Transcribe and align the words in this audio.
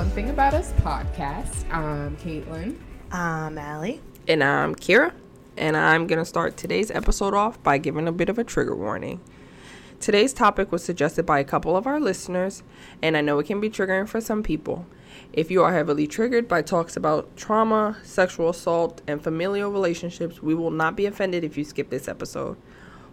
to 0.00 0.06
the 0.06 0.10
One 0.10 0.14
Thing 0.14 0.30
About 0.30 0.54
Us 0.54 0.72
podcast. 0.80 1.70
I'm 1.70 2.16
Caitlin. 2.16 2.78
I'm 3.12 3.58
Allie. 3.58 4.00
And 4.26 4.42
I'm 4.42 4.74
Kira. 4.74 5.12
And 5.58 5.76
I'm 5.76 6.06
going 6.06 6.18
to 6.18 6.24
start 6.24 6.56
today's 6.56 6.90
episode 6.90 7.34
off 7.34 7.62
by 7.62 7.76
giving 7.76 8.08
a 8.08 8.12
bit 8.12 8.30
of 8.30 8.38
a 8.38 8.44
trigger 8.44 8.74
warning. 8.74 9.20
Today's 10.00 10.32
topic 10.32 10.72
was 10.72 10.82
suggested 10.82 11.26
by 11.26 11.38
a 11.38 11.44
couple 11.44 11.76
of 11.76 11.86
our 11.86 12.00
listeners, 12.00 12.62
and 13.02 13.14
I 13.14 13.20
know 13.20 13.38
it 13.40 13.46
can 13.46 13.60
be 13.60 13.68
triggering 13.68 14.08
for 14.08 14.22
some 14.22 14.42
people. 14.42 14.86
If 15.34 15.50
you 15.50 15.62
are 15.62 15.74
heavily 15.74 16.06
triggered 16.06 16.48
by 16.48 16.62
talks 16.62 16.96
about 16.96 17.36
trauma, 17.36 17.98
sexual 18.02 18.48
assault, 18.48 19.02
and 19.06 19.22
familial 19.22 19.70
relationships, 19.70 20.42
we 20.42 20.54
will 20.54 20.70
not 20.70 20.96
be 20.96 21.04
offended 21.04 21.44
if 21.44 21.58
you 21.58 21.64
skip 21.64 21.90
this 21.90 22.08
episode. 22.08 22.56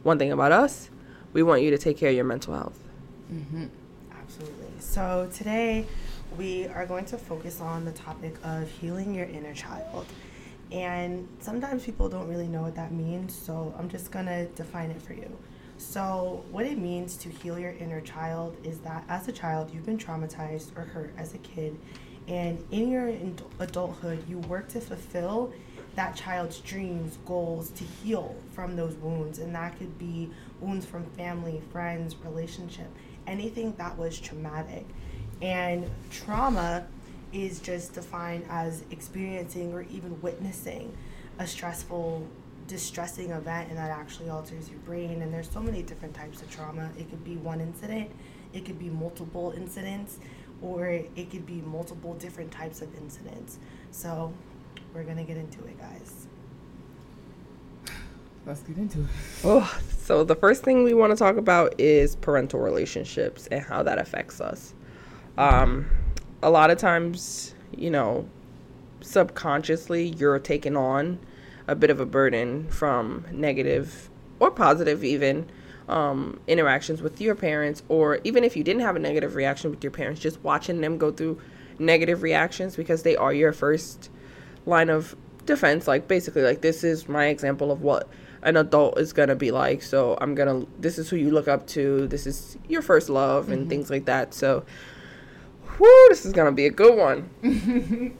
One 0.04 0.17
thing 0.20 0.31
about 0.31 0.54
us, 0.54 0.90
we 1.34 1.44
want 1.44 1.64
you 1.64 1.72
to 1.72 1.78
take 1.78 1.98
care 1.98 2.09
of 2.09 2.16
your 2.16 2.23
mental 2.23 2.54
health. 2.54 2.80
Mm-hmm. 3.31 3.66
Absolutely. 4.22 4.67
So 4.80 5.30
today 5.34 5.86
we 6.38 6.68
are 6.68 6.86
going 6.86 7.05
to 7.05 7.18
focus 7.18 7.59
on 7.62 7.84
the 7.84 7.91
topic 7.91 8.36
of 8.44 8.70
healing 8.70 9.14
your 9.14 9.26
inner 9.26 9.54
child. 9.54 10.05
And 10.72 11.28
sometimes 11.40 11.84
people 11.84 12.09
don't 12.09 12.28
really 12.28 12.48
know 12.48 12.62
what 12.62 12.76
that 12.76 12.91
means, 12.91 13.34
so 13.34 13.73
I'm 13.78 13.89
just 13.89 14.11
to 14.11 14.45
define 14.56 14.92
it 14.92 15.02
for 15.02 15.14
you. 15.14 15.36
So, 15.80 16.44
what 16.52 16.66
it 16.66 16.78
means 16.78 17.17
to 17.17 17.30
heal 17.30 17.58
your 17.59 17.72
inner 17.72 18.02
child 18.02 18.58
is 18.64 18.80
that 18.80 19.03
as 19.08 19.28
a 19.28 19.31
child, 19.31 19.72
you've 19.73 19.86
been 19.86 19.98
traumatized 19.98 20.76
or 20.76 20.81
hurt 20.81 21.14
as 21.17 21.36
a 21.36 21.38
kid, 21.38 21.78
and 22.28 22.64
in 22.72 22.89
your 22.89 23.14
adulthood, 23.59 24.28
you 24.28 24.39
work 24.39 24.67
to 24.70 24.81
fulfill 24.81 25.54
that 25.95 26.16
child's 26.16 26.59
dreams, 26.59 27.17
goals, 27.26 27.70
to 27.72 27.83
heal 27.83 28.36
from 28.54 28.76
those 28.76 28.95
wounds. 28.95 29.39
And 29.39 29.56
that 29.56 29.78
could 29.80 29.98
be 29.98 30.30
wounds 30.59 30.86
from 30.86 31.06
family, 31.11 31.61
friends, 31.72 32.16
relationship, 32.23 32.88
anything 33.26 33.73
that 33.78 33.98
was 33.98 34.20
traumatic. 34.20 34.86
And 35.41 35.89
trauma 36.09 36.88
is 37.33 37.59
just 37.59 37.93
defined 37.93 38.45
as 38.49 38.83
experiencing 38.91 39.73
or 39.73 39.83
even 39.83 40.19
witnessing 40.21 40.95
a 41.39 41.45
stressful, 41.45 42.27
distressing 42.67 43.31
event 43.31 43.69
and 43.69 43.77
that 43.77 43.91
actually 43.91 44.30
alters 44.30 44.69
your 44.69 44.80
brain. 44.80 45.21
And 45.21 45.33
there's 45.33 45.49
so 45.49 45.61
many 45.61 45.83
different 45.83 46.15
types 46.15 46.41
of 46.41 46.49
trauma. 46.49 46.89
It 46.97 47.09
could 47.09 47.23
be 47.23 47.35
one 47.35 47.61
incident, 47.61 48.09
it 48.53 48.65
could 48.65 48.80
be 48.80 48.89
multiple 48.89 49.53
incidents, 49.55 50.17
or 50.61 50.88
it 50.88 51.30
could 51.30 51.45
be 51.45 51.61
multiple 51.61 52.15
different 52.15 52.52
types 52.52 52.81
of 52.81 52.95
incidents. 52.95 53.59
So 53.91 54.33
we're 54.93 55.03
gonna 55.03 55.23
get 55.23 55.38
into 55.38 55.59
it, 55.65 55.77
guys. 55.80 56.27
Let's 58.45 58.61
get 58.61 58.77
into 58.77 59.02
it. 59.02 59.08
Oh, 59.43 59.80
so 59.99 60.23
the 60.23 60.35
first 60.35 60.63
thing 60.63 60.83
we 60.83 60.93
want 60.93 61.11
to 61.11 61.17
talk 61.17 61.35
about 61.35 61.77
is 61.80 62.15
parental 62.15 62.61
relationships 62.61 63.47
and 63.47 63.61
how 63.61 63.83
that 63.83 63.99
affects 63.99 64.39
us. 64.39 64.73
Um, 65.38 65.89
a 66.41 66.49
lot 66.49 66.69
of 66.69 66.77
times, 66.77 67.53
you 67.75 67.89
know, 67.89 68.27
subconsciously, 69.02 70.07
you're 70.07 70.39
taking 70.39 70.75
on 70.75 71.19
a 71.67 71.75
bit 71.75 71.89
of 71.89 71.99
a 71.99 72.05
burden 72.05 72.67
from 72.69 73.25
negative 73.31 74.09
or 74.39 74.52
positive, 74.52 75.03
even 75.03 75.49
um, 75.88 76.39
interactions 76.47 77.02
with 77.02 77.19
your 77.21 77.36
parents, 77.36 77.83
or 77.89 78.20
even 78.23 78.43
if 78.43 78.55
you 78.55 78.64
didn't 78.64 78.81
have 78.81 78.95
a 78.95 78.99
negative 78.99 79.36
reaction 79.36 79.71
with 79.71 79.83
your 79.83 79.92
parents, 79.92 80.21
just 80.21 80.42
watching 80.43 80.81
them 80.81 80.97
go 80.97 81.11
through 81.11 81.39
negative 81.80 82.23
reactions 82.23 82.76
because 82.76 83.03
they 83.03 83.15
are 83.15 83.33
your 83.33 83.53
first 83.53 84.09
line 84.65 84.89
of 84.89 85.15
defense. 85.45 85.87
Like, 85.87 86.08
basically, 86.08 86.42
like, 86.42 86.61
this 86.61 86.83
is 86.83 87.08
my 87.08 87.27
example 87.27 87.71
of 87.71 87.81
what 87.81 88.09
an 88.43 88.58
adult 88.58 88.99
is 88.99 89.14
gonna 89.14 89.36
be 89.36 89.52
like. 89.52 89.81
So 89.81 90.17
I'm 90.21 90.36
gonna. 90.36 90.65
This 90.80 90.97
is 90.97 91.09
who 91.09 91.15
you 91.15 91.31
look 91.31 91.47
up 91.47 91.67
to. 91.67 92.08
This 92.08 92.27
is 92.27 92.58
your 92.67 92.81
first 92.81 93.09
love 93.09 93.49
and 93.49 93.61
mm-hmm. 93.61 93.70
things 93.70 93.89
like 93.89 94.05
that. 94.05 94.33
So, 94.33 94.64
whoo, 95.80 96.05
this 96.10 96.26
is 96.26 96.33
gonna 96.33 96.52
be 96.52 96.65
a 96.65 96.71
good 96.71 96.98
one. 96.98 97.30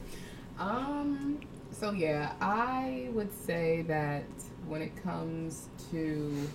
um. 0.58 1.40
So 1.70 1.92
yeah, 1.92 2.32
I 2.40 3.08
would 3.12 3.32
say 3.32 3.82
that 3.82 4.24
when 4.66 4.82
it 4.82 5.00
comes 5.02 5.68
to, 5.92 6.48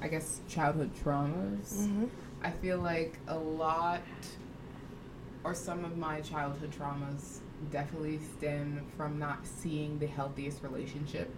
I 0.00 0.08
guess, 0.08 0.40
childhood 0.48 0.92
traumas, 1.04 1.74
mm-hmm. 1.74 2.06
I 2.42 2.50
feel 2.50 2.78
like 2.78 3.18
a 3.28 3.36
lot, 3.36 4.00
or 5.44 5.54
some 5.54 5.84
of 5.84 5.98
my 5.98 6.22
childhood 6.22 6.72
traumas 6.72 7.40
definitely 7.70 8.18
stem 8.36 8.84
from 8.96 9.18
not 9.18 9.46
seeing 9.46 9.98
the 9.98 10.06
healthiest 10.06 10.62
relationship 10.62 11.30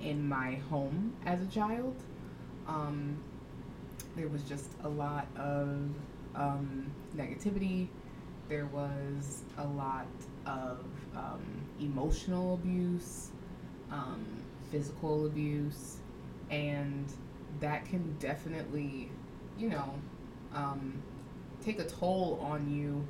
in 0.00 0.26
my 0.26 0.54
home 0.70 1.14
as 1.24 1.42
a 1.42 1.46
child. 1.46 1.94
Um, 2.66 3.16
there 4.16 4.28
was 4.28 4.42
just 4.42 4.70
a 4.82 4.88
lot 4.88 5.26
of 5.36 5.78
um, 6.34 6.90
negativity. 7.16 7.88
There 8.48 8.66
was 8.66 9.42
a 9.58 9.66
lot 9.66 10.06
of 10.46 10.84
um, 11.16 11.42
emotional 11.80 12.54
abuse, 12.54 13.30
um, 13.90 14.24
physical 14.70 15.26
abuse, 15.26 15.96
and 16.50 17.12
that 17.60 17.84
can 17.86 18.16
definitely, 18.18 19.10
you 19.58 19.70
know, 19.70 19.94
um, 20.54 21.02
take 21.64 21.80
a 21.80 21.84
toll 21.84 22.38
on 22.42 22.70
you 22.70 23.06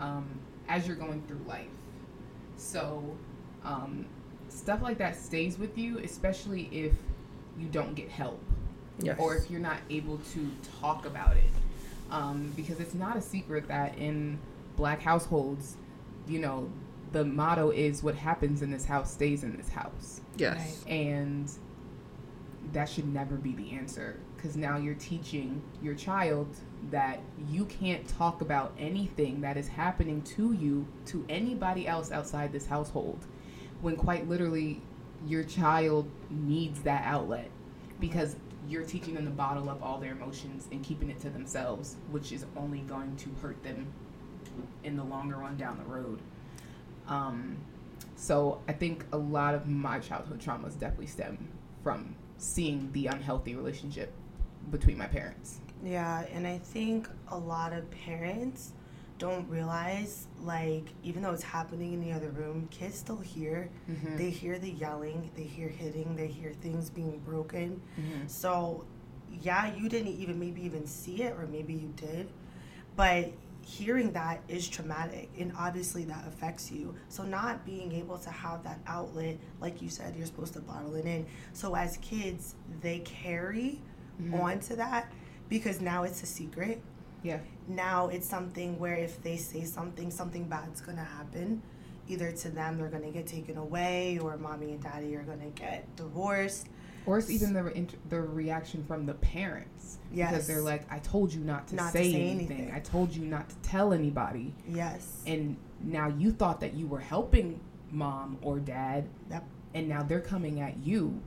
um, 0.00 0.26
as 0.68 0.86
you're 0.86 0.96
going 0.96 1.22
through 1.28 1.40
life. 1.46 1.66
So, 2.56 3.16
um, 3.64 4.06
stuff 4.48 4.82
like 4.82 4.98
that 4.98 5.16
stays 5.16 5.58
with 5.58 5.78
you, 5.78 5.98
especially 5.98 6.68
if 6.72 6.94
you 7.58 7.68
don't 7.68 7.94
get 7.94 8.08
help. 8.08 8.42
Yes. 9.00 9.16
Or 9.20 9.36
if 9.36 9.48
you're 9.50 9.60
not 9.60 9.78
able 9.90 10.18
to 10.32 10.50
talk 10.80 11.06
about 11.06 11.36
it. 11.36 11.44
Um, 12.10 12.52
because 12.56 12.80
it's 12.80 12.94
not 12.94 13.16
a 13.16 13.20
secret 13.20 13.68
that 13.68 13.98
in 13.98 14.38
black 14.76 15.02
households, 15.02 15.76
you 16.26 16.38
know, 16.38 16.70
the 17.12 17.24
motto 17.24 17.70
is 17.70 18.02
what 18.02 18.14
happens 18.14 18.62
in 18.62 18.70
this 18.70 18.84
house 18.84 19.12
stays 19.12 19.44
in 19.44 19.56
this 19.56 19.68
house. 19.68 20.20
Yes. 20.36 20.84
And 20.86 21.50
that 22.72 22.88
should 22.88 23.12
never 23.12 23.36
be 23.36 23.54
the 23.54 23.72
answer 23.72 24.18
because 24.36 24.56
now 24.56 24.76
you're 24.76 24.94
teaching 24.94 25.62
your 25.82 25.94
child 25.94 26.46
that 26.90 27.20
you 27.48 27.64
can't 27.64 28.06
talk 28.06 28.40
about 28.40 28.72
anything 28.78 29.40
that 29.40 29.56
is 29.56 29.68
happening 29.68 30.22
to 30.22 30.52
you 30.52 30.86
to 31.06 31.24
anybody 31.28 31.86
else 31.86 32.12
outside 32.12 32.52
this 32.52 32.66
household 32.66 33.26
when 33.80 33.96
quite 33.96 34.28
literally 34.28 34.80
your 35.26 35.42
child 35.42 36.08
needs 36.30 36.80
that 36.82 37.02
outlet 37.04 37.50
because 37.98 38.36
you're 38.68 38.84
teaching 38.84 39.14
them 39.14 39.24
to 39.24 39.30
bottle 39.30 39.68
up 39.68 39.82
all 39.82 39.98
their 39.98 40.12
emotions 40.12 40.68
and 40.70 40.84
keeping 40.84 41.10
it 41.10 41.20
to 41.20 41.30
themselves, 41.30 41.96
which 42.10 42.32
is 42.32 42.44
only 42.56 42.80
going 42.80 43.16
to 43.16 43.30
hurt 43.40 43.62
them 43.62 43.86
in 44.84 44.96
the 44.96 45.04
longer 45.04 45.36
run 45.36 45.56
down 45.56 45.78
the 45.78 45.84
road. 45.84 46.20
Um, 47.08 47.56
so 48.16 48.60
I 48.68 48.72
think 48.72 49.04
a 49.12 49.16
lot 49.16 49.54
of 49.54 49.66
my 49.66 49.98
childhood 49.98 50.40
traumas 50.40 50.78
definitely 50.78 51.06
stem 51.06 51.48
from 51.82 52.14
seeing 52.36 52.90
the 52.92 53.06
unhealthy 53.06 53.54
relationship 53.54 54.12
between 54.70 54.98
my 54.98 55.06
parents. 55.06 55.60
Yeah, 55.82 56.24
and 56.32 56.46
I 56.46 56.58
think 56.58 57.08
a 57.28 57.38
lot 57.38 57.72
of 57.72 57.90
parents 57.90 58.72
don't 59.18 59.48
realize 59.48 60.28
like 60.42 60.86
even 61.02 61.22
though 61.22 61.32
it's 61.32 61.42
happening 61.42 61.92
in 61.92 62.00
the 62.00 62.12
other 62.12 62.30
room 62.30 62.68
kids 62.70 62.96
still 62.96 63.18
hear 63.18 63.68
mm-hmm. 63.90 64.16
they 64.16 64.30
hear 64.30 64.58
the 64.58 64.70
yelling 64.70 65.30
they 65.36 65.42
hear 65.42 65.68
hitting 65.68 66.14
they 66.16 66.28
hear 66.28 66.52
things 66.62 66.88
being 66.88 67.18
broken 67.26 67.80
mm-hmm. 67.98 68.26
so 68.26 68.84
yeah 69.42 69.74
you 69.74 69.88
didn't 69.88 70.12
even 70.12 70.38
maybe 70.38 70.64
even 70.64 70.86
see 70.86 71.22
it 71.22 71.34
or 71.36 71.46
maybe 71.46 71.72
you 71.72 71.92
did 71.96 72.28
but 72.96 73.30
hearing 73.62 74.12
that 74.12 74.40
is 74.48 74.66
traumatic 74.66 75.28
and 75.38 75.52
obviously 75.58 76.04
that 76.04 76.26
affects 76.26 76.70
you 76.70 76.94
so 77.08 77.22
not 77.22 77.66
being 77.66 77.92
able 77.92 78.16
to 78.16 78.30
have 78.30 78.62
that 78.62 78.78
outlet 78.86 79.36
like 79.60 79.82
you 79.82 79.88
said 79.90 80.14
you're 80.16 80.26
supposed 80.26 80.54
to 80.54 80.60
bottle 80.60 80.94
it 80.94 81.04
in 81.04 81.26
so 81.52 81.74
as 81.74 81.98
kids 81.98 82.54
they 82.80 83.00
carry 83.00 83.80
mm-hmm. 84.22 84.34
onto 84.34 84.74
that 84.74 85.12
because 85.48 85.80
now 85.80 86.04
it's 86.04 86.22
a 86.22 86.26
secret 86.26 86.80
yeah. 87.22 87.38
Now 87.68 88.08
it's 88.08 88.28
something 88.28 88.78
where 88.78 88.94
if 88.94 89.22
they 89.22 89.36
say 89.36 89.64
something, 89.64 90.10
something 90.10 90.44
bad's 90.48 90.80
gonna 90.80 91.04
happen. 91.04 91.62
Either 92.08 92.32
to 92.32 92.48
them, 92.48 92.78
they're 92.78 92.88
gonna 92.88 93.10
get 93.10 93.26
taken 93.26 93.58
away, 93.58 94.18
or 94.18 94.36
mommy 94.38 94.72
and 94.72 94.82
daddy 94.82 95.14
are 95.14 95.22
gonna 95.22 95.50
get 95.54 95.94
divorced. 95.96 96.68
Or 97.04 97.18
it's 97.18 97.30
even 97.30 97.52
the 97.52 97.86
the 98.08 98.20
reaction 98.20 98.84
from 98.84 99.06
the 99.06 99.14
parents. 99.14 99.98
Yes. 100.12 100.30
Because 100.30 100.46
they're 100.46 100.62
like, 100.62 100.90
I 100.90 100.98
told 100.98 101.32
you 101.32 101.40
not 101.40 101.68
to, 101.68 101.76
not 101.76 101.92
say, 101.92 102.04
to 102.04 102.10
say 102.10 102.30
anything. 102.30 102.58
anything. 102.58 102.74
I 102.74 102.80
told 102.80 103.14
you 103.14 103.24
not 103.24 103.48
to 103.50 103.56
tell 103.56 103.92
anybody. 103.92 104.54
Yes. 104.66 105.22
And 105.26 105.56
now 105.80 106.08
you 106.08 106.32
thought 106.32 106.60
that 106.60 106.74
you 106.74 106.86
were 106.86 107.00
helping 107.00 107.60
mom 107.90 108.38
or 108.42 108.58
dad. 108.58 109.08
Yep. 109.30 109.44
And 109.74 109.88
now 109.88 110.02
they're 110.02 110.20
coming 110.20 110.60
at 110.60 110.78
you 110.78 111.20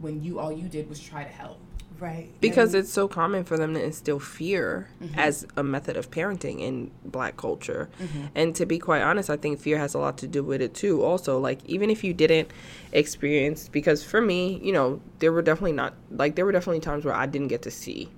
when 0.00 0.22
you 0.22 0.38
all 0.38 0.52
you 0.52 0.68
did 0.68 0.88
was 0.88 1.00
try 1.00 1.24
to 1.24 1.30
help. 1.30 1.58
Right. 1.98 2.28
Because 2.40 2.74
and, 2.74 2.82
it's 2.82 2.92
so 2.92 3.08
common 3.08 3.44
for 3.44 3.56
them 3.56 3.74
to 3.74 3.82
instill 3.82 4.18
fear 4.18 4.88
mm-hmm. 5.02 5.18
as 5.18 5.46
a 5.56 5.62
method 5.62 5.96
of 5.96 6.10
parenting 6.10 6.60
in 6.60 6.90
black 7.04 7.36
culture. 7.36 7.88
Mm-hmm. 8.00 8.26
And 8.34 8.54
to 8.56 8.66
be 8.66 8.78
quite 8.78 9.02
honest, 9.02 9.30
I 9.30 9.36
think 9.36 9.60
fear 9.60 9.78
has 9.78 9.94
a 9.94 9.98
lot 9.98 10.18
to 10.18 10.28
do 10.28 10.42
with 10.42 10.60
it 10.60 10.74
too. 10.74 11.02
Also, 11.02 11.38
like, 11.38 11.64
even 11.64 11.88
if 11.88 12.04
you 12.04 12.12
didn't 12.12 12.50
experience, 12.92 13.68
because 13.68 14.04
for 14.04 14.20
me, 14.20 14.60
you 14.62 14.72
know, 14.72 15.00
there 15.20 15.32
were 15.32 15.42
definitely 15.42 15.72
not, 15.72 15.94
like, 16.10 16.34
there 16.34 16.44
were 16.44 16.52
definitely 16.52 16.80
times 16.80 17.04
where 17.04 17.14
I 17.14 17.26
didn't 17.26 17.48
get 17.48 17.62
to 17.62 17.70
see 17.70 18.10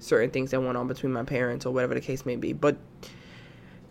certain 0.00 0.30
things 0.30 0.50
that 0.50 0.60
went 0.60 0.76
on 0.76 0.86
between 0.86 1.12
my 1.12 1.24
parents 1.24 1.64
or 1.64 1.72
whatever 1.72 1.94
the 1.94 2.00
case 2.00 2.26
may 2.26 2.36
be. 2.36 2.52
But 2.52 2.76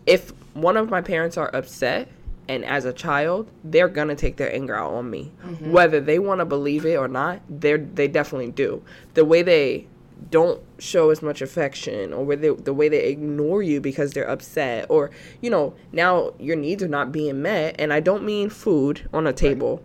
if 0.06 0.32
one 0.54 0.76
of 0.76 0.90
my 0.90 1.00
parents 1.00 1.36
are 1.36 1.50
upset 1.54 2.08
and 2.48 2.64
as 2.64 2.84
a 2.84 2.92
child 2.92 3.50
they're 3.64 3.88
gonna 3.88 4.14
take 4.14 4.36
their 4.36 4.52
anger 4.54 4.74
out 4.74 4.92
on 4.92 5.10
me. 5.10 5.32
Mm-hmm. 5.42 5.70
Whether 5.70 6.00
they 6.00 6.18
want 6.18 6.40
to 6.40 6.44
believe 6.44 6.84
it 6.84 6.96
or 6.96 7.08
not 7.08 7.40
they 7.48 7.76
they 7.76 8.08
definitely 8.08 8.50
do. 8.52 8.82
The 9.14 9.24
way 9.24 9.42
they 9.42 9.86
don't 10.30 10.60
show 10.78 11.10
as 11.10 11.22
much 11.22 11.42
affection 11.42 12.12
or 12.12 12.24
where 12.24 12.36
they, 12.36 12.50
the 12.50 12.72
way 12.72 12.88
they 12.88 13.04
ignore 13.08 13.62
you 13.62 13.80
because 13.80 14.12
they're 14.12 14.28
upset 14.28 14.86
or 14.88 15.10
you 15.40 15.50
know 15.50 15.74
now 15.92 16.32
your 16.38 16.56
needs 16.56 16.82
are 16.82 16.88
not 16.88 17.12
being 17.12 17.42
met 17.42 17.74
and 17.78 17.92
i 17.92 18.00
don't 18.00 18.24
mean 18.24 18.48
food 18.48 19.08
on 19.12 19.26
a 19.26 19.32
table. 19.32 19.82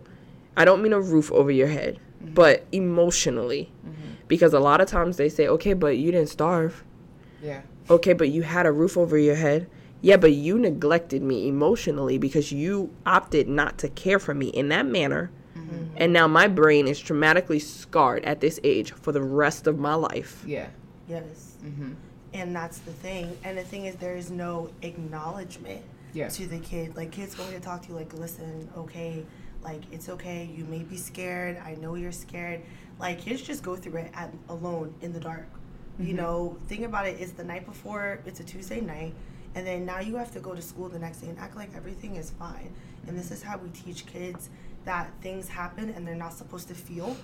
I 0.56 0.64
don't 0.64 0.82
mean 0.82 0.92
a 0.92 1.00
roof 1.00 1.30
over 1.32 1.50
your 1.50 1.68
head 1.68 1.98
mm-hmm. 2.22 2.34
but 2.34 2.66
emotionally. 2.72 3.72
Mm-hmm. 3.86 4.12
Because 4.28 4.52
a 4.52 4.60
lot 4.60 4.80
of 4.80 4.88
times 4.88 5.16
they 5.16 5.28
say 5.28 5.48
okay 5.48 5.72
but 5.72 5.96
you 5.98 6.12
didn't 6.12 6.28
starve. 6.28 6.84
Yeah. 7.42 7.62
okay 7.88 8.12
but 8.12 8.28
you 8.28 8.42
had 8.42 8.66
a 8.66 8.72
roof 8.72 8.98
over 8.98 9.16
your 9.16 9.36
head 9.36 9.66
yeah 10.02 10.16
but 10.16 10.32
you 10.32 10.58
neglected 10.58 11.22
me 11.22 11.46
emotionally 11.48 12.18
because 12.18 12.52
you 12.52 12.90
opted 13.06 13.48
not 13.48 13.78
to 13.78 13.88
care 13.88 14.18
for 14.18 14.34
me 14.34 14.48
in 14.48 14.68
that 14.68 14.86
manner 14.86 15.30
and 15.96 16.12
now 16.12 16.26
my 16.26 16.48
brain 16.48 16.88
is 16.88 17.00
traumatically 17.00 17.60
scarred 17.60 18.24
at 18.24 18.40
this 18.40 18.58
age 18.64 18.92
for 18.92 19.12
the 19.12 19.22
rest 19.22 19.66
of 19.66 19.78
my 19.78 19.94
life 19.94 20.42
Yeah. 20.46 20.66
Yes. 21.08 21.56
Mm-hmm. 21.64 21.92
And 22.32 22.54
that's 22.54 22.78
the 22.78 22.92
thing. 22.92 23.36
And 23.44 23.58
the 23.58 23.64
thing 23.64 23.86
is, 23.86 23.96
there 23.96 24.16
is 24.16 24.30
no 24.30 24.70
acknowledgement 24.82 25.82
Yeah. 26.12 26.28
to 26.28 26.46
the 26.46 26.58
kid. 26.60 26.96
Like, 26.96 27.10
kids 27.10 27.34
going 27.34 27.52
to 27.52 27.60
talk 27.60 27.82
to 27.82 27.88
you, 27.88 27.94
like, 27.94 28.12
listen, 28.14 28.68
okay, 28.76 29.24
like, 29.62 29.82
it's 29.92 30.08
okay. 30.08 30.48
You 30.56 30.64
may 30.64 30.78
be 30.84 30.96
scared. 30.96 31.58
I 31.64 31.74
know 31.74 31.96
you're 31.96 32.12
scared. 32.12 32.60
Like, 32.98 33.18
kids 33.20 33.42
just 33.42 33.62
go 33.62 33.74
through 33.76 33.96
it 34.00 34.10
at, 34.14 34.32
alone 34.48 34.94
in 35.02 35.12
the 35.12 35.20
dark. 35.20 35.46
You 35.98 36.14
know, 36.14 36.56
think 36.68 36.82
about 36.84 37.06
it. 37.06 37.20
It's 37.20 37.32
the 37.32 37.44
night 37.44 37.66
before, 37.66 38.20
it's 38.24 38.40
a 38.40 38.44
Tuesday 38.44 38.80
night. 38.80 39.12
And 39.60 39.66
then 39.66 39.84
now 39.84 40.00
you 40.00 40.16
have 40.16 40.32
to 40.32 40.40
go 40.40 40.54
to 40.54 40.62
school 40.62 40.88
the 40.88 40.98
next 40.98 41.18
day 41.18 41.28
and 41.28 41.38
act 41.38 41.54
like 41.54 41.76
everything 41.76 42.16
is 42.16 42.30
fine. 42.30 42.72
And 43.06 43.14
this 43.14 43.30
is 43.30 43.42
how 43.42 43.58
we 43.58 43.68
teach 43.68 44.06
kids 44.06 44.48
that 44.86 45.10
things 45.20 45.50
happen 45.50 45.90
and 45.90 46.08
they're 46.08 46.14
not 46.14 46.32
supposed 46.32 46.68
to 46.68 46.74
feel. 46.74 47.14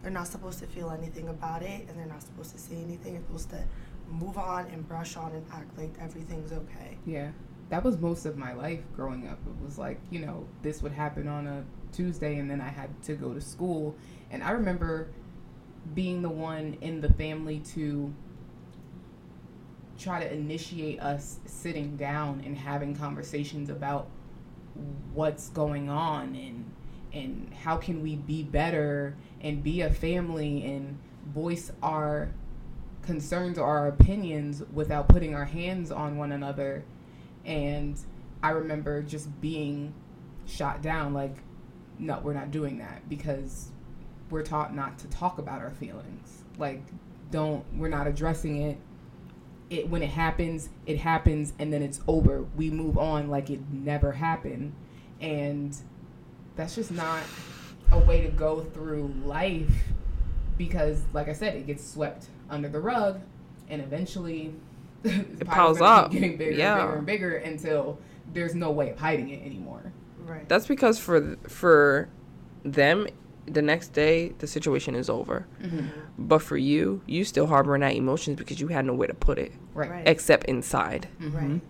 They're 0.00 0.10
not 0.10 0.26
supposed 0.26 0.60
to 0.60 0.66
feel 0.66 0.88
anything 0.88 1.28
about 1.28 1.60
it 1.60 1.86
and 1.86 1.98
they're 1.98 2.06
not 2.06 2.22
supposed 2.22 2.52
to 2.52 2.58
say 2.58 2.76
anything. 2.76 3.12
They're 3.12 3.22
supposed 3.24 3.50
to 3.50 3.62
move 4.10 4.38
on 4.38 4.64
and 4.68 4.88
brush 4.88 5.18
on 5.18 5.32
and 5.32 5.44
act 5.52 5.76
like 5.76 5.90
everything's 6.00 6.52
okay. 6.52 6.96
Yeah. 7.04 7.32
That 7.68 7.84
was 7.84 7.98
most 7.98 8.24
of 8.24 8.38
my 8.38 8.54
life 8.54 8.80
growing 8.96 9.28
up. 9.28 9.38
It 9.46 9.62
was 9.62 9.76
like, 9.76 10.00
you 10.10 10.20
know, 10.20 10.46
this 10.62 10.80
would 10.80 10.92
happen 10.92 11.28
on 11.28 11.46
a 11.46 11.64
Tuesday 11.92 12.38
and 12.38 12.50
then 12.50 12.62
I 12.62 12.68
had 12.68 12.88
to 13.02 13.14
go 13.14 13.34
to 13.34 13.42
school. 13.42 13.94
And 14.30 14.42
I 14.42 14.52
remember 14.52 15.08
being 15.94 16.22
the 16.22 16.30
one 16.30 16.78
in 16.80 17.02
the 17.02 17.12
family 17.12 17.58
to 17.74 18.10
try 19.98 20.20
to 20.22 20.32
initiate 20.32 21.00
us 21.00 21.38
sitting 21.46 21.96
down 21.96 22.42
and 22.44 22.56
having 22.56 22.94
conversations 22.94 23.70
about 23.70 24.08
what's 25.12 25.50
going 25.50 25.88
on 25.88 26.34
and 26.34 26.70
and 27.12 27.54
how 27.62 27.76
can 27.76 28.02
we 28.02 28.16
be 28.16 28.42
better 28.42 29.16
and 29.40 29.62
be 29.62 29.82
a 29.82 29.90
family 29.90 30.64
and 30.64 30.98
voice 31.32 31.70
our 31.80 32.28
concerns 33.02 33.56
or 33.56 33.66
our 33.66 33.86
opinions 33.86 34.64
without 34.72 35.06
putting 35.08 35.34
our 35.34 35.44
hands 35.44 35.92
on 35.92 36.16
one 36.16 36.32
another. 36.32 36.84
And 37.44 37.98
i 38.42 38.50
remember 38.50 39.02
just 39.02 39.40
being 39.40 39.94
shot 40.46 40.82
down 40.82 41.14
like 41.14 41.36
no 41.98 42.20
we're 42.22 42.34
not 42.34 42.50
doing 42.50 42.78
that 42.78 43.08
because 43.08 43.70
we're 44.28 44.42
taught 44.42 44.74
not 44.74 44.98
to 44.98 45.06
talk 45.08 45.38
about 45.38 45.60
our 45.60 45.70
feelings. 45.70 46.44
Like 46.58 46.82
don't 47.30 47.64
we're 47.76 47.88
not 47.88 48.06
addressing 48.06 48.62
it 48.62 48.78
it 49.70 49.88
when 49.88 50.02
it 50.02 50.10
happens 50.10 50.68
it 50.86 50.98
happens 50.98 51.52
and 51.58 51.72
then 51.72 51.82
it's 51.82 52.00
over 52.06 52.44
we 52.56 52.70
move 52.70 52.98
on 52.98 53.28
like 53.28 53.48
it 53.50 53.60
never 53.72 54.12
happened 54.12 54.72
and 55.20 55.76
that's 56.56 56.74
just 56.74 56.90
not 56.90 57.22
a 57.92 57.98
way 57.98 58.20
to 58.20 58.28
go 58.28 58.60
through 58.60 59.12
life 59.24 59.70
because 60.58 61.02
like 61.12 61.28
i 61.28 61.32
said 61.32 61.54
it 61.56 61.66
gets 61.66 61.84
swept 61.88 62.26
under 62.50 62.68
the 62.68 62.80
rug 62.80 63.20
and 63.68 63.80
eventually 63.80 64.54
it 65.04 65.46
piles 65.46 65.80
up. 65.80 66.10
getting 66.10 66.36
bigger 66.36 66.52
Yeah. 66.52 66.92
and 66.96 67.06
bigger 67.06 67.36
and 67.36 67.46
bigger 67.46 67.52
until 67.52 67.98
there's 68.32 68.54
no 68.54 68.70
way 68.70 68.90
of 68.90 68.98
hiding 68.98 69.30
it 69.30 69.44
anymore 69.44 69.92
Right. 70.26 70.48
That's 70.48 70.66
because 70.66 70.98
for 70.98 71.36
for 71.48 72.08
them, 72.62 73.06
the 73.46 73.62
next 73.62 73.92
day 73.92 74.30
the 74.38 74.46
situation 74.46 74.94
is 74.94 75.10
over. 75.10 75.46
Mm-hmm. 75.62 75.86
But 76.18 76.40
for 76.42 76.56
you, 76.56 77.02
you 77.06 77.24
still 77.24 77.46
harboring 77.46 77.80
that 77.82 77.94
emotions 77.94 78.36
because 78.38 78.60
you 78.60 78.68
had 78.68 78.84
nowhere 78.86 79.08
to 79.08 79.14
put 79.14 79.38
it 79.38 79.52
right, 79.74 79.90
Right. 79.90 80.08
except 80.08 80.46
inside, 80.46 81.08
mm-hmm. 81.20 81.36
Right. 81.36 81.44
and 81.44 81.60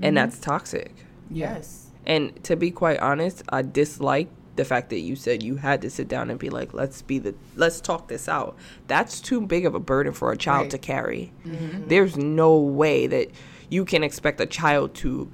mm-hmm. 0.00 0.14
that's 0.14 0.38
toxic. 0.38 0.94
Yes. 1.30 1.90
And 2.06 2.42
to 2.44 2.56
be 2.56 2.70
quite 2.70 2.98
honest, 3.00 3.42
I 3.48 3.62
dislike 3.62 4.28
the 4.56 4.64
fact 4.66 4.90
that 4.90 4.98
you 5.00 5.16
said 5.16 5.42
you 5.42 5.56
had 5.56 5.80
to 5.82 5.88
sit 5.88 6.08
down 6.08 6.28
and 6.28 6.38
be 6.38 6.50
like, 6.50 6.74
"Let's 6.74 7.00
be 7.00 7.18
the 7.18 7.34
let's 7.56 7.80
talk 7.80 8.08
this 8.08 8.28
out." 8.28 8.56
That's 8.86 9.20
too 9.20 9.40
big 9.40 9.64
of 9.64 9.74
a 9.74 9.80
burden 9.80 10.12
for 10.12 10.30
a 10.30 10.36
child 10.36 10.62
Right. 10.64 10.70
to 10.72 10.78
carry. 10.78 11.32
Mm-hmm. 11.46 11.88
There's 11.88 12.16
no 12.18 12.58
way 12.58 13.06
that 13.06 13.30
you 13.70 13.84
can 13.86 14.02
expect 14.04 14.40
a 14.40 14.46
child 14.46 14.94
to 14.96 15.30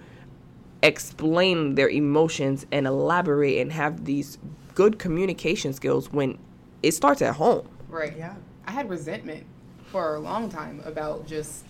explain 0.83 1.75
their 1.75 1.89
emotions 1.89 2.65
and 2.71 2.87
elaborate 2.87 3.59
and 3.59 3.73
have 3.73 4.05
these 4.05 4.39
good 4.79 4.97
communication 4.97 5.73
skills 5.73 6.13
when 6.13 6.39
it 6.85 6.93
starts 6.93 7.21
at 7.21 7.35
home. 7.35 7.69
right 7.89 8.17
Yeah. 8.17 8.37
I 8.65 8.71
had 8.71 8.89
resentment 8.89 9.45
for 9.87 10.15
a 10.15 10.21
long 10.21 10.49
time 10.49 10.81
about 10.85 11.27
just 11.27 11.65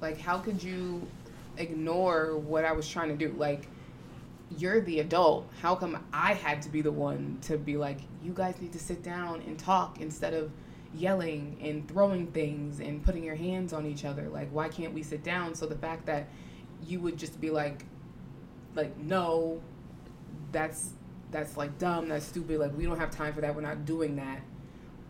like 0.00 0.20
how 0.20 0.38
could 0.38 0.62
you 0.62 1.04
ignore 1.56 2.38
what 2.38 2.64
I 2.64 2.70
was 2.70 2.88
trying 2.88 3.08
to 3.08 3.16
do? 3.16 3.34
Like 3.36 3.66
you're 4.56 4.80
the 4.80 5.00
adult. 5.00 5.50
How 5.60 5.74
come 5.74 5.98
I 6.12 6.34
had 6.34 6.62
to 6.62 6.68
be 6.68 6.80
the 6.80 6.92
one 6.92 7.38
to 7.42 7.58
be 7.58 7.76
like 7.76 7.98
you 8.22 8.32
guys 8.32 8.54
need 8.60 8.72
to 8.74 8.78
sit 8.78 9.02
down 9.02 9.42
and 9.48 9.58
talk 9.58 10.00
instead 10.00 10.32
of 10.32 10.52
yelling 10.94 11.56
and 11.60 11.88
throwing 11.88 12.28
things 12.28 12.78
and 12.78 13.02
putting 13.02 13.24
your 13.24 13.34
hands 13.34 13.72
on 13.72 13.84
each 13.84 14.04
other? 14.04 14.28
Like 14.28 14.48
why 14.52 14.68
can't 14.68 14.94
we 14.94 15.02
sit 15.02 15.24
down? 15.24 15.56
So 15.56 15.66
the 15.66 15.78
fact 15.78 16.06
that 16.06 16.28
you 16.86 17.00
would 17.00 17.16
just 17.16 17.40
be 17.40 17.50
like 17.50 17.84
like 18.76 18.96
no 18.96 19.60
that's 20.52 20.92
that's 21.34 21.56
like 21.58 21.78
dumb, 21.78 22.08
that's 22.08 22.24
stupid. 22.24 22.58
Like 22.60 22.74
we 22.78 22.84
don't 22.86 22.98
have 22.98 23.10
time 23.10 23.34
for 23.34 23.40
that. 23.42 23.54
We're 23.54 23.60
not 23.60 23.84
doing 23.84 24.16
that. 24.16 24.40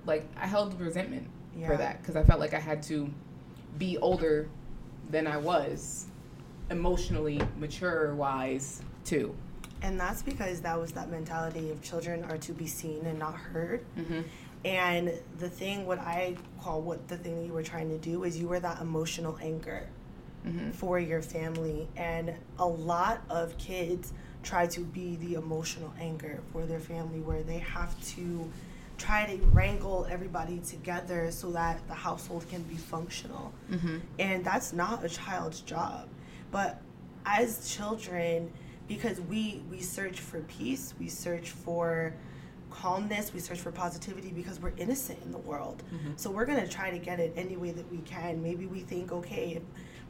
Like 0.06 0.26
I 0.36 0.46
held 0.46 0.80
resentment 0.80 1.28
Yeah. 1.56 1.68
for 1.68 1.76
that 1.76 2.00
because 2.00 2.16
I 2.16 2.24
felt 2.24 2.40
like 2.40 2.54
I 2.54 2.58
had 2.58 2.82
to 2.84 3.08
be 3.78 3.98
older 3.98 4.48
than 5.10 5.26
I 5.26 5.36
was, 5.36 6.06
emotionally 6.70 7.40
mature 7.58 8.14
wise 8.14 8.82
too. 9.04 9.34
And 9.82 10.00
that's 10.00 10.22
because 10.22 10.62
that 10.62 10.80
was 10.80 10.92
that 10.92 11.10
mentality 11.10 11.70
of 11.70 11.82
children 11.82 12.24
are 12.24 12.38
to 12.38 12.52
be 12.52 12.66
seen 12.66 13.04
and 13.04 13.18
not 13.18 13.34
heard. 13.34 13.84
Mm-hmm. 13.98 14.20
And 14.64 15.12
the 15.38 15.50
thing, 15.50 15.84
what 15.84 15.98
I 15.98 16.36
call 16.62 16.80
what 16.80 17.06
the 17.08 17.18
thing 17.18 17.36
that 17.36 17.44
you 17.46 17.52
were 17.52 17.62
trying 17.62 17.90
to 17.90 17.98
do 17.98 18.24
is 18.24 18.38
you 18.38 18.48
were 18.48 18.60
that 18.60 18.80
emotional 18.80 19.38
anchor 19.42 19.86
Mm-hmm. 20.46 20.72
for 20.72 20.98
your 20.98 21.22
family. 21.22 21.88
And 21.96 22.34
a 22.58 22.66
lot 22.66 23.22
of 23.30 23.56
kids 23.56 24.12
try 24.44 24.66
to 24.66 24.80
be 24.80 25.16
the 25.16 25.34
emotional 25.34 25.92
anchor 26.00 26.40
for 26.52 26.66
their 26.66 26.80
family 26.80 27.20
where 27.20 27.42
they 27.42 27.58
have 27.58 28.00
to 28.14 28.50
try 28.96 29.26
to 29.26 29.36
wrangle 29.46 30.06
everybody 30.08 30.58
together 30.60 31.30
so 31.30 31.50
that 31.50 31.86
the 31.88 31.94
household 31.94 32.48
can 32.48 32.62
be 32.62 32.76
functional. 32.76 33.52
Mm-hmm. 33.70 33.98
And 34.18 34.44
that's 34.44 34.72
not 34.72 35.04
a 35.04 35.08
child's 35.08 35.60
job. 35.60 36.08
But 36.52 36.80
as 37.26 37.74
children, 37.74 38.52
because 38.86 39.20
we 39.22 39.62
we 39.70 39.80
search 39.80 40.20
for 40.20 40.40
peace, 40.42 40.94
we 41.00 41.08
search 41.08 41.50
for 41.50 42.14
calmness, 42.70 43.32
we 43.32 43.40
search 43.40 43.60
for 43.60 43.72
positivity 43.72 44.30
because 44.30 44.60
we're 44.60 44.72
innocent 44.76 45.18
in 45.24 45.32
the 45.32 45.38
world. 45.38 45.82
So 46.16 46.30
we're 46.30 46.44
gonna 46.44 46.68
try 46.68 46.90
to 46.90 46.98
get 46.98 47.18
it 47.20 47.32
any 47.36 47.56
way 47.56 47.70
that 47.70 47.90
we 47.90 47.98
can. 47.98 48.42
Maybe 48.42 48.66
we 48.66 48.80
think, 48.80 49.12
okay, 49.12 49.54
if 49.56 49.62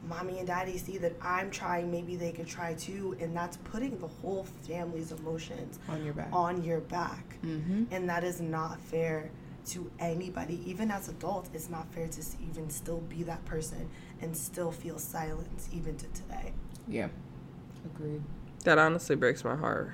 mommy 0.07 0.39
and 0.39 0.47
daddy 0.47 0.77
see 0.77 0.97
that 0.99 1.13
I'm 1.21 1.49
trying, 1.51 1.91
maybe 1.91 2.15
they 2.15 2.31
could 2.31 2.47
try 2.47 2.73
too, 2.73 3.15
and 3.19 3.35
that's 3.35 3.57
putting 3.57 3.97
the 3.99 4.07
whole 4.07 4.45
family's 4.67 5.11
emotions 5.11 5.79
On 5.89 6.03
your 6.03 6.13
back. 6.13 6.29
on 6.31 6.63
your 6.63 6.79
back. 6.81 7.37
Mm-hmm. 7.43 7.85
And 7.91 8.07
that 8.09 8.23
is 8.23 8.41
not 8.41 8.79
fair 8.81 9.29
to 9.67 9.89
anybody. 9.99 10.61
Even 10.65 10.91
as 10.91 11.09
adults, 11.09 11.49
it's 11.53 11.69
not 11.69 11.91
fair 11.93 12.07
to 12.07 12.21
even 12.49 12.69
still 12.69 12.99
be 13.01 13.23
that 13.23 13.43
person 13.45 13.89
and 14.21 14.35
still 14.35 14.71
feel 14.71 14.99
silence 14.99 15.69
even 15.73 15.97
to 15.97 16.05
today. 16.07 16.53
Yeah. 16.87 17.07
Agreed. 17.85 18.21
That 18.63 18.77
honestly 18.77 19.15
breaks 19.15 19.43
my 19.43 19.55
heart 19.55 19.91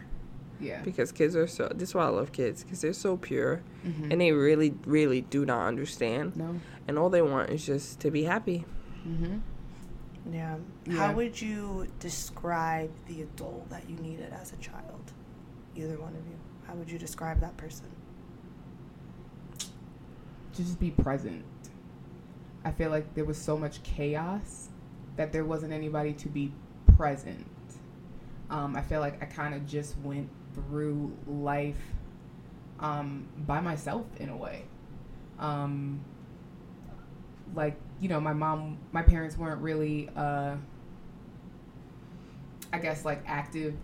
Yeah. 0.59 0.81
because 0.83 1.11
kids 1.11 1.35
are 1.35 1.47
so. 1.47 1.69
This 1.73 1.89
is 1.89 1.95
why 1.95 2.05
I 2.05 2.09
love 2.09 2.31
kids 2.31 2.63
because 2.63 2.81
they're 2.81 2.93
so 2.93 3.17
pure 3.17 3.61
Mm-hmm. 3.85 4.11
and 4.11 4.21
they 4.21 4.31
really, 4.31 4.75
really 4.85 5.21
do 5.21 5.43
not 5.45 5.65
understand, 5.67 6.35
no. 6.35 6.59
and 6.87 6.99
all 6.99 7.09
they 7.09 7.21
want 7.23 7.49
is 7.49 7.65
just 7.65 7.99
to 8.01 8.11
be 8.11 8.25
happy. 8.25 8.63
Mm-hmm. 9.07 9.37
Yeah. 10.29 10.57
Yeah. 10.85 10.95
How 10.95 11.13
would 11.13 11.41
you 11.41 11.87
describe 11.99 12.91
the 13.07 13.23
adult 13.23 13.69
that 13.69 13.89
you 13.89 13.95
needed 13.97 14.33
as 14.33 14.53
a 14.53 14.57
child? 14.57 15.13
Either 15.75 15.99
one 15.99 16.15
of 16.15 16.27
you. 16.27 16.37
How 16.67 16.73
would 16.75 16.91
you 16.91 16.99
describe 16.99 17.39
that 17.41 17.57
person? 17.57 17.87
To 19.59 19.67
just 20.57 20.79
be 20.79 20.91
present. 20.91 21.45
I 22.63 22.71
feel 22.71 22.91
like 22.91 23.13
there 23.15 23.25
was 23.25 23.37
so 23.37 23.57
much 23.57 23.81
chaos 23.83 24.69
that 25.15 25.31
there 25.31 25.45
wasn't 25.45 25.73
anybody 25.73 26.13
to 26.13 26.29
be 26.29 26.51
present. 26.95 27.47
Um, 28.49 28.75
I 28.75 28.81
feel 28.81 28.99
like 28.99 29.21
I 29.23 29.25
kind 29.25 29.55
of 29.55 29.65
just 29.65 29.97
went 29.99 30.29
through 30.53 31.15
life 31.25 31.81
um, 32.79 33.27
by 33.47 33.61
myself 33.61 34.05
in 34.19 34.29
a 34.29 34.35
way. 34.35 34.63
Um, 35.39 36.01
like 37.55 37.77
you 38.01 38.09
know, 38.09 38.19
my 38.19 38.33
mom, 38.33 38.77
my 38.91 39.03
parents 39.03 39.37
weren't 39.37 39.61
really, 39.61 40.09
uh, 40.15 40.55
I 42.73 42.79
guess, 42.79 43.05
like 43.05 43.23
active 43.27 43.75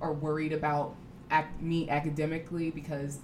or 0.00 0.12
worried 0.12 0.52
about 0.52 0.96
ac- 1.30 1.46
me 1.60 1.88
academically 1.88 2.70
because, 2.70 3.20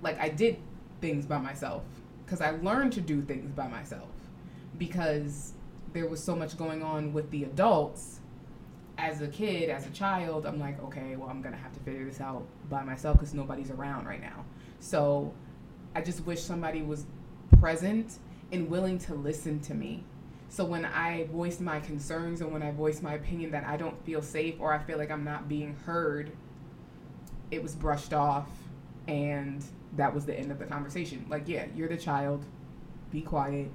like, 0.00 0.18
I 0.20 0.28
did 0.28 0.58
things 1.00 1.26
by 1.26 1.38
myself 1.38 1.82
because 2.24 2.40
I 2.40 2.50
learned 2.50 2.92
to 2.92 3.00
do 3.00 3.20
things 3.20 3.50
by 3.50 3.66
myself 3.66 4.08
because 4.78 5.54
there 5.92 6.06
was 6.06 6.22
so 6.22 6.36
much 6.36 6.56
going 6.56 6.82
on 6.82 7.12
with 7.12 7.30
the 7.30 7.42
adults 7.42 8.20
as 8.96 9.20
a 9.20 9.28
kid, 9.28 9.70
as 9.70 9.86
a 9.86 9.90
child, 9.90 10.46
I'm 10.46 10.60
like, 10.60 10.80
okay, 10.84 11.16
well, 11.16 11.28
I'm 11.28 11.42
gonna 11.42 11.56
have 11.56 11.72
to 11.72 11.80
figure 11.80 12.04
this 12.04 12.20
out 12.20 12.46
by 12.70 12.84
myself 12.84 13.16
because 13.16 13.34
nobody's 13.34 13.70
around 13.70 14.06
right 14.06 14.20
now. 14.20 14.44
So 14.78 15.32
I 15.96 16.02
just 16.02 16.24
wish 16.26 16.40
somebody 16.40 16.82
was 16.82 17.06
present 17.58 18.18
and 18.52 18.70
willing 18.70 18.98
to 18.98 19.14
listen 19.14 19.58
to 19.60 19.74
me. 19.74 20.04
So 20.48 20.64
when 20.64 20.84
I 20.84 21.24
voice 21.24 21.60
my 21.60 21.80
concerns 21.80 22.42
and 22.42 22.52
when 22.52 22.62
I 22.62 22.70
voice 22.70 23.02
my 23.02 23.14
opinion 23.14 23.50
that 23.52 23.64
I 23.66 23.76
don't 23.76 24.04
feel 24.04 24.22
safe 24.22 24.56
or 24.60 24.72
I 24.72 24.78
feel 24.78 24.98
like 24.98 25.10
I'm 25.10 25.24
not 25.24 25.48
being 25.48 25.74
heard, 25.86 26.30
it 27.50 27.62
was 27.62 27.74
brushed 27.74 28.12
off 28.12 28.48
and 29.08 29.64
that 29.96 30.14
was 30.14 30.26
the 30.26 30.38
end 30.38 30.52
of 30.52 30.58
the 30.58 30.66
conversation. 30.66 31.24
Like, 31.28 31.48
yeah, 31.48 31.66
you're 31.74 31.88
the 31.88 31.96
child, 31.96 32.44
be 33.10 33.22
quiet, 33.22 33.70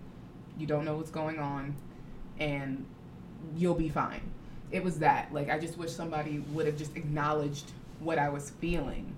you 0.58 0.68
don't 0.68 0.86
know 0.86 0.96
what's 0.96 1.12
going 1.12 1.40
on, 1.40 1.76
and 2.40 2.86
you'll 3.56 3.76
be 3.76 3.90
fine 3.90 4.22
it 4.72 4.84
was 4.84 5.00
that. 5.00 5.34
Like 5.34 5.50
I 5.50 5.60
just 5.60 5.78
wish 5.78 5.92
somebody 5.92 6.40
would 6.54 6.66
have 6.66 6.78
just 6.78 6.96
acknowledged 6.96 7.72
what 8.00 8.20
I 8.20 8.30
was 8.30 8.52
feeling, 8.62 9.16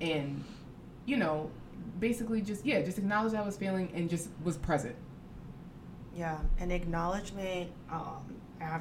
and 0.00 0.44
you 1.04 1.16
know, 1.16 1.50
basically 1.98 2.42
just 2.42 2.64
yeah, 2.64 2.82
just 2.82 2.98
acknowledge 2.98 3.32
that 3.32 3.42
I 3.42 3.46
was 3.46 3.56
feeling 3.56 3.90
and 3.94 4.08
just 4.08 4.28
was 4.44 4.56
present. 4.56 4.96
Yeah, 6.14 6.38
and 6.58 6.72
acknowledgement. 6.72 7.70
Um, 7.90 8.36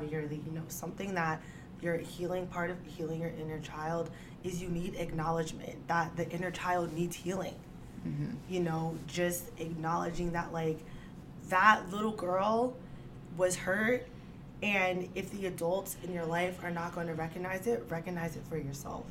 yearly, 0.09 0.41
you 0.45 0.51
know, 0.51 0.63
something 0.67 1.13
that 1.15 1.41
your 1.81 1.97
healing 1.97 2.47
part 2.47 2.71
of 2.71 2.77
healing 2.85 3.21
your 3.21 3.31
inner 3.39 3.59
child 3.59 4.09
is 4.43 4.61
you 4.61 4.69
need 4.69 4.95
acknowledgement 4.95 5.87
that 5.87 6.15
the 6.15 6.29
inner 6.29 6.51
child 6.51 6.93
needs 6.93 7.15
healing. 7.15 7.55
Mm-hmm. 8.07 8.31
You 8.49 8.59
know, 8.61 8.97
just 9.07 9.49
acknowledging 9.59 10.31
that 10.31 10.53
like 10.53 10.79
that 11.49 11.89
little 11.91 12.11
girl 12.11 12.75
was 13.37 13.55
hurt 13.55 14.07
and 14.63 15.09
if 15.15 15.31
the 15.31 15.47
adults 15.47 15.97
in 16.03 16.13
your 16.13 16.25
life 16.25 16.63
are 16.63 16.71
not 16.71 16.95
going 16.95 17.07
to 17.07 17.13
recognize 17.13 17.67
it, 17.67 17.85
recognize 17.89 18.35
it 18.35 18.43
for 18.47 18.57
yourself. 18.57 19.05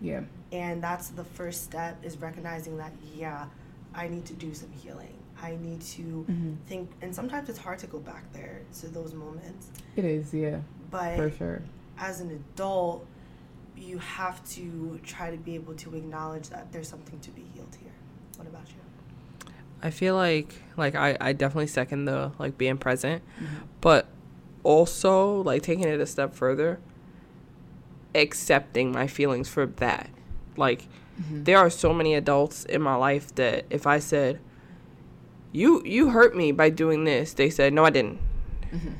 Yeah. 0.00 0.22
And 0.52 0.82
that's 0.82 1.08
the 1.08 1.24
first 1.24 1.64
step 1.64 2.04
is 2.04 2.18
recognizing 2.18 2.76
that, 2.78 2.92
yeah, 3.14 3.46
I 3.94 4.08
need 4.08 4.24
to 4.26 4.34
do 4.34 4.54
some 4.54 4.70
healing. 4.70 5.14
I 5.42 5.56
need 5.60 5.80
to 5.82 6.02
mm-hmm. 6.02 6.54
think, 6.66 6.90
and 7.02 7.14
sometimes 7.14 7.48
it's 7.48 7.58
hard 7.58 7.78
to 7.80 7.86
go 7.86 7.98
back 7.98 8.32
there 8.32 8.62
to 8.80 8.88
those 8.88 9.12
moments. 9.12 9.70
It 9.96 10.04
is, 10.04 10.32
yeah. 10.32 10.60
But 10.90 11.16
for 11.16 11.30
sure. 11.30 11.62
As 11.98 12.20
an 12.20 12.30
adult, 12.30 13.06
you 13.76 13.98
have 13.98 14.46
to 14.50 14.98
try 15.02 15.30
to 15.30 15.36
be 15.36 15.54
able 15.54 15.74
to 15.74 15.94
acknowledge 15.94 16.48
that 16.48 16.72
there's 16.72 16.88
something 16.88 17.18
to 17.20 17.30
be 17.30 17.44
healed 17.54 17.76
here. 17.80 17.92
What 18.36 18.48
about 18.48 18.68
you? 18.68 19.50
I 19.82 19.90
feel 19.90 20.14
like 20.14 20.54
like 20.76 20.94
I, 20.94 21.16
I 21.20 21.32
definitely 21.32 21.66
second 21.66 22.06
the 22.06 22.32
like 22.38 22.56
being 22.56 22.78
present. 22.78 23.22
Mm-hmm. 23.38 23.56
But 23.80 24.08
also 24.62 25.42
like 25.42 25.62
taking 25.62 25.84
it 25.84 26.00
a 26.00 26.06
step 26.06 26.34
further 26.34 26.80
accepting 28.14 28.90
my 28.90 29.06
feelings 29.06 29.48
for 29.48 29.66
that 29.66 30.08
like 30.58 30.88
mm-hmm. 31.20 31.44
there 31.44 31.58
are 31.58 31.70
so 31.70 31.92
many 31.92 32.14
adults 32.14 32.64
in 32.64 32.82
my 32.82 32.94
life 32.94 33.34
that 33.34 33.64
if 33.70 33.86
i 33.86 33.98
said 33.98 34.40
you 35.52 35.82
you 35.84 36.10
hurt 36.10 36.36
me 36.36 36.52
by 36.52 36.68
doing 36.70 37.04
this 37.04 37.32
they 37.34 37.50
said 37.50 37.72
no 37.72 37.84
i 37.84 37.90
didn't 37.90 38.18
mm-hmm. 38.70 38.92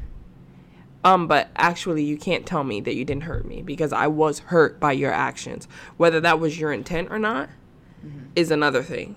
um 1.04 1.26
but 1.26 1.48
actually 1.56 2.02
you 2.02 2.16
can't 2.16 2.46
tell 2.46 2.64
me 2.64 2.80
that 2.80 2.94
you 2.94 3.04
didn't 3.04 3.24
hurt 3.24 3.46
me 3.46 3.62
because 3.62 3.92
i 3.92 4.06
was 4.06 4.40
hurt 4.40 4.80
by 4.80 4.92
your 4.92 5.12
actions 5.12 5.68
whether 5.96 6.20
that 6.20 6.40
was 6.40 6.58
your 6.58 6.72
intent 6.72 7.08
or 7.10 7.18
not 7.18 7.48
mm-hmm. 8.04 8.26
is 8.34 8.50
another 8.50 8.82
thing 8.82 9.16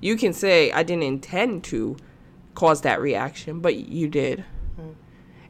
you 0.00 0.16
can 0.16 0.32
say 0.32 0.70
i 0.72 0.82
didn't 0.82 1.04
intend 1.04 1.64
to 1.64 1.96
cause 2.54 2.82
that 2.82 3.00
reaction 3.00 3.60
but 3.60 3.76
you 3.76 4.08
did 4.08 4.44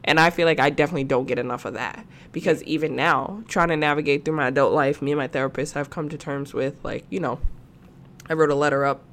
and 0.07 0.21
I 0.21 0.29
feel 0.29 0.47
like 0.47 0.59
I 0.59 0.69
definitely 0.69 1.03
don't 1.03 1.25
get 1.25 1.37
enough 1.37 1.65
of 1.65 1.73
that 1.73 2.05
because 2.31 2.63
even 2.63 2.95
now, 2.95 3.43
trying 3.49 3.67
to 3.67 3.75
navigate 3.75 4.23
through 4.23 4.37
my 4.37 4.47
adult 4.47 4.73
life, 4.73 5.01
me 5.01 5.11
and 5.11 5.19
my 5.19 5.27
therapist 5.27 5.73
have 5.73 5.89
come 5.89 6.07
to 6.09 6.17
terms 6.17 6.53
with 6.53 6.83
like, 6.83 7.05
you 7.09 7.19
know, 7.19 7.39
I 8.29 8.33
wrote 8.33 8.49
a 8.49 8.55
letter 8.55 8.85
up 8.85 9.03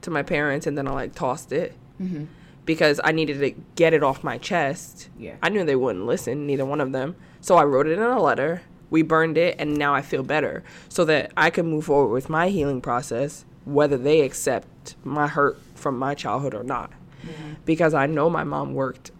to 0.00 0.10
my 0.10 0.22
parents 0.22 0.66
and 0.66 0.76
then 0.76 0.88
I 0.88 0.92
like 0.92 1.14
tossed 1.14 1.52
it 1.52 1.74
mm-hmm. 2.00 2.24
because 2.64 2.98
I 3.04 3.12
needed 3.12 3.40
to 3.40 3.50
get 3.76 3.92
it 3.92 4.02
off 4.02 4.24
my 4.24 4.38
chest. 4.38 5.10
Yeah. 5.18 5.36
I 5.42 5.50
knew 5.50 5.64
they 5.64 5.76
wouldn't 5.76 6.06
listen, 6.06 6.46
neither 6.46 6.64
one 6.64 6.80
of 6.80 6.92
them. 6.92 7.14
So 7.42 7.56
I 7.56 7.64
wrote 7.64 7.86
it 7.86 7.98
in 7.98 8.02
a 8.02 8.20
letter. 8.20 8.62
We 8.88 9.02
burned 9.02 9.36
it 9.36 9.56
and 9.58 9.76
now 9.76 9.94
I 9.94 10.00
feel 10.00 10.22
better 10.22 10.64
so 10.88 11.04
that 11.04 11.30
I 11.36 11.50
can 11.50 11.66
move 11.66 11.84
forward 11.84 12.12
with 12.12 12.30
my 12.30 12.48
healing 12.48 12.80
process 12.80 13.44
whether 13.66 13.98
they 13.98 14.20
accept 14.22 14.94
my 15.04 15.26
hurt 15.26 15.58
from 15.74 15.98
my 15.98 16.14
childhood 16.14 16.54
or 16.54 16.62
not. 16.62 16.90
Mm-hmm. 17.22 17.54
Because 17.66 17.92
I 17.92 18.06
know 18.06 18.30
my 18.30 18.44
mom 18.44 18.72
worked 18.72 19.10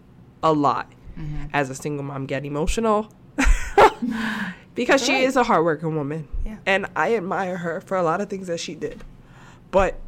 a 0.43 0.53
lot 0.53 0.91
mm-hmm. 1.17 1.45
as 1.53 1.69
a 1.69 1.75
single 1.75 2.03
mom 2.03 2.25
get 2.25 2.45
emotional 2.45 3.11
because 4.75 5.03
she 5.03 5.23
is 5.23 5.35
a 5.35 5.43
hardworking 5.43 5.95
woman 5.95 6.27
yeah. 6.45 6.57
and 6.65 6.85
i 6.95 7.15
admire 7.15 7.57
her 7.57 7.81
for 7.81 7.97
a 7.97 8.03
lot 8.03 8.21
of 8.21 8.29
things 8.29 8.47
that 8.47 8.59
she 8.59 8.75
did 8.75 9.03
but 9.71 9.99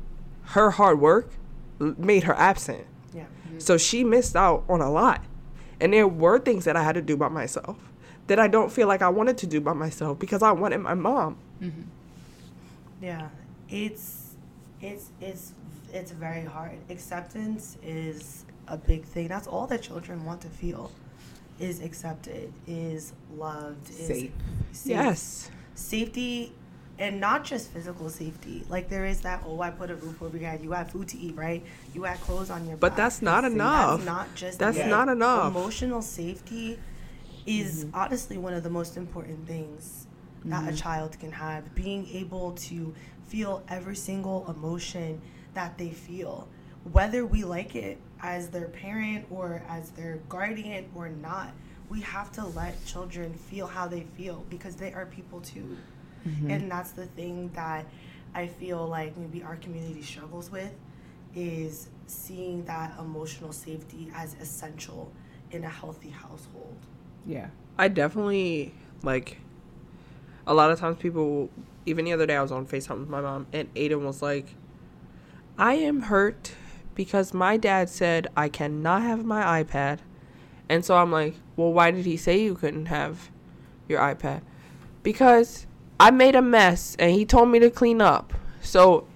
her 0.43 0.71
hard 0.71 0.99
work 0.99 1.31
made 1.79 2.23
her 2.23 2.35
absent 2.35 2.85
yeah. 3.13 3.23
Mm-hmm. 3.23 3.59
so 3.59 3.77
she 3.77 4.03
missed 4.03 4.35
out 4.35 4.63
on 4.69 4.81
a 4.81 4.91
lot 4.91 5.23
and 5.79 5.93
there 5.93 6.07
were 6.07 6.39
things 6.39 6.65
that 6.65 6.75
i 6.75 6.83
had 6.83 6.95
to 6.95 7.01
do 7.01 7.17
by 7.17 7.29
myself 7.29 7.77
that 8.27 8.39
i 8.39 8.47
don't 8.47 8.71
feel 8.71 8.87
like 8.87 9.01
i 9.01 9.09
wanted 9.09 9.37
to 9.39 9.47
do 9.47 9.59
by 9.61 9.73
myself 9.73 10.19
because 10.19 10.43
i 10.43 10.51
wanted 10.51 10.79
my 10.79 10.93
mom 10.93 11.37
mm-hmm. 11.61 11.81
yeah 13.01 13.29
it's 13.69 14.35
it's 14.81 15.09
it's 15.21 15.53
it's 15.93 16.11
very 16.11 16.45
hard 16.45 16.77
acceptance 16.89 17.77
is 17.83 18.45
a 18.69 18.77
big 18.77 19.03
thing. 19.03 19.27
That's 19.27 19.47
all 19.47 19.67
that 19.67 19.81
children 19.81 20.25
want 20.25 20.41
to 20.41 20.47
feel 20.47 20.91
is 21.59 21.81
accepted, 21.81 22.53
is 22.67 23.13
loved, 23.35 23.89
is 23.89 24.07
safe. 24.07 24.31
Yes. 24.85 25.51
Safety 25.75 26.53
and 26.97 27.19
not 27.19 27.43
just 27.43 27.71
physical 27.71 28.09
safety. 28.09 28.63
Like 28.69 28.89
there 28.89 29.05
is 29.05 29.21
that, 29.21 29.43
oh, 29.45 29.61
I 29.61 29.69
put 29.69 29.89
a 29.89 29.95
roof 29.95 30.21
over 30.21 30.37
your 30.37 30.49
head. 30.49 30.61
You 30.61 30.71
have 30.71 30.91
food 30.91 31.07
to 31.09 31.17
eat, 31.17 31.35
right? 31.35 31.65
You 31.93 32.03
have 32.03 32.19
clothes 32.21 32.49
on 32.49 32.65
your 32.67 32.77
but 32.77 32.89
back. 32.89 32.97
But 32.97 33.03
that's 33.03 33.21
not 33.21 33.45
enough. 33.45 33.99
That's 33.99 34.05
not 34.05 34.35
just. 34.35 34.59
That's 34.59 34.77
not 34.77 35.09
enough. 35.09 35.55
Emotional 35.55 36.01
safety 36.01 36.79
is 37.45 37.85
mm-hmm. 37.85 37.95
honestly 37.95 38.37
one 38.37 38.53
of 38.53 38.63
the 38.63 38.69
most 38.69 38.97
important 38.97 39.47
things 39.47 40.07
mm-hmm. 40.39 40.49
that 40.49 40.63
a 40.63 40.67
mm-hmm. 40.67 40.75
child 40.75 41.19
can 41.19 41.31
have. 41.31 41.73
Being 41.73 42.07
able 42.09 42.51
to 42.53 42.93
feel 43.27 43.63
every 43.69 43.95
single 43.95 44.45
emotion 44.49 45.21
that 45.53 45.77
they 45.77 45.89
feel, 45.89 46.47
whether 46.91 47.25
we 47.25 47.43
like 47.43 47.75
it 47.75 47.97
as 48.21 48.49
their 48.49 48.67
parent 48.67 49.25
or 49.29 49.63
as 49.67 49.91
their 49.91 50.19
guardian 50.29 50.89
or 50.95 51.09
not. 51.09 51.51
We 51.89 52.01
have 52.01 52.31
to 52.33 52.45
let 52.45 52.83
children 52.85 53.33
feel 53.33 53.65
how 53.65 53.87
they 53.87 54.01
feel 54.15 54.45
because 54.49 54.75
they 54.75 54.93
are 54.93 55.05
people 55.05 55.41
too. 55.41 55.77
Mm-hmm. 56.27 56.51
And 56.51 56.71
that's 56.71 56.91
the 56.91 57.05
thing 57.05 57.49
that 57.55 57.85
I 58.35 58.47
feel 58.47 58.87
like 58.87 59.17
maybe 59.17 59.41
our 59.43 59.55
community 59.55 60.01
struggles 60.01 60.51
with 60.51 60.71
is 61.35 61.89
seeing 62.07 62.65
that 62.65 62.93
emotional 62.99 63.51
safety 63.51 64.11
as 64.13 64.35
essential 64.39 65.11
in 65.51 65.63
a 65.63 65.69
healthy 65.69 66.09
household. 66.09 66.77
Yeah. 67.25 67.47
I 67.77 67.87
definitely 67.87 68.73
like 69.03 69.39
a 70.45 70.53
lot 70.53 70.71
of 70.71 70.79
times 70.79 70.97
people 70.99 71.49
even 71.85 72.05
the 72.05 72.13
other 72.13 72.25
day 72.25 72.35
I 72.35 72.41
was 72.41 72.51
on 72.51 72.65
FaceTime 72.65 72.99
with 72.99 73.09
my 73.09 73.21
mom 73.21 73.47
and 73.53 73.73
Aiden 73.73 74.01
was 74.01 74.21
like 74.21 74.55
I 75.57 75.75
am 75.75 76.01
hurt 76.03 76.53
because 76.99 77.33
my 77.33 77.55
dad 77.55 77.87
said 77.87 78.27
I 78.35 78.49
cannot 78.49 79.03
have 79.03 79.23
my 79.23 79.63
iPad. 79.63 79.99
And 80.67 80.83
so 80.83 80.97
I'm 80.97 81.13
like, 81.13 81.33
well, 81.55 81.71
why 81.71 81.91
did 81.91 82.05
he 82.05 82.17
say 82.17 82.41
you 82.41 82.55
couldn't 82.55 82.87
have 82.87 83.31
your 83.87 84.01
iPad? 84.01 84.41
Because 85.01 85.65
I 85.97 86.11
made 86.11 86.35
a 86.35 86.41
mess 86.41 86.97
and 86.99 87.13
he 87.13 87.23
told 87.23 87.47
me 87.47 87.59
to 87.59 87.69
clean 87.69 88.01
up. 88.01 88.33
So 88.59 89.07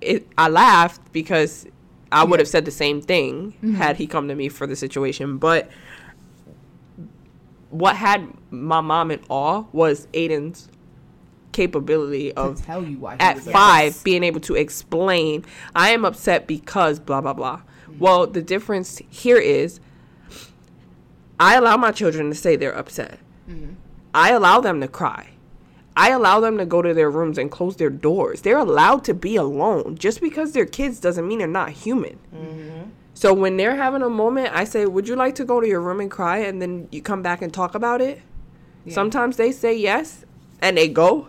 it, 0.00 0.26
I 0.38 0.48
laughed 0.48 1.12
because 1.12 1.66
I 2.10 2.24
would 2.24 2.40
have 2.40 2.48
said 2.48 2.64
the 2.64 2.70
same 2.70 3.02
thing 3.02 3.52
mm-hmm. 3.58 3.74
had 3.74 3.98
he 3.98 4.06
come 4.06 4.26
to 4.28 4.34
me 4.34 4.48
for 4.48 4.66
the 4.66 4.74
situation. 4.74 5.36
But 5.36 5.70
what 7.68 7.96
had 7.96 8.26
my 8.50 8.80
mom 8.80 9.10
in 9.10 9.20
awe 9.28 9.64
was 9.72 10.06
Aiden's 10.14 10.70
capability 11.52 12.32
of 12.32 12.64
tell 12.64 12.82
you 12.82 12.98
why 12.98 13.16
at 13.20 13.38
five 13.38 13.92
yes. 13.92 14.02
being 14.02 14.24
able 14.24 14.40
to 14.40 14.54
explain 14.54 15.44
i 15.74 15.90
am 15.90 16.04
upset 16.04 16.46
because 16.46 16.98
blah 16.98 17.20
blah 17.20 17.32
blah 17.32 17.56
mm-hmm. 17.56 17.98
well 17.98 18.26
the 18.26 18.42
difference 18.42 19.00
here 19.10 19.38
is 19.38 19.80
I 21.42 21.56
allow 21.56 21.76
my 21.76 21.90
children 21.90 22.28
to 22.28 22.36
say 22.36 22.54
they're 22.54 22.76
upset. 22.76 23.18
I 24.14 24.30
allow 24.30 24.60
them 24.60 24.80
to 24.80 24.86
cry. 24.86 25.30
I 25.96 26.10
allow 26.10 26.38
them 26.38 26.56
to 26.58 26.64
go 26.64 26.82
to 26.82 26.94
their 26.94 27.10
rooms 27.10 27.36
and 27.36 27.50
close 27.50 27.76
their 27.76 27.90
doors. 27.90 28.42
They're 28.42 28.58
allowed 28.58 29.04
to 29.04 29.14
be 29.14 29.34
alone. 29.34 29.96
Just 29.98 30.20
because 30.20 30.52
they're 30.52 30.66
kids 30.66 31.00
doesn't 31.00 31.26
mean 31.26 31.38
they're 31.38 31.48
not 31.48 31.70
human. 31.70 32.18
So 33.14 33.34
when 33.34 33.56
they're 33.56 33.74
having 33.74 34.02
a 34.02 34.08
moment, 34.08 34.54
I 34.54 34.62
say, 34.64 34.86
Would 34.86 35.08
you 35.08 35.16
like 35.16 35.34
to 35.34 35.44
go 35.44 35.60
to 35.60 35.66
your 35.66 35.80
room 35.80 35.98
and 35.98 36.10
cry? 36.10 36.38
And 36.38 36.62
then 36.62 36.88
you 36.92 37.02
come 37.02 37.22
back 37.22 37.42
and 37.42 37.52
talk 37.52 37.74
about 37.74 38.00
it? 38.00 38.22
Yeah. 38.84 38.94
Sometimes 38.94 39.36
they 39.36 39.50
say 39.50 39.76
yes 39.76 40.24
and 40.60 40.76
they 40.76 40.86
go. 40.86 41.28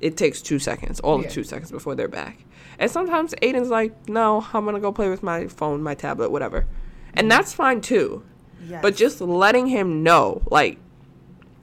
It 0.00 0.16
takes 0.16 0.40
two 0.40 0.58
seconds, 0.58 1.00
all 1.00 1.20
Yeah. 1.20 1.26
of 1.26 1.32
two 1.32 1.44
seconds 1.44 1.70
before 1.70 1.94
they're 1.94 2.08
back. 2.08 2.44
And 2.78 2.90
sometimes 2.90 3.34
Aiden's 3.42 3.68
like, 3.70 4.08
No, 4.08 4.46
I'm 4.52 4.64
going 4.64 4.74
to 4.76 4.80
go 4.80 4.92
play 4.92 5.08
with 5.08 5.22
my 5.22 5.46
phone, 5.48 5.82
my 5.82 5.94
tablet, 5.94 6.30
whatever. 6.30 6.66
And 7.14 7.30
that's 7.30 7.52
fine 7.52 7.80
too. 7.80 8.22
Yes. 8.66 8.80
But 8.82 8.96
just 8.96 9.20
letting 9.20 9.66
him 9.66 10.02
know, 10.02 10.42
like, 10.50 10.78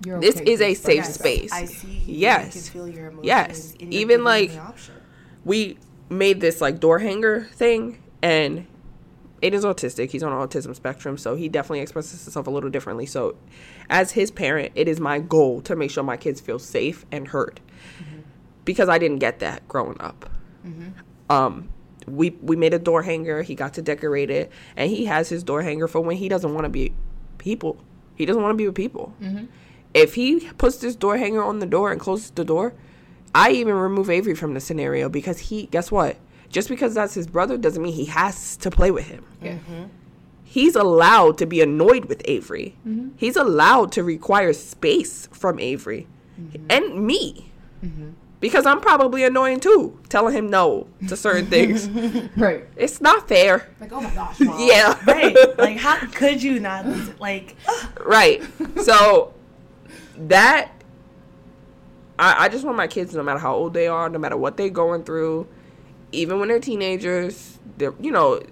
this 0.01 0.39
is 0.41 0.61
a 0.61 0.73
safe 0.73 0.97
Yes, 0.97 1.13
space. 1.15 1.51
I 1.51 1.65
see 1.65 1.87
you. 1.87 2.15
Yes. 2.17 2.55
You 2.55 2.61
can 2.61 2.71
feel 2.71 2.87
your 2.89 3.07
emotions. 3.07 3.25
Yes. 3.25 3.73
Even, 3.79 4.23
like- 4.23 4.51
we 5.43 5.77
made 6.09 6.41
this 6.41 6.61
like 6.61 6.79
door 6.79 6.99
hanger 6.99 7.47
thing 7.53 7.97
and 8.21 8.65
Aiden's 9.41 9.65
autistic. 9.65 10.09
He's 10.11 10.23
on 10.23 10.31
autism 10.31 10.75
spectrum, 10.75 11.17
so 11.17 11.35
he 11.35 11.49
definitely 11.49 11.81
expresses 11.81 12.23
himself 12.23 12.47
a 12.47 12.49
little 12.49 12.69
differently. 12.69 13.05
So, 13.05 13.35
as 13.89 14.11
his 14.11 14.31
parent, 14.31 14.71
it 14.75 14.87
is 14.87 14.99
my 14.99 15.19
goal 15.19 15.61
to 15.61 15.75
make 15.75 15.91
sure 15.91 16.03
my 16.03 16.17
kids 16.17 16.41
feel 16.41 16.57
safe 16.57 17.05
and 17.11 17.27
heard, 17.27 17.59
because 18.65 18.89
I 18.89 18.97
didn't 18.97 19.19
get 19.19 19.39
that 19.39 19.67
growing 19.67 19.99
up. 20.01 20.29
Um, 21.29 21.69
we 22.07 22.31
we 22.41 22.55
made 22.55 22.73
a 22.73 22.79
door 22.79 23.03
hanger. 23.03 23.41
He 23.41 23.55
got 23.55 23.73
to 23.75 23.81
decorate 23.81 24.29
it, 24.29 24.51
and 24.75 24.91
he 24.91 25.05
has 25.05 25.29
his 25.29 25.43
door 25.43 25.61
hanger 25.61 25.87
for 25.87 26.01
when 26.01 26.17
he 26.17 26.27
doesn't 26.29 26.53
want 26.53 26.65
to 26.65 26.69
be 26.69 26.93
people. 27.37 27.77
He 28.15 28.25
doesn't 28.25 28.41
want 28.41 28.53
to 28.53 28.57
be 28.57 28.65
with 28.65 28.75
people. 28.75 29.13
Mm-hmm. 29.21 29.45
If 29.93 30.15
he 30.15 30.39
puts 30.57 30.77
this 30.77 30.95
door 30.95 31.17
hanger 31.17 31.43
on 31.43 31.59
the 31.59 31.65
door 31.65 31.91
and 31.91 31.99
closes 31.99 32.31
the 32.31 32.45
door, 32.45 32.73
I 33.33 33.51
even 33.51 33.75
remove 33.75 34.09
Avery 34.09 34.35
from 34.35 34.53
the 34.53 34.59
scenario 34.59 35.09
because 35.09 35.39
he, 35.39 35.67
guess 35.67 35.91
what? 35.91 36.17
Just 36.49 36.69
because 36.69 36.93
that's 36.93 37.13
his 37.13 37.27
brother 37.27 37.57
doesn't 37.57 37.81
mean 37.81 37.93
he 37.93 38.05
has 38.05 38.57
to 38.57 38.71
play 38.71 38.91
with 38.91 39.07
him. 39.07 39.25
Yeah. 39.41 39.53
Mm-hmm. 39.53 39.83
He's 40.43 40.75
allowed 40.75 41.37
to 41.39 41.45
be 41.45 41.59
annoyed 41.61 42.05
with 42.05 42.21
Avery. 42.25 42.75
Mm-hmm. 42.87 43.09
He's 43.17 43.35
allowed 43.35 43.91
to 43.93 44.03
require 44.03 44.53
space 44.53 45.27
from 45.33 45.59
Avery 45.59 46.07
and 46.69 47.05
me. 47.05 47.51
Because 48.45 48.67
I'm 48.67 48.79
probably 48.79 49.23
annoying 49.23 49.59
too, 49.59 49.99
telling 50.07 50.35
him 50.35 50.51
no 50.51 50.85
to 51.07 51.17
certain 51.17 51.47
things. 51.47 51.89
Right. 52.37 52.63
It's 52.75 53.01
not 53.01 53.27
fair. 53.27 53.67
Like, 53.81 53.91
oh 53.91 54.01
my 54.01 54.13
gosh, 54.13 54.39
mom. 54.39 54.59
Yeah. 54.69 54.99
right. 55.07 55.35
Like, 55.57 55.77
how 55.77 55.97
could 56.11 56.43
you 56.43 56.59
not? 56.59 56.85
Like, 57.19 57.55
right. 58.05 58.43
So 58.83 59.33
that 60.15 60.69
I, 62.19 62.45
I 62.45 62.49
just 62.49 62.63
want 62.63 62.77
my 62.77 62.85
kids, 62.85 63.15
no 63.15 63.23
matter 63.23 63.39
how 63.39 63.55
old 63.55 63.73
they 63.73 63.87
are, 63.87 64.09
no 64.09 64.19
matter 64.19 64.37
what 64.37 64.57
they're 64.57 64.69
going 64.69 65.05
through, 65.05 65.47
even 66.11 66.37
when 66.39 66.47
they're 66.47 66.59
teenagers, 66.59 67.57
they're 67.79 67.95
you 67.99 68.11
know, 68.11 68.43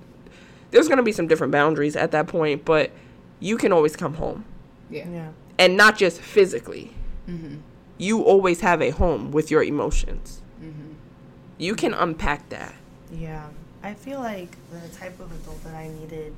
there's 0.72 0.88
gonna 0.88 1.04
be 1.04 1.12
some 1.12 1.28
different 1.28 1.52
boundaries 1.52 1.96
at 1.96 2.10
that 2.14 2.26
point, 2.26 2.66
but 2.66 2.90
you 3.40 3.58
can 3.58 3.72
always 3.72 3.96
come 3.96 4.16
home. 4.16 4.44
Yeah. 4.90 5.08
yeah. 5.08 5.30
And 5.60 5.78
not 5.78 6.00
just 6.00 6.20
physically. 6.20 6.96
Mm-hmm. 7.30 7.58
You 7.98 8.22
always 8.22 8.62
have 8.62 8.82
a 8.82 8.90
home 8.90 9.32
with 9.32 9.52
your 9.52 9.64
emotions. 9.64 10.42
Mm-hmm. 10.62 10.94
You 11.58 11.76
can 11.76 11.94
unpack 11.94 12.50
that. 12.50 12.74
Yeah. 13.12 13.48
I 13.84 13.94
feel 13.94 14.20
like 14.20 14.56
the 14.72 14.88
type 14.98 15.20
of 15.20 15.32
adult 15.32 15.64
that 15.66 15.76
I 15.76 15.90
needed 15.90 16.36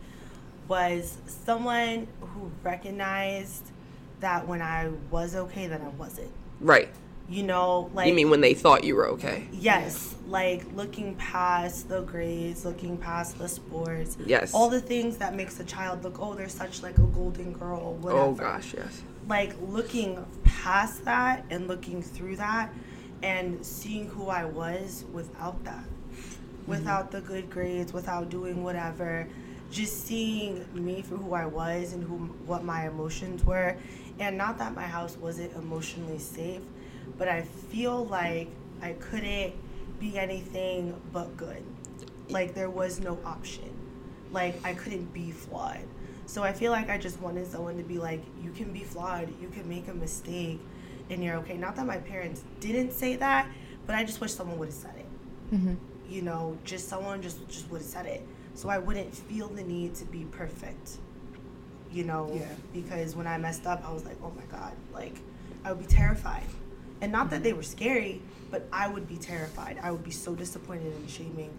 was 0.68 1.18
someone 1.28 2.08
who 2.20 2.52
recognized 2.64 3.72
that 4.20 4.48
when 4.48 4.62
I 4.62 4.90
was 5.12 5.36
okay, 5.36 5.68
that 5.68 5.80
I 5.80 5.90
wasn't. 5.90 6.32
Right. 6.60 6.90
You 7.28 7.44
know, 7.44 7.90
like 7.94 8.08
you 8.08 8.14
mean 8.14 8.30
when 8.30 8.42
they 8.42 8.54
thought 8.54 8.84
you 8.84 8.96
were 8.96 9.08
okay? 9.10 9.48
Yes, 9.52 10.14
like 10.28 10.64
looking 10.76 11.16
past 11.16 11.90
the 11.90 12.02
grades, 12.02 12.66
looking 12.66 12.98
past 12.98 13.40
the 13.40 13.48
sports. 13.48 14.16
Yes. 14.24 14.54
All 14.54 14.70
the 14.70 14.82
things 14.82 15.18
that 15.18 15.34
makes 15.34 15.60
a 15.60 15.64
child 15.64 16.04
look, 16.04 16.20
oh, 16.20 16.36
they're 16.36 16.48
such 16.48 16.84
like 16.84 16.98
a 17.00 17.02
golden 17.02 17.54
girl, 17.54 17.82
oh, 17.84 18.04
whatever. 18.04 18.22
Oh 18.22 18.34
gosh, 18.34 18.76
yes. 18.76 19.02
Like 19.28 19.56
looking 19.62 20.26
past 20.44 21.06
that 21.06 21.46
and 21.50 21.68
looking 21.68 22.02
through 22.02 22.38
that 22.38 22.72
and 23.24 23.66
seeing 23.66 24.08
who 24.08 24.30
I 24.30 24.46
was 24.46 25.06
without 25.12 25.64
that. 25.64 25.84
Mm-hmm. 25.84 26.72
Without 26.72 27.12
the 27.12 27.22
good 27.22 27.50
grades, 27.50 27.94
without 27.94 28.30
doing 28.30 28.64
whatever. 28.64 29.28
Just 29.72 30.06
seeing 30.06 30.66
me 30.74 31.02
for 31.02 31.18
who 31.18 31.34
I 31.34 31.46
was 31.46 31.94
and 31.94 32.04
who 32.04 32.18
what 32.46 32.64
my 32.64 32.88
emotions 32.88 33.44
were. 33.44 33.76
And 34.20 34.38
not 34.38 34.58
that 34.60 34.76
my 34.76 34.84
house 34.84 35.18
wasn't 35.18 35.54
emotionally 35.56 36.20
safe, 36.20 36.62
but 37.18 37.28
I 37.28 37.42
feel 37.42 38.06
like 38.06 38.48
I 38.82 38.94
couldn't 38.94 39.54
be 40.00 40.18
anything 40.18 41.00
but 41.12 41.36
good. 41.36 41.64
Like 42.30 42.54
there 42.54 42.70
was 42.70 43.00
no 43.00 43.18
option. 43.26 43.70
Like 44.32 44.60
I 44.64 44.74
couldn't 44.74 45.14
be 45.14 45.32
flawed. 45.32 45.86
So 46.26 46.44
I 46.44 46.54
feel 46.54 46.72
like 46.72 46.90
I 46.90 46.98
just 46.98 47.22
wanted 47.22 47.48
someone 47.48 47.78
to 47.78 47.84
be 47.84 47.98
like, 47.98 48.24
you 48.44 48.52
can 48.52 48.74
be 48.74 48.80
flawed, 48.80 49.30
you 49.42 49.48
can 49.50 49.68
make 49.70 49.88
a 49.88 49.94
mistake, 49.94 50.60
and 51.10 51.24
you're 51.24 51.36
okay. 51.38 51.58
Not 51.58 51.76
that 51.76 51.86
my 51.86 51.98
parents 51.98 52.44
didn't 52.60 52.92
say 52.94 53.16
that, 53.18 53.48
but 53.86 53.96
I 53.96 54.04
just 54.04 54.22
wish 54.22 54.34
someone 54.34 54.58
would 54.58 54.70
have 54.70 54.74
said 54.76 54.96
it. 54.98 55.56
Mm-hmm. 55.56 55.76
You 56.10 56.22
know, 56.24 56.58
just 56.64 56.88
someone 56.88 57.22
just 57.22 57.48
just 57.48 57.70
would 57.70 57.82
have 57.82 57.90
said 57.90 58.06
it, 58.06 58.28
so 58.54 58.70
I 58.70 58.78
wouldn't 58.80 59.14
feel 59.16 59.48
the 59.48 59.64
need 59.64 59.96
to 59.96 60.06
be 60.06 60.26
perfect. 60.32 60.98
You 61.92 62.04
know, 62.04 62.32
Yeah. 62.34 62.48
because 62.74 63.16
when 63.16 63.28
I 63.28 63.38
messed 63.38 63.66
up, 63.66 63.84
I 63.88 63.92
was 63.94 64.06
like, 64.06 64.18
oh 64.24 64.32
my 64.36 64.46
god, 64.46 64.74
like 64.94 65.16
I 65.64 65.72
would 65.72 65.88
be 65.88 65.94
terrified, 65.94 66.44
and 67.02 67.12
not 67.12 67.30
that 67.30 67.38
mm-hmm. 67.38 67.44
they 67.44 67.54
were 67.54 67.64
scary, 67.64 68.22
but 68.50 68.68
I 68.74 68.88
would 68.88 69.08
be 69.08 69.18
terrified. 69.18 69.80
I 69.82 69.92
would 69.92 70.04
be 70.04 70.12
so 70.12 70.36
disappointed 70.36 70.94
and 70.94 71.10
shaming 71.10 71.52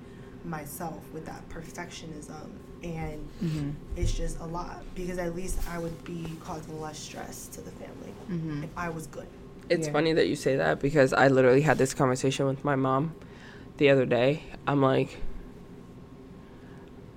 myself 0.46 1.02
with 1.12 1.26
that 1.26 1.46
perfectionism 1.48 2.48
and 2.82 3.28
mm-hmm. 3.42 3.70
it's 3.96 4.12
just 4.12 4.38
a 4.40 4.44
lot 4.44 4.82
because 4.94 5.18
at 5.18 5.34
least 5.34 5.58
I 5.68 5.78
would 5.78 6.04
be 6.04 6.26
causing 6.40 6.80
less 6.80 6.98
stress 6.98 7.48
to 7.48 7.60
the 7.60 7.70
family 7.72 8.14
mm-hmm. 8.30 8.64
if 8.64 8.70
I 8.76 8.88
was 8.88 9.06
good. 9.06 9.26
It's 9.68 9.88
Yeah. 9.88 9.92
funny 9.92 10.12
that 10.12 10.28
you 10.28 10.36
say 10.36 10.56
that 10.56 10.80
because 10.80 11.12
I 11.12 11.28
literally 11.28 11.62
had 11.62 11.78
this 11.78 11.94
conversation 11.94 12.46
with 12.46 12.64
my 12.64 12.76
mom 12.76 13.14
the 13.78 13.90
other 13.90 14.06
day. 14.06 14.44
I'm 14.66 14.80
like, 14.80 15.18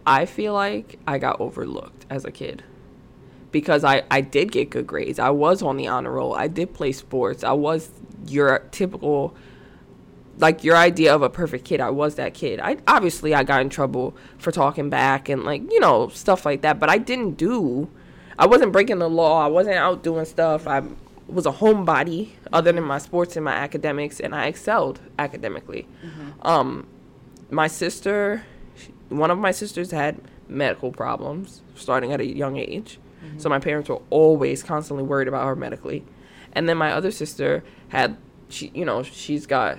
I 0.07 0.25
feel 0.25 0.53
like 0.53 0.97
I 1.05 1.19
got 1.19 1.39
overlooked 1.39 2.05
as 2.09 2.25
a 2.25 2.31
kid 2.31 2.63
because 3.51 3.83
I, 3.83 4.03
I 4.09 4.21
did 4.21 4.51
get 4.51 4.69
good 4.71 4.87
grades. 4.87 5.19
I 5.19 5.29
was 5.29 5.61
on 5.61 5.77
the 5.77 5.87
honor 5.87 6.11
roll. 6.11 6.33
I 6.33 6.47
did 6.47 6.73
play 6.73 6.91
sports. 6.91 7.43
I 7.43 7.51
was 7.51 7.91
your 8.27 8.59
typical, 8.71 9.35
like 10.39 10.63
your 10.63 10.75
idea 10.75 11.13
of 11.13 11.21
a 11.21 11.29
perfect 11.29 11.65
kid. 11.65 11.79
I 11.81 11.89
was 11.89 12.15
that 12.15 12.33
kid. 12.33 12.59
I 12.61 12.77
obviously 12.87 13.33
I 13.35 13.43
got 13.43 13.61
in 13.61 13.69
trouble 13.69 14.15
for 14.37 14.51
talking 14.51 14.89
back 14.89 15.29
and 15.29 15.43
like 15.43 15.71
you 15.71 15.79
know 15.79 16.07
stuff 16.09 16.45
like 16.45 16.61
that. 16.61 16.79
But 16.79 16.89
I 16.89 16.97
didn't 16.97 17.33
do. 17.37 17.89
I 18.37 18.45
wasn't 18.47 18.71
breaking 18.71 18.99
the 18.99 19.09
law. 19.09 19.43
I 19.43 19.47
wasn't 19.47 19.75
out 19.75 20.01
doing 20.03 20.25
stuff. 20.25 20.65
I 20.67 20.81
was 21.27 21.45
a 21.45 21.51
homebody 21.51 22.29
other 22.53 22.71
than 22.71 22.83
my 22.83 22.97
sports 22.97 23.35
and 23.35 23.43
my 23.45 23.53
academics, 23.53 24.19
and 24.19 24.33
I 24.33 24.47
excelled 24.47 24.99
academically. 25.19 25.87
Um, 26.41 26.87
my 27.51 27.67
sister, 27.67 28.43
she- 28.75 28.93
one 29.09 29.29
of 29.29 29.37
my 29.37 29.51
sisters 29.51 29.91
had 29.91 30.21
medical 30.47 30.91
problems 30.91 31.61
starting 31.75 32.11
at 32.13 32.19
a 32.21 32.25
young 32.25 32.57
age. 32.57 32.97
So 33.37 33.49
my 33.49 33.59
parents 33.59 33.89
were 33.89 34.01
always 34.09 34.63
constantly 34.63 35.03
worried 35.03 35.27
about 35.27 35.45
her 35.45 35.55
medically. 35.55 36.05
And 36.53 36.67
then 36.69 36.77
my 36.77 36.91
other 36.93 37.11
sister 37.11 37.63
had 37.89 38.15
she 38.47 38.71
you 38.73 38.85
know, 38.85 39.03
she's 39.03 39.45
got 39.45 39.77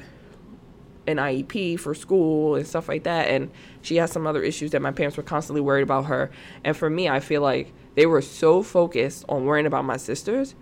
an 1.10 1.18
IEP 1.18 1.78
for 1.78 1.94
school 1.94 2.54
and 2.54 2.66
stuff 2.66 2.88
like 2.88 3.02
that 3.04 3.28
and 3.28 3.50
she 3.82 3.96
has 3.96 4.10
some 4.10 4.26
other 4.26 4.42
issues 4.42 4.70
that 4.72 4.82
my 4.82 4.92
parents 4.92 5.16
were 5.16 5.22
constantly 5.22 5.60
worried 5.60 5.82
about 5.82 6.06
her. 6.06 6.30
And 6.64 6.76
for 6.76 6.90
me, 6.90 7.08
I 7.08 7.20
feel 7.20 7.42
like 7.42 7.72
they 7.94 8.06
were 8.06 8.22
so 8.22 8.62
focused 8.62 9.24
on 9.28 9.44
worrying 9.44 9.66
about 9.66 9.84
my 9.84 9.96
sisters 9.96 10.54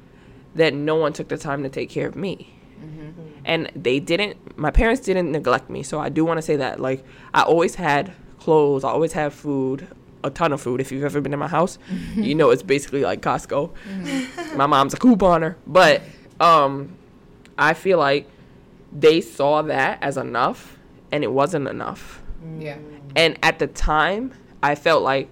that 0.54 0.74
no 0.74 0.96
one 0.96 1.12
took 1.12 1.28
the 1.28 1.38
time 1.38 1.62
to 1.62 1.68
take 1.68 1.90
care 1.90 2.06
of 2.06 2.16
me. 2.16 2.54
And 3.44 3.70
they 3.74 3.98
didn't 3.98 4.36
my 4.58 4.70
parents 4.70 5.00
didn't 5.02 5.32
neglect 5.32 5.70
me 5.70 5.82
so 5.82 5.98
i 5.98 6.08
do 6.08 6.24
want 6.24 6.38
to 6.38 6.42
say 6.42 6.56
that 6.56 6.80
like 6.80 7.04
i 7.32 7.42
always 7.42 7.76
had 7.76 8.12
clothes 8.38 8.84
i 8.84 8.88
always 8.88 9.12
had 9.12 9.32
food 9.32 9.88
a 10.24 10.30
ton 10.30 10.52
of 10.52 10.60
food. 10.60 10.80
If 10.80 10.90
you've 10.90 11.04
ever 11.04 11.20
been 11.20 11.32
in 11.32 11.38
my 11.38 11.48
house 11.48 11.78
you 12.14 12.34
know 12.34 12.50
it's 12.50 12.62
basically 12.62 13.02
like 13.02 13.20
costco. 13.22 13.70
My 14.56 14.66
mom's 14.66 14.94
a 14.94 14.96
couponer 14.96 15.56
but 15.66 16.02
um 16.40 16.96
i 17.56 17.72
feel 17.74 17.98
like 17.98 18.28
they 18.92 19.20
saw 19.20 19.62
that 19.62 20.02
as 20.02 20.16
enough 20.16 20.78
and 21.12 21.24
it 21.24 21.32
wasn't 21.32 21.68
enough 21.68 22.22
Yeah. 22.58 22.78
and 23.16 23.38
at 23.42 23.58
the 23.58 23.66
time 23.66 24.32
i 24.62 24.74
felt 24.74 25.02
like 25.02 25.28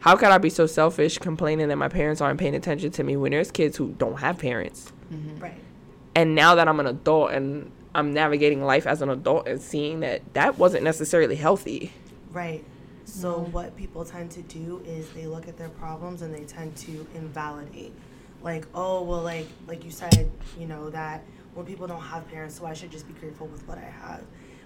how 0.00 0.16
could 0.16 0.28
i 0.28 0.38
be 0.38 0.50
so 0.50 0.66
selfish 0.66 1.18
complaining 1.18 1.68
that 1.68 1.76
my 1.76 1.88
parents 1.88 2.20
aren't 2.20 2.40
paying 2.40 2.54
attention 2.54 2.90
to 2.92 3.02
me 3.04 3.16
when 3.16 3.32
there's 3.32 3.50
kids 3.50 3.76
who 3.76 3.94
don't 3.98 4.20
have 4.20 4.38
parents 4.38 4.92
mm-hmm. 5.12 5.38
Right. 5.38 5.60
and 6.14 6.34
now 6.34 6.54
that 6.54 6.68
I'm 6.68 6.80
an 6.80 6.86
adult 6.86 7.32
and 7.32 7.70
I'm 7.94 8.12
navigating 8.12 8.62
life 8.62 8.86
as 8.86 9.02
an 9.02 9.10
adult 9.10 9.48
and 9.48 9.60
seeing 9.60 10.00
that 10.00 10.22
that 10.34 10.58
wasn't 10.58 10.84
necessarily 10.84 11.36
healthy. 11.36 11.92
Right. 12.30 12.64
So 13.04 13.34
mm-hmm. 13.34 13.52
what 13.52 13.76
people 13.76 14.04
tend 14.04 14.30
to 14.32 14.42
do 14.42 14.82
is 14.86 15.10
they 15.10 15.26
look 15.26 15.48
at 15.48 15.56
their 15.56 15.70
problems 15.70 16.22
and 16.22 16.34
they 16.34 16.44
tend 16.44 16.76
to 16.76 17.06
invalidate. 17.14 17.92
Like, 18.42 18.66
oh 18.74 19.02
well 19.02 19.22
like 19.22 19.48
like 19.66 19.84
you 19.84 19.90
said, 19.90 20.30
you 20.58 20.66
know, 20.66 20.90
that 20.90 21.24
when 21.58 21.66
people 21.66 21.86
don't 21.88 22.00
have 22.00 22.26
parents, 22.28 22.56
so 22.56 22.64
I 22.66 22.72
should 22.72 22.90
just 22.92 23.06
be 23.08 23.12
grateful 23.14 23.48
with 23.48 23.66
what 23.66 23.78
I 23.78 23.90
have. 24.06 24.22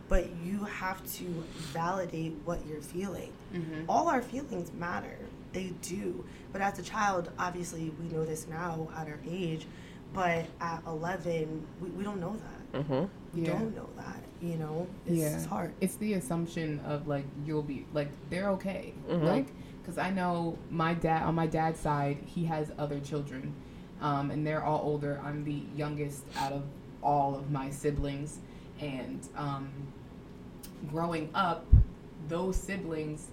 But 0.08 0.28
you 0.44 0.62
have 0.64 1.02
to 1.16 1.24
validate 1.72 2.34
what 2.44 2.60
you're 2.68 2.82
feeling. 2.82 3.32
Mm-hmm. 3.54 3.84
All 3.88 4.08
our 4.08 4.20
feelings 4.20 4.70
matter. 4.74 5.16
They 5.54 5.72
do. 5.80 6.24
But 6.52 6.60
as 6.60 6.78
a 6.78 6.82
child, 6.82 7.30
obviously 7.38 7.92
we 7.98 8.14
know 8.14 8.24
this 8.26 8.46
now 8.46 8.88
at 8.96 9.08
our 9.08 9.18
age, 9.28 9.66
but 10.12 10.44
at 10.60 10.82
11, 10.86 11.66
we, 11.80 11.88
we 11.90 12.04
don't 12.04 12.20
know 12.20 12.36
that. 12.36 12.80
Mm-hmm. 12.82 13.04
We 13.40 13.46
Yeah. 13.46 13.52
don't 13.58 13.74
know 13.74 13.88
that, 13.96 14.22
you 14.42 14.56
know? 14.56 14.86
It's, 15.06 15.16
yeah, 15.16 15.34
it's 15.34 15.46
hard. 15.46 15.72
It's 15.80 15.96
the 15.96 16.12
assumption 16.14 16.80
of 16.80 17.08
like 17.08 17.24
you'll 17.46 17.62
be 17.62 17.86
like 17.94 18.08
they're 18.28 18.50
okay, 18.50 18.92
Mhm. 19.08 19.24
like 19.24 19.46
because 19.80 19.96
I 19.96 20.10
know 20.10 20.58
my 20.70 20.92
dad 20.92 21.22
on 21.22 21.34
my 21.34 21.46
dad's 21.46 21.80
side 21.80 22.18
he 22.26 22.44
has 22.44 22.70
other 22.78 23.00
children, 23.00 23.54
um, 24.02 24.30
and 24.30 24.46
they're 24.46 24.62
all 24.62 24.82
older. 24.84 25.18
I'm 25.24 25.44
the 25.44 25.62
youngest 25.74 26.24
out 26.36 26.52
of 26.52 26.62
all 27.02 27.34
of 27.34 27.50
my 27.50 27.70
siblings, 27.70 28.38
and 28.80 29.26
um, 29.36 29.70
growing 30.90 31.30
up, 31.34 31.66
those 32.28 32.56
siblings 32.56 33.28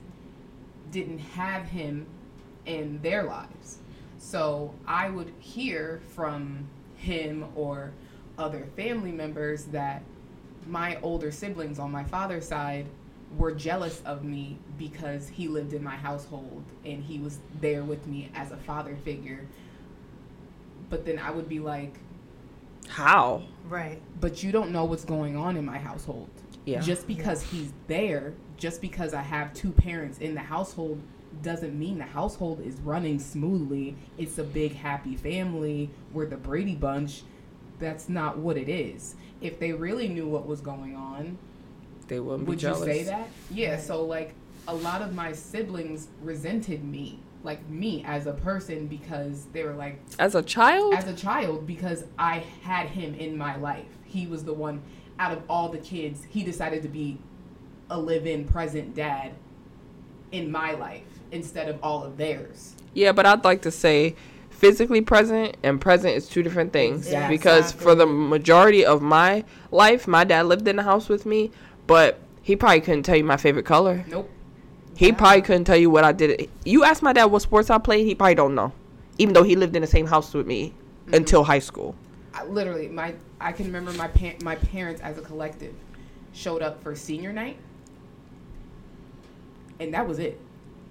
didn't 0.92 1.20
have 1.20 1.66
him 1.66 2.06
in 2.66 3.02
their 3.02 3.24
lives. 3.24 3.80
So 4.18 4.74
I 4.86 5.10
would 5.10 5.32
hear 5.40 6.02
from 6.16 6.68
him 6.98 7.46
or 7.56 7.92
other 8.38 8.68
family 8.76 9.12
members 9.12 9.66
that 9.66 10.04
my 10.68 11.00
older 11.02 11.32
siblings 11.32 11.80
on 11.80 11.92
my 11.92 12.04
father's 12.04 12.48
side 12.48 12.88
were 13.38 13.52
jealous 13.52 14.02
of 14.06 14.24
me 14.24 14.58
because 14.78 15.30
he 15.30 15.48
lived 15.48 15.74
in 15.74 15.84
my 15.84 15.96
household 15.96 16.64
and 16.84 17.04
he 17.04 17.20
was 17.20 17.40
there 17.62 17.84
with 17.84 18.06
me 18.08 18.30
as 18.34 18.52
a 18.52 18.58
father 18.58 18.96
figure. 19.04 19.46
But 20.90 21.06
then 21.06 21.20
I 21.20 21.32
would 21.32 21.48
be 21.48 21.60
like, 21.60 21.96
How? 22.90 23.44
Right. 23.68 24.02
but 24.20 24.42
you 24.42 24.52
don't 24.52 24.72
know 24.72 24.86
what's 24.86 25.06
going 25.06 25.38
on 25.38 25.56
in 25.56 25.64
my 25.64 25.78
household. 25.78 26.30
Yeah. 26.66 26.82
Just 26.82 27.08
because 27.08 27.44
he's 27.44 27.72
there, 27.88 28.34
just 28.58 28.82
because 28.82 29.14
I 29.14 29.22
have 29.22 29.54
two 29.54 29.72
parents 29.72 30.18
in 30.18 30.34
the 30.34 30.42
household, 30.42 31.02
doesn't 31.44 31.78
mean 31.78 32.00
the 32.00 32.04
household 32.04 32.62
is 32.62 32.76
running 32.82 33.20
smoothly. 33.20 33.96
It's 34.18 34.40
a 34.40 34.44
big 34.44 34.74
happy 34.74 35.16
family. 35.16 35.92
We're 36.12 36.26
the 36.26 36.38
Brady 36.38 36.74
Bunch. 36.76 37.22
That's 37.78 38.10
not 38.10 38.40
what 38.40 38.58
it 38.58 38.68
is. 38.70 39.16
If 39.40 39.60
they 39.60 39.72
really 39.72 40.08
knew 40.08 40.28
what 40.28 40.48
was 40.48 40.60
going 40.62 40.96
on, 40.96 41.38
They 42.08 42.20
wouldn't 42.20 42.46
be 42.46 42.50
would 42.50 42.64
you 42.64 42.76
say 42.76 43.04
that? 43.04 43.30
Yeah. 43.52 43.74
Right. 43.76 43.82
So 43.82 44.04
like, 44.04 44.34
a 44.68 44.74
lot 44.74 45.02
of 45.04 45.14
my 45.14 45.32
siblings 45.32 46.08
resented 46.22 46.84
me, 46.84 47.20
like 47.44 47.68
me 47.70 48.04
as 48.06 48.28
a 48.28 48.34
person, 48.34 48.88
because 48.88 49.46
they 49.54 49.64
were 49.64 49.74
like, 49.74 50.02
As 50.18 50.36
a 50.36 50.42
child? 50.42 50.94
as 50.94 51.08
a 51.08 51.14
child 51.16 51.66
because 51.66 52.04
I 52.18 52.44
had 52.64 52.88
him 52.88 53.16
in 53.16 53.38
my 53.38 53.56
life. 53.56 53.86
He 54.04 54.28
was 54.28 54.44
the 54.44 54.54
one 54.54 54.82
out 55.20 55.34
of 55.34 55.44
all 55.50 55.70
the 55.70 55.78
kids, 55.78 56.26
he 56.30 56.44
decided 56.44 56.82
to 56.82 56.88
be 56.88 57.20
a 57.90 58.00
live-in 58.00 58.46
present 58.46 58.96
dad 58.96 59.34
in 60.32 60.50
my 60.52 60.72
life 60.72 61.04
instead 61.32 61.68
of 61.68 61.78
all 61.84 62.04
of 62.04 62.18
theirs. 62.18 62.76
Yeah, 62.94 63.12
but 63.12 63.26
I'd 63.26 63.44
like 63.44 63.62
to 63.64 63.72
say 63.72 64.16
physically 64.50 65.02
present 65.02 65.58
and 65.64 65.80
present 65.80 66.16
is 66.16 66.28
two 66.28 66.44
different 66.44 66.74
things. 66.74 67.10
Because 67.28 67.72
for 67.72 67.96
the 67.96 68.06
majority 68.06 68.86
of 68.86 69.02
my 69.02 69.44
life, 69.72 70.08
my 70.08 70.24
dad 70.24 70.46
lived 70.46 70.68
in 70.68 70.78
the 70.78 70.84
house 70.84 71.10
with 71.10 71.26
me, 71.26 71.52
but 71.88 72.20
he 72.42 72.56
probably 72.56 72.82
couldn't 72.82 73.04
tell 73.04 73.16
you 73.16 73.24
my 73.24 73.38
favorite 73.38 73.66
color. 73.66 74.06
Nope. 74.08 74.30
He 75.00 75.08
Yeah. 75.08 75.16
probably 75.16 75.42
couldn't 75.44 75.64
tell 75.64 75.78
you 75.78 75.90
what 75.90 76.04
I 76.04 76.12
did. 76.12 76.50
You 76.66 76.84
ask 76.84 77.02
my 77.02 77.14
dad 77.14 77.24
what 77.28 77.42
sports 77.42 77.70
I 77.70 77.78
played, 77.78 78.06
he 78.06 78.16
probably 78.16 78.36
don't 78.36 78.54
know. 78.54 78.74
Even 79.18 79.34
though 79.34 79.44
he 79.44 79.56
lived 79.56 79.74
in 79.78 79.82
the 79.82 79.88
same 79.88 80.06
house 80.08 80.34
with 80.34 80.46
me 80.46 80.74
mm-hmm. 81.06 81.14
until 81.14 81.46
high 81.46 81.60
school. 81.60 81.96
I, 82.34 82.44
literally, 82.44 82.90
my 82.90 83.14
I 83.40 83.54
can 83.54 83.68
remember 83.68 83.94
my 83.94 84.10
pa- 84.10 84.36
my 84.44 84.56
parents 84.56 85.00
as 85.00 85.18
a 85.18 85.22
collective 85.22 85.74
showed 86.34 86.62
up 86.62 86.84
for 86.84 86.98
senior 86.98 87.32
night, 87.32 87.56
and 89.80 89.94
that 89.94 90.06
was 90.06 90.20
it. 90.20 90.38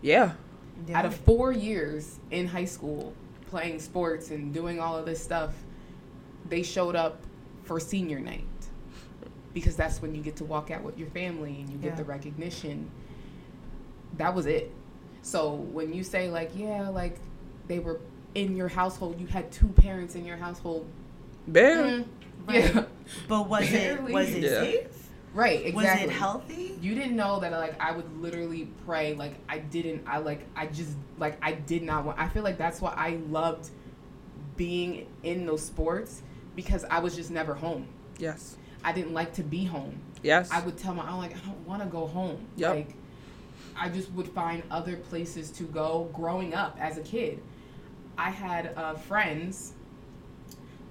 Yeah. 0.00 0.32
Yeah. 0.86 1.00
out 1.00 1.04
of 1.04 1.14
four 1.14 1.52
years 1.52 2.18
in 2.30 2.46
high 2.46 2.64
school 2.64 3.12
playing 3.50 3.78
sports 3.78 4.30
and 4.30 4.54
doing 4.54 4.80
all 4.80 4.96
of 4.96 5.04
this 5.04 5.22
stuff, 5.22 5.52
they 6.48 6.62
showed 6.62 6.96
up 6.96 7.20
for 7.64 7.78
senior 7.78 8.20
night 8.20 8.46
because 9.52 9.76
that's 9.76 10.00
when 10.00 10.14
you 10.14 10.22
get 10.22 10.36
to 10.36 10.44
walk 10.44 10.70
out 10.70 10.82
with 10.82 10.96
your 10.98 11.08
family 11.08 11.56
and 11.60 11.68
you 11.68 11.76
get 11.76 11.88
Yeah. 11.88 11.96
the 11.96 12.04
recognition. 12.04 12.90
That 14.16 14.34
was 14.34 14.46
it. 14.46 14.72
So 15.22 15.52
when 15.54 15.92
you 15.92 16.02
say 16.02 16.30
like, 16.30 16.50
yeah, 16.56 16.88
like 16.88 17.18
they 17.66 17.78
were 17.78 18.00
in 18.34 18.56
your 18.56 18.68
household, 18.68 19.20
you 19.20 19.26
had 19.26 19.50
two 19.52 19.68
parents 19.68 20.14
in 20.14 20.24
your 20.24 20.36
household. 20.36 20.86
Barely. 21.46 21.90
Mm, 22.00 22.04
Right. 22.46 22.74
Yeah, 22.74 22.84
But 23.28 23.48
was 23.48 23.68
Barely. 23.68 24.12
it 24.12 24.14
was 24.14 24.28
it 24.30 24.42
Yeah. 24.42 24.60
safe? 24.60 25.08
right. 25.34 25.66
Exactly. 25.66 25.74
Was 26.06 26.14
it 26.14 26.18
healthy? 26.18 26.78
You 26.80 26.94
didn't 26.94 27.16
know 27.16 27.38
that 27.40 27.52
like 27.52 27.80
I 27.80 27.92
would 27.92 28.20
literally 28.20 28.70
pray 28.86 29.14
like 29.14 29.34
I 29.48 29.58
didn't 29.58 30.02
I 30.06 30.18
like 30.18 30.46
I 30.56 30.66
just 30.66 30.96
like 31.18 31.36
I 31.42 31.52
did 31.52 31.82
not 31.82 32.04
want 32.04 32.18
I 32.18 32.28
feel 32.28 32.42
like 32.42 32.56
that's 32.58 32.80
why 32.80 32.92
I 32.96 33.18
loved 33.28 33.70
being 34.56 35.06
in 35.22 35.46
those 35.46 35.62
sports 35.62 36.22
because 36.56 36.84
I 36.90 36.98
was 37.00 37.14
just 37.14 37.30
never 37.30 37.54
home. 37.54 37.86
Yes. 38.18 38.56
I 38.82 38.92
didn't 38.92 39.12
like 39.12 39.34
to 39.34 39.42
be 39.42 39.64
home. 39.64 40.00
Yes. 40.22 40.50
I 40.50 40.60
would 40.60 40.76
tell 40.78 40.94
my 40.94 41.04
I'm 41.04 41.18
like 41.18 41.36
I 41.36 41.40
don't 41.40 41.66
want 41.66 41.82
to 41.82 41.88
go 41.88 42.06
home. 42.06 42.46
Yep. 42.56 42.74
Like 42.74 42.94
I 43.78 43.88
just 43.88 44.10
would 44.12 44.28
find 44.28 44.62
other 44.70 44.96
places 44.96 45.50
to 45.52 45.64
go 45.64 46.08
growing 46.12 46.54
up 46.54 46.76
as 46.80 46.98
a 46.98 47.02
kid. 47.02 47.40
I 48.16 48.30
had 48.30 48.74
uh, 48.76 48.94
friends 48.94 49.74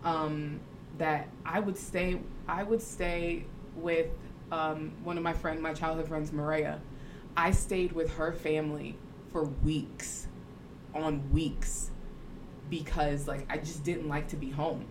um, 0.04 0.60
that 0.98 1.28
I 1.46 1.60
would 1.60 1.78
stay 1.78 2.20
I 2.48 2.64
would 2.64 2.82
stay 2.82 3.46
with 3.76 4.08
um, 4.52 4.94
one 5.04 5.18
of 5.18 5.24
my 5.24 5.34
friend 5.34 5.62
my 5.62 5.74
childhood 5.74 6.08
friends 6.08 6.32
Maria. 6.32 6.80
I 7.36 7.52
stayed 7.52 7.92
with 7.92 8.14
her 8.14 8.32
family 8.32 8.96
for 9.32 9.44
weeks 9.44 10.28
on 10.96 11.30
weeks 11.32 11.92
because 12.70 13.28
like 13.28 13.46
I 13.50 13.58
just 13.58 13.84
didn't 13.84 14.08
like 14.08 14.30
to 14.30 14.36
be 14.36 14.50
home. 14.50 14.86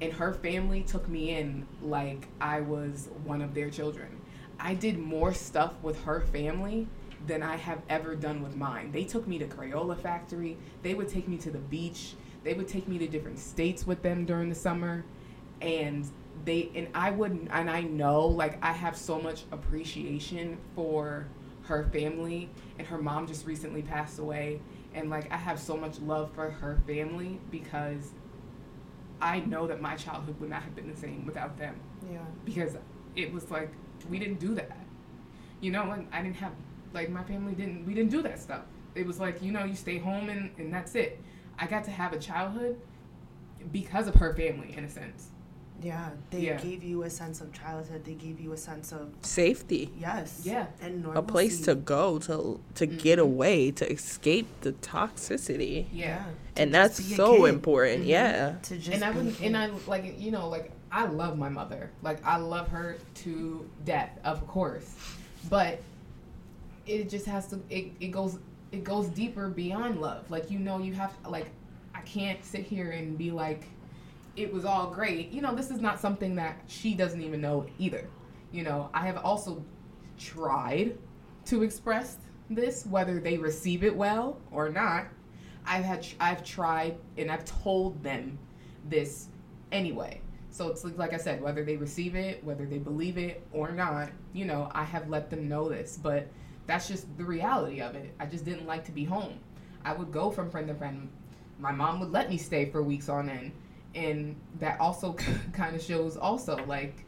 And 0.00 0.12
her 0.12 0.34
family 0.34 0.82
took 0.82 1.08
me 1.08 1.30
in 1.30 1.66
like 1.80 2.28
I 2.40 2.60
was 2.60 3.08
one 3.24 3.40
of 3.40 3.54
their 3.54 3.70
children. 3.70 4.20
I 4.58 4.74
did 4.74 4.98
more 4.98 5.32
stuff 5.32 5.74
with 5.82 6.02
her 6.04 6.20
family 6.20 6.88
than 7.26 7.42
I 7.42 7.56
have 7.56 7.80
ever 7.88 8.14
done 8.14 8.42
with 8.42 8.56
mine. 8.56 8.92
They 8.92 9.04
took 9.04 9.26
me 9.26 9.38
to 9.38 9.46
Crayola 9.46 9.98
Factory. 9.98 10.56
They 10.82 10.94
would 10.94 11.08
take 11.08 11.28
me 11.28 11.36
to 11.38 11.50
the 11.50 11.58
beach. 11.58 12.14
They 12.44 12.54
would 12.54 12.68
take 12.68 12.86
me 12.88 12.98
to 12.98 13.06
different 13.08 13.38
states 13.38 13.86
with 13.86 14.02
them 14.02 14.24
during 14.24 14.48
the 14.48 14.54
summer. 14.54 15.04
And 15.60 16.08
they 16.44 16.70
and 16.74 16.88
I 16.94 17.10
wouldn't 17.10 17.48
and 17.50 17.70
I 17.70 17.80
know 17.82 18.26
like 18.26 18.62
I 18.62 18.72
have 18.72 18.96
so 18.96 19.18
much 19.18 19.44
appreciation 19.52 20.58
for 20.74 21.26
her 21.62 21.84
family 21.92 22.50
and 22.78 22.86
her 22.86 22.98
mom 22.98 23.26
just 23.26 23.46
recently 23.46 23.82
passed 23.82 24.18
away 24.18 24.60
and 24.94 25.08
like 25.10 25.32
I 25.32 25.36
have 25.36 25.58
so 25.58 25.76
much 25.76 25.98
love 26.00 26.30
for 26.34 26.50
her 26.50 26.78
family 26.86 27.40
because 27.50 28.12
I 29.20 29.40
know 29.40 29.66
that 29.66 29.80
my 29.80 29.96
childhood 29.96 30.38
would 30.40 30.50
not 30.50 30.62
have 30.62 30.76
been 30.76 30.88
the 30.88 30.96
same 30.96 31.24
without 31.26 31.58
them 31.58 31.80
Yeah. 32.12 32.18
because 32.44 32.76
it 33.16 33.32
was 33.32 33.50
like 33.50 33.70
we 34.10 34.18
didn't 34.18 34.38
do 34.38 34.54
that. 34.54 34.76
You 35.60 35.72
know, 35.72 35.90
and 35.90 36.06
I 36.12 36.20
didn't 36.22 36.36
have 36.36 36.52
like 36.96 37.10
my 37.10 37.22
family 37.22 37.54
didn't 37.54 37.86
we 37.86 37.94
didn't 37.94 38.10
do 38.10 38.22
that 38.22 38.40
stuff. 38.40 38.62
It 38.96 39.06
was 39.06 39.20
like, 39.20 39.42
you 39.42 39.52
know, 39.52 39.64
you 39.64 39.76
stay 39.76 39.98
home 39.98 40.30
and, 40.30 40.50
and 40.58 40.72
that's 40.72 40.94
it. 40.96 41.20
I 41.58 41.66
got 41.66 41.84
to 41.84 41.90
have 41.90 42.12
a 42.14 42.18
childhood 42.18 42.76
because 43.70 44.08
of 44.08 44.14
her 44.16 44.34
family 44.34 44.74
in 44.76 44.84
a 44.84 44.88
sense. 44.88 45.28
Yeah. 45.82 46.08
They 46.30 46.40
Yeah. 46.46 46.56
gave 46.56 46.82
you 46.82 47.02
a 47.02 47.10
sense 47.10 47.42
of 47.42 47.52
childhood. 47.52 48.02
They 48.06 48.14
gave 48.14 48.40
you 48.40 48.52
a 48.52 48.56
sense 48.56 48.92
of 48.92 49.12
Safety. 49.20 49.92
yes. 50.00 50.40
Yeah. 50.42 50.66
And 50.80 51.04
A 51.14 51.20
place 51.20 51.60
to 51.66 51.74
go 51.74 52.18
to 52.20 52.60
to 52.76 52.86
get 52.86 53.18
Mhm. 53.18 53.22
away 53.22 53.70
to 53.72 53.84
escape 53.92 54.46
the 54.62 54.72
toxicity. 54.72 55.86
Yeah. 55.92 56.24
To 56.54 56.62
And 56.62 56.72
just 56.72 56.96
that's 56.98 57.16
so 57.16 57.42
kid. 57.44 57.54
important. 57.54 58.04
Mhm. 58.04 58.08
Yeah. 58.08 58.54
To 58.62 58.76
just 58.78 58.94
and 58.94 59.04
I 59.04 59.10
be 59.10 59.16
wouldn't, 59.18 59.40
and 59.42 59.56
I 59.56 59.66
like 59.86 60.18
you 60.18 60.30
know 60.30 60.48
like 60.48 60.70
I 60.90 61.04
love 61.06 61.36
my 61.36 61.50
mother 61.50 61.90
like 62.02 62.24
I 62.24 62.38
love 62.38 62.68
her 62.68 62.96
to 63.24 63.68
death 63.84 64.12
of 64.24 64.46
course, 64.46 64.94
but 65.50 65.80
it 66.86 67.08
just 67.08 67.26
has 67.26 67.48
to 67.48 67.60
it, 67.70 67.86
it 68.00 68.08
goes 68.08 68.38
it 68.72 68.84
goes 68.84 69.08
deeper 69.08 69.48
beyond 69.48 70.00
love 70.00 70.30
like 70.30 70.50
you 70.50 70.58
know 70.58 70.78
you 70.78 70.92
have 70.92 71.14
like 71.28 71.50
I 71.94 72.00
can't 72.02 72.44
sit 72.44 72.62
here 72.64 72.90
and 72.90 73.16
be 73.16 73.30
like 73.30 73.64
it 74.36 74.52
was 74.52 74.64
all 74.64 74.90
great 74.90 75.30
you 75.30 75.40
know 75.40 75.54
this 75.54 75.70
is 75.70 75.80
not 75.80 76.00
something 76.00 76.34
that 76.36 76.60
she 76.66 76.94
doesn't 76.94 77.22
even 77.22 77.40
know 77.40 77.66
either 77.78 78.08
you 78.52 78.62
know 78.62 78.90
I 78.92 79.06
have 79.06 79.18
also 79.18 79.64
tried 80.18 80.96
to 81.46 81.62
express 81.62 82.16
this 82.50 82.86
whether 82.86 83.18
they 83.18 83.38
receive 83.38 83.82
it 83.82 83.94
well 83.94 84.38
or 84.50 84.68
not 84.68 85.06
I've 85.66 85.84
had 85.84 86.06
I've 86.20 86.44
tried 86.44 86.96
and 87.16 87.30
I've 87.30 87.44
told 87.44 88.02
them 88.02 88.38
this 88.88 89.28
anyway. 89.72 90.20
So 90.50 90.68
it's 90.68 90.84
like, 90.84 90.96
like 90.96 91.12
I 91.12 91.18
said, 91.18 91.42
whether 91.42 91.64
they 91.64 91.76
receive 91.76 92.14
it, 92.14 92.42
whether 92.42 92.64
they 92.64 92.78
believe 92.78 93.18
it 93.18 93.46
or 93.52 93.72
not, 93.72 94.08
you 94.32 94.46
know, 94.46 94.70
I 94.72 94.84
have 94.84 95.08
let 95.10 95.28
them 95.28 95.48
know 95.48 95.68
this. 95.68 95.98
But 96.02 96.28
that's 96.66 96.88
just 96.88 97.06
the 97.18 97.24
reality 97.24 97.80
of 97.80 97.94
it. 97.94 98.14
I 98.18 98.26
just 98.26 98.44
didn't 98.44 98.66
like 98.66 98.84
to 98.86 98.92
be 98.92 99.04
home. 99.04 99.38
I 99.84 99.92
would 99.92 100.10
go 100.12 100.30
from 100.30 100.50
friend 100.50 100.66
to 100.68 100.74
friend. 100.74 101.08
My 101.58 101.72
mom 101.72 102.00
would 102.00 102.10
let 102.12 102.28
me 102.28 102.36
stay 102.36 102.66
for 102.70 102.82
weeks 102.82 103.08
on 103.08 103.28
end, 103.28 103.52
and 103.94 104.36
that 104.58 104.80
also 104.80 105.12
kind 105.52 105.74
of 105.76 105.82
shows 105.82 106.16
also 106.16 106.56
like 106.66 107.04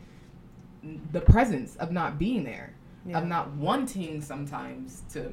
the 1.12 1.20
presence 1.20 1.76
of 1.76 1.90
not 1.90 2.18
being 2.18 2.44
there, 2.44 2.72
Yeah. 3.04 3.18
of 3.18 3.26
not 3.26 3.50
wanting 3.54 4.20
sometimes 4.22 5.02
to 5.12 5.32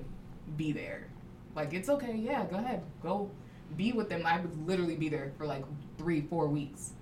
be 0.58 0.72
there. 0.72 1.08
Like 1.56 1.74
it's 1.74 1.88
okay, 1.90 2.16
yeah, 2.16 2.46
go 2.46 2.58
ahead, 2.58 2.82
go 3.02 3.30
be 3.78 3.94
with 3.94 4.10
them. 4.10 4.24
I 4.26 4.40
would 4.40 4.68
literally 4.68 4.96
be 4.96 5.08
there 5.10 5.32
for 5.38 5.46
like 5.46 5.64
three, 5.98 6.22
four 6.22 6.48
weeks. 6.48 6.94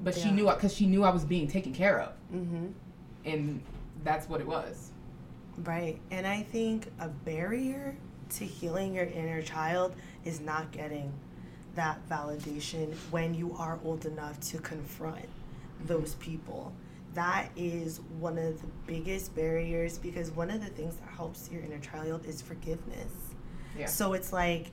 But 0.00 0.14
she 0.16 0.30
knew 0.32 0.46
because 0.46 0.74
she 0.74 0.86
knew 0.86 1.04
I 1.04 1.10
was 1.10 1.24
being 1.24 1.46
taken 1.46 1.72
care 1.74 2.00
of, 2.00 2.12
Mm-hmm. 2.34 2.66
and 3.24 3.62
that's 4.04 4.28
what 4.28 4.40
it 4.40 4.46
was. 4.46 4.90
Right. 5.58 5.98
And 6.10 6.26
I 6.26 6.42
think 6.42 6.90
a 6.98 7.08
barrier 7.08 7.96
to 8.36 8.44
healing 8.44 8.94
your 8.94 9.04
inner 9.04 9.42
child 9.42 9.94
is 10.24 10.40
not 10.40 10.70
getting 10.72 11.12
that 11.74 12.06
validation 12.08 12.94
when 13.10 13.34
you 13.34 13.54
are 13.58 13.78
old 13.84 14.06
enough 14.06 14.40
to 14.40 14.58
confront 14.58 15.28
those 15.84 16.14
people. 16.16 16.72
That 17.14 17.50
is 17.56 18.00
one 18.18 18.38
of 18.38 18.60
the 18.60 18.66
biggest 18.86 19.34
barriers 19.34 19.98
because 19.98 20.30
one 20.30 20.50
of 20.50 20.60
the 20.60 20.70
things 20.70 20.96
that 20.96 21.08
helps 21.10 21.50
your 21.50 21.62
inner 21.62 21.78
child 21.78 22.24
is 22.26 22.40
forgiveness. 22.40 23.12
Yeah. 23.78 23.86
So 23.86 24.14
it's 24.14 24.32
like, 24.32 24.70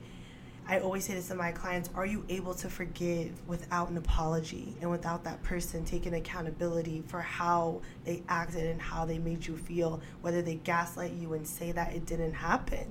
I 0.68 0.78
always 0.78 1.04
say 1.04 1.14
this 1.14 1.28
to 1.28 1.34
my 1.34 1.50
clients 1.50 1.90
are 1.94 2.06
you 2.06 2.24
able 2.28 2.54
to 2.54 2.68
forgive 2.68 3.32
without 3.48 3.90
an 3.90 3.96
apology 3.96 4.76
and 4.80 4.90
without 4.90 5.24
that 5.24 5.42
person 5.42 5.84
taking 5.84 6.14
accountability 6.14 7.02
for 7.08 7.20
how 7.20 7.82
they 8.04 8.22
acted 8.28 8.66
and 8.66 8.80
how 8.80 9.04
they 9.04 9.18
made 9.18 9.46
you 9.46 9.56
feel, 9.56 10.00
whether 10.22 10.42
they 10.42 10.54
gaslight 10.56 11.12
you 11.12 11.32
and 11.34 11.46
say 11.46 11.72
that 11.72 11.92
it 11.92 12.06
didn't 12.06 12.34
happen? 12.34 12.90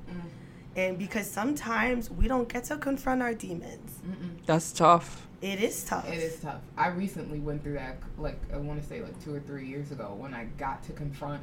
And 0.76 0.98
because 1.00 1.30
sometimes 1.30 2.12
we 2.12 2.28
don't 2.28 2.48
get 2.50 2.66
to 2.66 2.78
confront 2.78 3.22
our 3.22 3.34
demons, 3.34 4.00
That's 4.46 4.72
tough. 4.72 5.28
it 5.42 5.62
is 5.62 5.84
tough. 5.84 6.08
It 6.12 6.18
is 6.20 6.40
tough. 6.42 6.62
I 6.78 6.88
recently 6.90 7.40
went 7.40 7.64
through 7.64 7.74
that, 7.74 7.98
like 8.18 8.40
I 8.54 8.58
want 8.58 8.82
to 8.82 8.88
say, 8.88 9.02
like 9.02 9.22
two 9.24 9.34
or 9.34 9.40
three 9.40 9.66
years 9.66 9.92
ago, 9.92 10.16
when 10.18 10.34
I 10.34 10.46
got 10.58 10.84
to 10.84 10.92
confront 10.92 11.42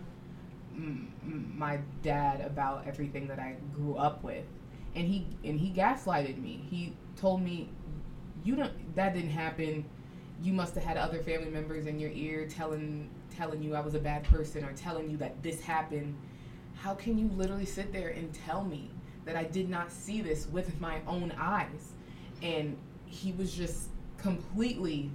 mm, 0.78 1.06
mm, 1.26 1.56
my 1.56 1.78
dad 2.02 2.40
about 2.42 2.86
everything 2.86 3.26
that 3.28 3.38
I 3.38 3.56
grew 3.74 3.96
up 3.96 4.22
with, 4.22 4.44
and 4.96 5.06
he 5.06 5.26
and 5.44 5.60
he 5.60 5.70
gaslighted 5.70 6.42
me. 6.42 6.66
He 6.68 6.94
told 7.14 7.42
me, 7.42 7.68
"You 8.44 8.56
don't. 8.56 8.94
That 8.96 9.14
didn't 9.14 9.30
happen. 9.30 9.84
You 10.42 10.52
must 10.52 10.74
have 10.74 10.84
had 10.84 10.96
other 10.96 11.22
family 11.22 11.50
members 11.50 11.86
in 11.86 12.00
your 12.00 12.10
ear 12.10 12.48
telling 12.48 13.08
telling 13.30 13.62
you 13.62 13.74
I 13.74 13.80
was 13.80 13.94
a 13.94 14.00
bad 14.00 14.24
person 14.24 14.64
or 14.64 14.72
telling 14.72 15.10
you 15.10 15.18
that 15.18 15.42
this 15.42 15.60
happened. 15.60 16.16
How 16.74 16.94
can 16.94 17.18
you 17.18 17.28
literally 17.28 17.66
sit 17.66 17.92
there 17.92 18.08
and 18.08 18.32
tell 18.32 18.64
me 18.64 18.90
that 19.26 19.36
I 19.36 19.44
did 19.44 19.68
not 19.68 19.92
see 19.92 20.22
this 20.22 20.48
with 20.48 20.80
my 20.80 21.00
own 21.06 21.32
eyes?" 21.38 21.92
And 22.42 22.76
he 23.04 23.32
was 23.32 23.54
just 23.54 23.90
completely 24.18 25.10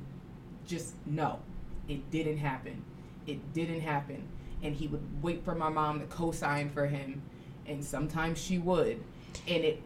just 0.65 0.93
no 1.05 1.39
it 1.87 2.09
didn't 2.11 2.37
happen 2.37 2.83
it 3.27 3.53
didn't 3.53 3.81
happen 3.81 4.23
and 4.63 4.75
he 4.75 4.87
would 4.87 5.01
wait 5.23 5.43
for 5.43 5.55
my 5.55 5.69
mom 5.69 5.99
to 5.99 6.05
co-sign 6.05 6.69
for 6.69 6.85
him 6.87 7.21
and 7.65 7.83
sometimes 7.83 8.39
she 8.39 8.57
would 8.57 9.03
and 9.47 9.63
it 9.63 9.81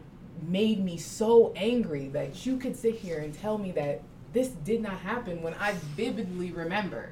made 0.46 0.84
me 0.84 0.96
so 0.96 1.52
angry 1.56 2.08
that 2.08 2.44
you 2.44 2.56
could 2.58 2.76
sit 2.76 2.94
here 2.94 3.18
and 3.18 3.32
tell 3.32 3.56
me 3.58 3.72
that 3.72 4.02
this 4.32 4.48
did 4.48 4.82
not 4.82 4.98
happen 4.98 5.40
when 5.42 5.54
i 5.54 5.72
vividly 5.94 6.52
remember. 6.52 7.10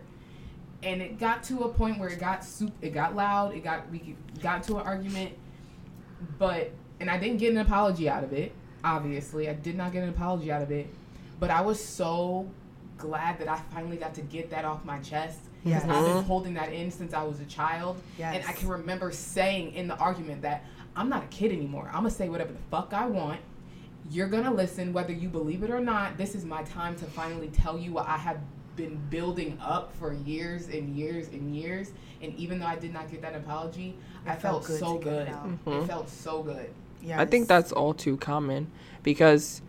And 0.82 1.00
it 1.00 1.18
got 1.18 1.42
to 1.44 1.60
a 1.60 1.68
point 1.70 1.98
where 1.98 2.10
it 2.10 2.20
got 2.20 2.44
soup 2.44 2.72
it 2.82 2.90
got 2.90 3.16
loud 3.16 3.54
it 3.54 3.64
got 3.64 3.90
we 3.90 4.16
got 4.42 4.62
to 4.64 4.76
an 4.76 4.86
argument. 4.86 5.32
But 6.38 6.72
and 7.00 7.10
I 7.10 7.18
didn't 7.18 7.38
get 7.38 7.52
an 7.52 7.58
apology 7.58 8.08
out 8.08 8.24
of 8.24 8.32
it. 8.32 8.52
Obviously, 8.82 9.48
I 9.48 9.54
did 9.54 9.76
not 9.76 9.92
get 9.92 10.02
an 10.02 10.10
apology 10.10 10.52
out 10.52 10.60
of 10.60 10.70
it, 10.70 10.86
but 11.40 11.50
I 11.50 11.62
was 11.62 11.82
so 11.82 12.46
glad 12.98 13.38
that 13.38 13.48
I 13.48 13.56
finally 13.74 13.96
got 13.96 14.14
to 14.14 14.20
get 14.20 14.50
that 14.50 14.64
off 14.66 14.84
my 14.84 14.98
chest. 14.98 15.40
Because 15.64 15.84
Yes. 15.86 15.90
I've 15.90 16.04
been 16.04 16.24
holding 16.24 16.54
that 16.54 16.72
in 16.74 16.90
since 16.90 17.14
I 17.14 17.22
was 17.22 17.40
a 17.40 17.46
child, 17.46 17.96
and 18.34 18.44
I 18.46 18.52
can 18.52 18.68
remember 18.68 19.10
saying 19.10 19.72
in 19.72 19.88
the 19.88 19.96
argument 19.96 20.42
that 20.42 20.64
I'm 20.96 21.08
not 21.08 21.24
a 21.24 21.26
kid 21.28 21.52
anymore. 21.52 21.86
I'm 21.88 22.00
gonna 22.02 22.10
say 22.10 22.28
whatever 22.28 22.52
the 22.52 22.58
fuck 22.70 22.92
I 22.92 23.06
want. 23.06 23.40
You're 24.10 24.28
gonna 24.28 24.52
listen 24.52 24.92
whether 24.92 25.12
you 25.12 25.28
believe 25.28 25.62
it 25.62 25.70
or 25.70 25.80
not. 25.80 26.16
This 26.18 26.34
is 26.34 26.44
my 26.44 26.62
time 26.64 26.94
to 26.96 27.04
finally 27.06 27.48
tell 27.48 27.78
you 27.78 27.92
what 27.92 28.06
I 28.06 28.16
have 28.18 28.38
been 28.76 28.98
building 29.08 29.56
up 29.62 29.92
for 29.98 30.12
years 30.12 30.68
and 30.68 30.96
years 30.96 31.28
and 31.28 31.54
years. 31.54 31.92
And 32.20 32.34
even 32.36 32.58
though 32.58 32.66
I 32.66 32.76
did 32.76 32.92
not 32.92 33.10
get 33.10 33.22
that 33.22 33.34
apology, 33.34 33.96
It 34.26 34.30
I 34.30 34.36
felt, 34.36 34.64
felt 34.64 34.66
good 34.66 34.80
so 34.80 34.98
to 34.98 35.04
get 35.04 35.12
it 35.12 35.16
good. 35.26 35.28
out. 35.34 35.46
Mm-hmm. 35.48 35.70
It 35.82 35.86
felt 35.86 36.08
so 36.08 36.42
good. 36.42 36.70
Yes. 37.02 37.18
I 37.18 37.24
think 37.26 37.48
that's 37.48 37.70
all 37.72 37.92
too 37.94 38.16
common 38.16 38.70
because 39.02 39.62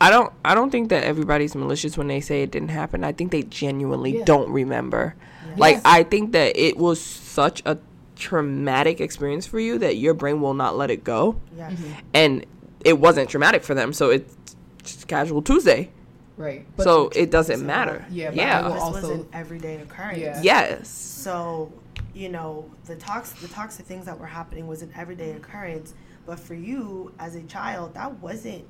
I 0.00 0.10
don't 0.10 0.32
I 0.44 0.54
don't 0.54 0.70
think 0.70 0.90
that 0.90 1.02
everybody's 1.04 1.54
malicious 1.56 1.96
when 1.98 2.06
they 2.08 2.20
say 2.20 2.42
it 2.42 2.50
didn't 2.50 2.68
happen. 2.70 3.04
I 3.04 3.12
think 3.12 3.32
they 3.32 3.42
genuinely 3.42 4.18
Yeah. 4.18 4.24
don't 4.24 4.50
remember. 4.50 5.14
Like 5.56 5.76
Yes. 5.76 5.82
I 5.84 6.02
think 6.04 6.32
that 6.32 6.56
it 6.56 6.76
was 6.76 7.00
such 7.00 7.62
a 7.66 7.78
traumatic 8.18 9.00
experience 9.00 9.46
for 9.46 9.60
you 9.60 9.78
that 9.78 9.96
your 9.96 10.12
brain 10.14 10.40
will 10.40 10.54
not 10.54 10.76
let 10.76 10.90
it 10.90 11.04
go. 11.04 11.40
Yes. 11.56 11.72
And 12.12 12.44
it 12.84 12.98
wasn't 12.98 13.30
traumatic 13.30 13.62
for 13.62 13.74
them, 13.74 13.92
so 13.92 14.10
it's 14.10 14.34
just 14.82 15.06
casual 15.08 15.40
Tuesday. 15.42 15.90
Right. 16.36 16.64
so 16.78 17.08
it 17.16 17.32
doesn't 17.32 17.58
so- 17.58 17.64
matter. 17.64 18.04
Yeah, 18.10 18.28
but 18.28 18.36
Yeah. 18.36 18.58
I 18.60 18.62
will 18.62 18.74
This 18.74 18.82
was 18.82 19.04
also- 19.04 19.14
an 19.22 19.28
everyday 19.32 19.76
occurrence. 19.82 20.18
Yeah. 20.20 20.40
Yes. 20.40 20.88
So, 20.88 21.72
you 22.14 22.28
know, 22.28 22.70
the 22.84 22.94
tox 22.94 23.30
the 23.32 23.48
toxic 23.48 23.86
things 23.86 24.06
that 24.06 24.20
were 24.20 24.26
happening 24.26 24.68
was 24.68 24.82
an 24.82 24.92
everyday 24.96 25.32
occurrence, 25.32 25.94
but 26.26 26.38
for 26.38 26.54
you 26.54 27.12
as 27.18 27.34
a 27.34 27.42
child, 27.42 27.94
that 27.94 28.20
wasn't 28.20 28.64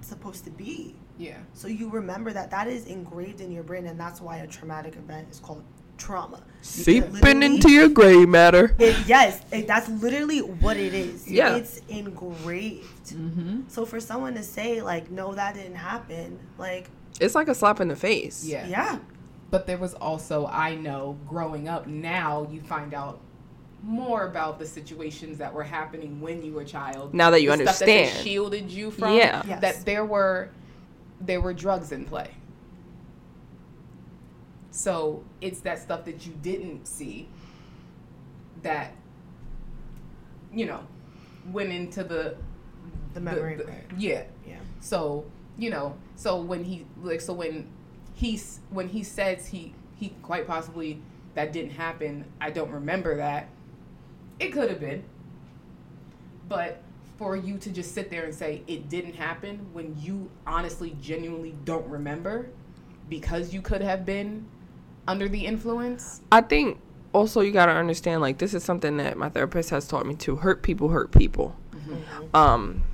supposed 0.00 0.44
to 0.46 0.50
be. 0.50 0.96
yeah. 1.16 1.36
So 1.54 1.68
you 1.68 1.90
remember 1.90 2.32
that 2.32 2.50
that 2.50 2.66
is 2.66 2.86
engraved 2.86 3.40
in 3.40 3.52
your 3.52 3.62
brain, 3.62 3.86
and 3.86 4.00
that's 4.00 4.20
why 4.20 4.38
a 4.38 4.46
traumatic 4.48 4.96
event 4.96 5.28
is 5.30 5.38
called 5.38 5.62
trauma. 5.96 6.42
Because 6.60 6.84
Seeping 6.84 7.42
into 7.42 7.70
your 7.72 7.88
gray 7.88 8.26
matter. 8.26 8.76
It, 8.78 9.06
yes, 9.06 9.40
it, 9.50 9.66
that's 9.66 9.88
literally 9.88 10.40
what 10.40 10.76
it 10.76 10.92
is. 10.92 11.30
Yeah. 11.30 11.56
It's 11.56 11.78
engraved. 11.88 13.06
Mm-hmm. 13.06 13.62
So 13.68 13.86
for 13.86 13.98
someone 13.98 14.34
to 14.34 14.42
say 14.42 14.82
like, 14.82 15.10
no, 15.10 15.34
that 15.34 15.54
didn't 15.54 15.76
happen, 15.76 16.38
like, 16.58 16.88
It's 17.18 17.34
like 17.34 17.48
a 17.48 17.54
slap 17.54 17.80
in 17.80 17.88
the 17.88 17.96
face. 17.96 18.44
Yeah. 18.44 18.66
yeah, 18.66 18.98
But 19.50 19.66
there 19.66 19.78
was 19.78 19.94
also, 19.94 20.46
I 20.46 20.74
know, 20.74 21.18
growing 21.26 21.66
up, 21.68 21.86
now 21.86 22.46
you 22.50 22.60
find 22.60 22.92
out 22.92 23.20
more 23.82 24.26
about 24.26 24.58
the 24.58 24.66
situations 24.66 25.38
that 25.38 25.52
were 25.54 25.64
happening 25.64 26.20
when 26.20 26.42
you 26.42 26.52
were 26.52 26.60
a 26.60 26.66
child. 26.66 27.14
Now 27.14 27.30
that 27.30 27.40
you 27.40 27.50
The 27.50 27.62
stuff 27.62 27.78
that 27.78 27.86
they 27.86 28.00
understand. 28.00 28.24
shielded 28.24 28.70
you 28.70 28.90
from. 28.90 29.16
Yeah. 29.16 29.42
Yes. 29.46 29.60
That 29.62 29.84
there 29.86 30.04
were, 30.04 30.50
there 31.22 31.40
were 31.40 31.54
drugs 31.54 31.90
in 31.90 32.04
play. 32.04 32.30
So 34.80 35.22
it's 35.42 35.60
that 35.60 35.78
stuff 35.78 36.06
that 36.06 36.24
you 36.26 36.32
didn't 36.40 36.86
see 36.86 37.28
that, 38.62 38.92
you 40.50 40.64
know, 40.64 40.80
went 41.52 41.70
into 41.70 42.02
the 42.02 42.34
the 43.12 43.20
memory 43.20 43.56
the- 43.56 43.64
brain. 43.64 43.84
yeah. 43.98 44.22
Yeah. 44.48 44.56
So 44.80 45.26
you 45.58 45.68
know, 45.68 45.96
so 46.16 46.40
when 46.40 46.64
he 46.64 46.86
like, 47.02 47.20
so 47.20 47.34
when 47.34 47.68
he's 48.14 48.60
when 48.70 48.88
he 48.88 49.02
says 49.02 49.48
he 49.48 49.74
he 49.96 50.14
quite 50.22 50.46
possibly 50.46 51.02
that 51.34 51.52
didn't 51.52 51.72
happen. 51.72 52.24
I 52.40 52.48
don't 52.50 52.70
remember 52.70 53.18
that. 53.18 53.48
It 54.38 54.48
could 54.48 54.70
have 54.70 54.80
been, 54.80 55.04
but 56.48 56.80
for 57.18 57.36
you 57.36 57.58
to 57.58 57.70
just 57.70 57.92
sit 57.92 58.08
there 58.08 58.24
and 58.24 58.34
say 58.34 58.62
it 58.66 58.88
didn't 58.88 59.14
happen 59.14 59.58
when 59.74 59.94
you 60.00 60.30
honestly, 60.46 60.96
genuinely 61.02 61.54
don't 61.66 61.86
remember, 61.86 62.48
because 63.10 63.52
you 63.52 63.60
could 63.60 63.82
have 63.82 64.06
been 64.06 64.46
under 65.10 65.28
the 65.28 65.44
influence. 65.44 66.20
I 66.30 66.40
think 66.40 66.78
also 67.12 67.40
you 67.40 67.50
gotta 67.52 67.72
understand 67.72 68.20
like 68.20 68.38
this 68.38 68.54
is 68.54 68.62
something 68.62 68.96
that 68.98 69.18
my 69.18 69.28
therapist 69.28 69.70
has 69.70 69.86
taught 69.88 70.06
me 70.06 70.14
to 70.14 70.36
hurt 70.36 70.62
people 70.62 70.88
hurt 70.90 71.10
people. 71.10 71.56
Um, 72.32 72.84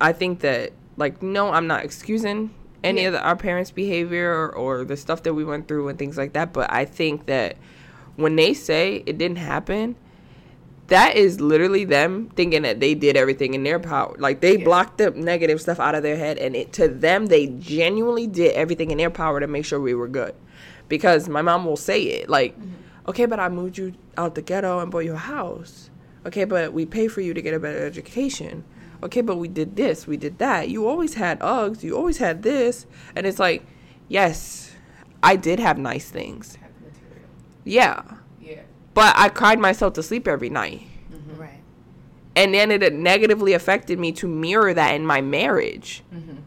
I 0.00 0.12
think 0.12 0.40
that 0.40 0.72
like 0.96 1.22
no, 1.22 1.50
I'm 1.50 1.66
not 1.66 1.84
excusing 1.84 2.50
any 2.82 3.02
Yeah. 3.02 3.08
of 3.08 3.12
the, 3.14 3.22
our 3.22 3.36
parents' 3.36 3.70
behavior 3.70 4.32
or, 4.32 4.50
or 4.54 4.84
the 4.84 4.96
stuff 4.96 5.22
that 5.24 5.34
we 5.34 5.44
went 5.44 5.68
through 5.68 5.88
and 5.88 5.98
things 5.98 6.16
like 6.16 6.32
that, 6.32 6.52
but 6.54 6.72
I 6.72 6.84
think 6.86 7.26
that 7.26 7.56
when 8.16 8.36
they 8.36 8.54
say 8.54 9.02
it 9.04 9.18
didn't 9.18 9.38
happen, 9.38 9.96
that 10.86 11.16
is 11.16 11.38
literally 11.40 11.84
them 11.84 12.30
thinking 12.34 12.62
that 12.62 12.80
they 12.80 12.94
did 12.94 13.16
everything 13.16 13.52
in 13.52 13.62
their 13.62 13.78
power. 13.78 14.14
Like 14.18 14.40
they 14.40 14.56
Yeah. 14.56 14.64
blocked 14.64 14.96
the 14.98 15.10
negative 15.10 15.60
stuff 15.60 15.78
out 15.78 15.94
of 15.94 16.02
their 16.02 16.16
head, 16.16 16.38
and 16.38 16.56
it 16.56 16.72
to 16.74 16.88
them 16.88 17.26
they 17.26 17.46
genuinely 17.48 18.26
did 18.26 18.52
everything 18.52 18.90
in 18.90 18.96
their 18.96 19.10
power 19.10 19.38
to 19.40 19.46
make 19.46 19.66
sure 19.66 19.78
we 19.78 19.94
were 19.94 20.08
good. 20.08 20.34
Because 20.88 21.28
my 21.28 21.42
mom 21.42 21.64
will 21.64 21.76
say 21.76 22.02
it 22.02 22.28
like, 22.28 22.56
"Okay, 23.06 23.26
but 23.26 23.38
I 23.38 23.48
moved 23.48 23.78
you 23.78 23.94
out 24.16 24.34
the 24.34 24.42
ghetto 24.42 24.78
and 24.80 24.90
bought 24.90 25.04
you 25.04 25.14
a 25.14 25.16
house. 25.16 25.90
Okay, 26.26 26.44
but 26.44 26.72
we 26.72 26.84
pay 26.86 27.08
for 27.08 27.20
you 27.20 27.34
to 27.34 27.42
get 27.42 27.54
a 27.54 27.60
better 27.60 27.84
education. 27.84 28.64
Okay, 29.02 29.20
but 29.20 29.36
we 29.36 29.46
did 29.48 29.76
this, 29.76 30.06
we 30.06 30.16
did 30.16 30.38
that. 30.38 30.68
You 30.68 30.88
always 30.88 31.14
had 31.14 31.38
Uggs, 31.40 31.82
you 31.84 31.96
always 31.96 32.18
had 32.18 32.42
this, 32.42 32.84
and 33.14 33.26
it's 33.26 33.38
like, 33.38 33.64
yes, 34.08 34.74
I 35.22 35.36
did 35.36 35.60
have 35.60 35.78
nice 35.78 36.10
things. 36.10 36.54
Type. 36.56 36.72
Yeah, 37.64 38.02
Yeah. 38.40 38.62
but 38.94 39.14
I 39.16 39.28
cried 39.28 39.60
myself 39.60 39.92
to 39.94 40.02
sleep 40.02 40.26
every 40.26 40.50
night. 40.50 40.82
Right. 41.36 41.60
And 42.34 42.54
then 42.54 42.70
it 42.72 42.92
negatively 42.92 43.52
affected 43.52 43.98
me 44.00 44.10
to 44.12 44.26
mirror 44.26 44.74
that 44.74 44.94
in 44.96 45.06
my 45.06 45.20
marriage 45.20 46.02
Mm-hmm. 46.12 46.38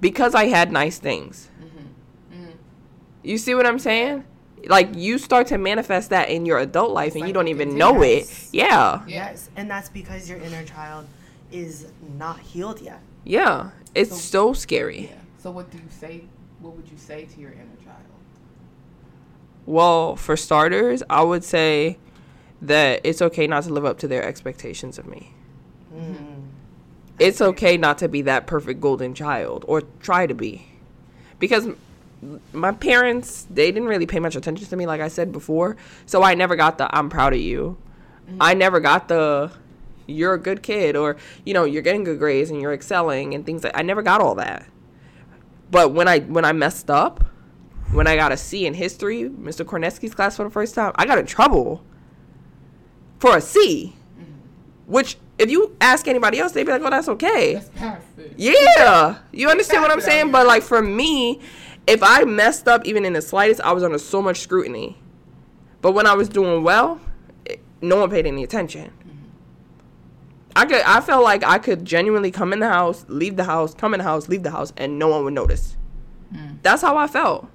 because 0.00 0.34
I 0.34 0.46
had 0.46 0.72
nice 0.72 0.98
things. 0.98 1.50
Mm-hmm. 1.62 1.71
You 3.22 3.38
see 3.38 3.54
what 3.54 3.66
I'm 3.66 3.78
saying? 3.78 4.24
Like 4.66 4.94
you 4.94 5.18
start 5.18 5.48
to 5.48 5.58
manifest 5.58 6.10
that 6.10 6.28
in 6.28 6.46
your 6.46 6.58
adult 6.58 6.92
life 6.92 7.14
and 7.16 7.26
you 7.26 7.32
don't 7.32 7.48
even 7.48 7.76
know 7.76 8.02
it. 8.02 8.32
Yeah. 8.52 9.02
Yeah. 9.06 9.30
Yes, 9.30 9.50
and 9.56 9.68
that's 9.70 9.88
because 9.88 10.28
your 10.28 10.38
inner 10.38 10.64
child 10.64 11.06
is 11.50 11.86
not 12.16 12.38
healed 12.40 12.80
yet. 12.80 13.00
Yeah. 13.24 13.70
It's 13.94 14.10
So- 14.10 14.16
so 14.16 14.52
scary. 14.52 15.02
Yeah. 15.10 15.16
So 15.38 15.50
what 15.50 15.70
do 15.70 15.78
you 15.78 15.84
say? 15.90 16.24
What 16.60 16.76
would 16.76 16.88
you 16.90 16.96
say 16.96 17.24
to 17.24 17.40
your 17.40 17.50
inner 17.50 17.76
child? 17.84 17.96
Well, 19.66 20.16
for 20.16 20.36
starters, 20.36 21.02
I 21.10 21.22
would 21.22 21.44
say 21.44 21.98
that 22.60 23.00
it's 23.04 23.20
okay 23.22 23.46
not 23.46 23.64
to 23.64 23.72
live 23.72 23.84
up 23.84 23.98
to 24.00 24.08
their 24.08 24.22
expectations 24.22 24.98
of 24.98 25.06
me. 25.06 25.32
Mm. 25.94 26.42
It's 27.18 27.40
okay 27.40 27.76
not 27.76 27.98
to 27.98 28.08
be 28.08 28.22
that 28.22 28.46
perfect 28.46 28.80
golden 28.80 29.14
child 29.14 29.64
or 29.68 29.82
try 30.00 30.26
to 30.26 30.34
be. 30.34 30.66
Because 31.38 31.66
m- 31.66 31.76
my 32.52 32.72
parents, 32.72 33.46
they 33.50 33.72
didn't 33.72 33.88
really 33.88 34.06
pay 34.06 34.20
much 34.20 34.36
attention 34.36 34.66
to 34.66 34.76
me 34.76 34.86
like 34.86 35.00
I 35.00 35.08
said 35.08 35.32
before. 35.32 35.76
So 36.06 36.22
I 36.22 36.34
never 36.34 36.56
got 36.56 36.78
the 36.78 36.94
I'm 36.96 37.10
proud 37.10 37.32
of 37.32 37.40
you. 37.40 37.76
Mm-hmm. 38.26 38.38
I 38.40 38.54
never 38.54 38.80
got 38.80 39.08
the 39.08 39.50
you're 40.06 40.34
a 40.34 40.38
good 40.38 40.62
kid 40.62 40.96
or 40.96 41.16
you 41.44 41.54
know, 41.54 41.64
you're 41.64 41.82
getting 41.82 42.04
good 42.04 42.18
grades 42.18 42.50
and 42.50 42.60
you're 42.60 42.72
excelling 42.72 43.34
and 43.34 43.44
things 43.44 43.64
like 43.64 43.76
I 43.76 43.82
never 43.82 44.02
got 44.02 44.20
all 44.20 44.34
that. 44.36 44.66
But 45.70 45.92
when 45.92 46.06
I 46.06 46.20
when 46.20 46.44
I 46.44 46.52
messed 46.52 46.90
up, 46.90 47.24
when 47.92 48.06
I 48.06 48.16
got 48.16 48.32
a 48.32 48.36
C 48.36 48.66
in 48.66 48.74
history, 48.74 49.24
Mr. 49.24 49.64
Kornetsky's 49.64 50.14
class 50.14 50.36
for 50.36 50.44
the 50.44 50.50
first 50.50 50.74
time, 50.74 50.92
I 50.96 51.06
got 51.06 51.18
in 51.18 51.26
trouble 51.26 51.84
for 53.18 53.36
a 53.36 53.40
C. 53.40 53.94
Mm-hmm. 54.18 54.32
Which 54.86 55.16
if 55.38 55.50
you 55.50 55.76
ask 55.80 56.06
anybody 56.06 56.38
else, 56.38 56.52
they'd 56.52 56.64
be 56.64 56.72
like, 56.72 56.82
"Oh, 56.82 56.90
that's 56.90 57.08
okay." 57.08 57.62
That's. 57.74 58.04
Yeah, 58.36 59.18
you 59.32 59.48
understand 59.48 59.82
what 59.82 59.90
I'm 59.90 59.98
Pass 59.98 60.06
it 60.06 60.10
out 60.10 60.12
saying? 60.12 60.32
But 60.32 60.46
like 60.46 60.62
for 60.62 60.82
me, 60.82 61.40
if 61.86 62.02
I 62.02 62.24
messed 62.24 62.68
up 62.68 62.84
even 62.84 63.04
in 63.04 63.12
the 63.12 63.22
slightest, 63.22 63.60
I 63.60 63.72
was 63.72 63.82
under 63.82 63.98
so 63.98 64.22
much 64.22 64.40
scrutiny. 64.40 64.98
But 65.80 65.92
when 65.92 66.06
I 66.06 66.14
was 66.14 66.28
doing 66.28 66.62
well, 66.62 67.00
it, 67.44 67.60
no 67.80 67.96
one 67.96 68.10
paid 68.10 68.26
any 68.26 68.44
attention. 68.44 68.92
I 70.54 70.66
could, 70.66 70.82
I 70.82 71.00
felt 71.00 71.24
like 71.24 71.42
I 71.44 71.58
could 71.58 71.84
genuinely 71.84 72.30
come 72.30 72.52
in 72.52 72.60
the 72.60 72.68
house, 72.68 73.06
leave 73.08 73.36
the 73.36 73.44
house, 73.44 73.72
come 73.74 73.94
in 73.94 73.98
the 73.98 74.04
house, 74.04 74.28
leave 74.28 74.42
the 74.42 74.50
house, 74.50 74.72
and 74.76 74.98
no 74.98 75.08
one 75.08 75.24
would 75.24 75.32
notice. 75.32 75.76
Mm. 76.32 76.58
That's 76.62 76.82
how 76.82 76.98
I 76.98 77.06
felt. 77.06 77.48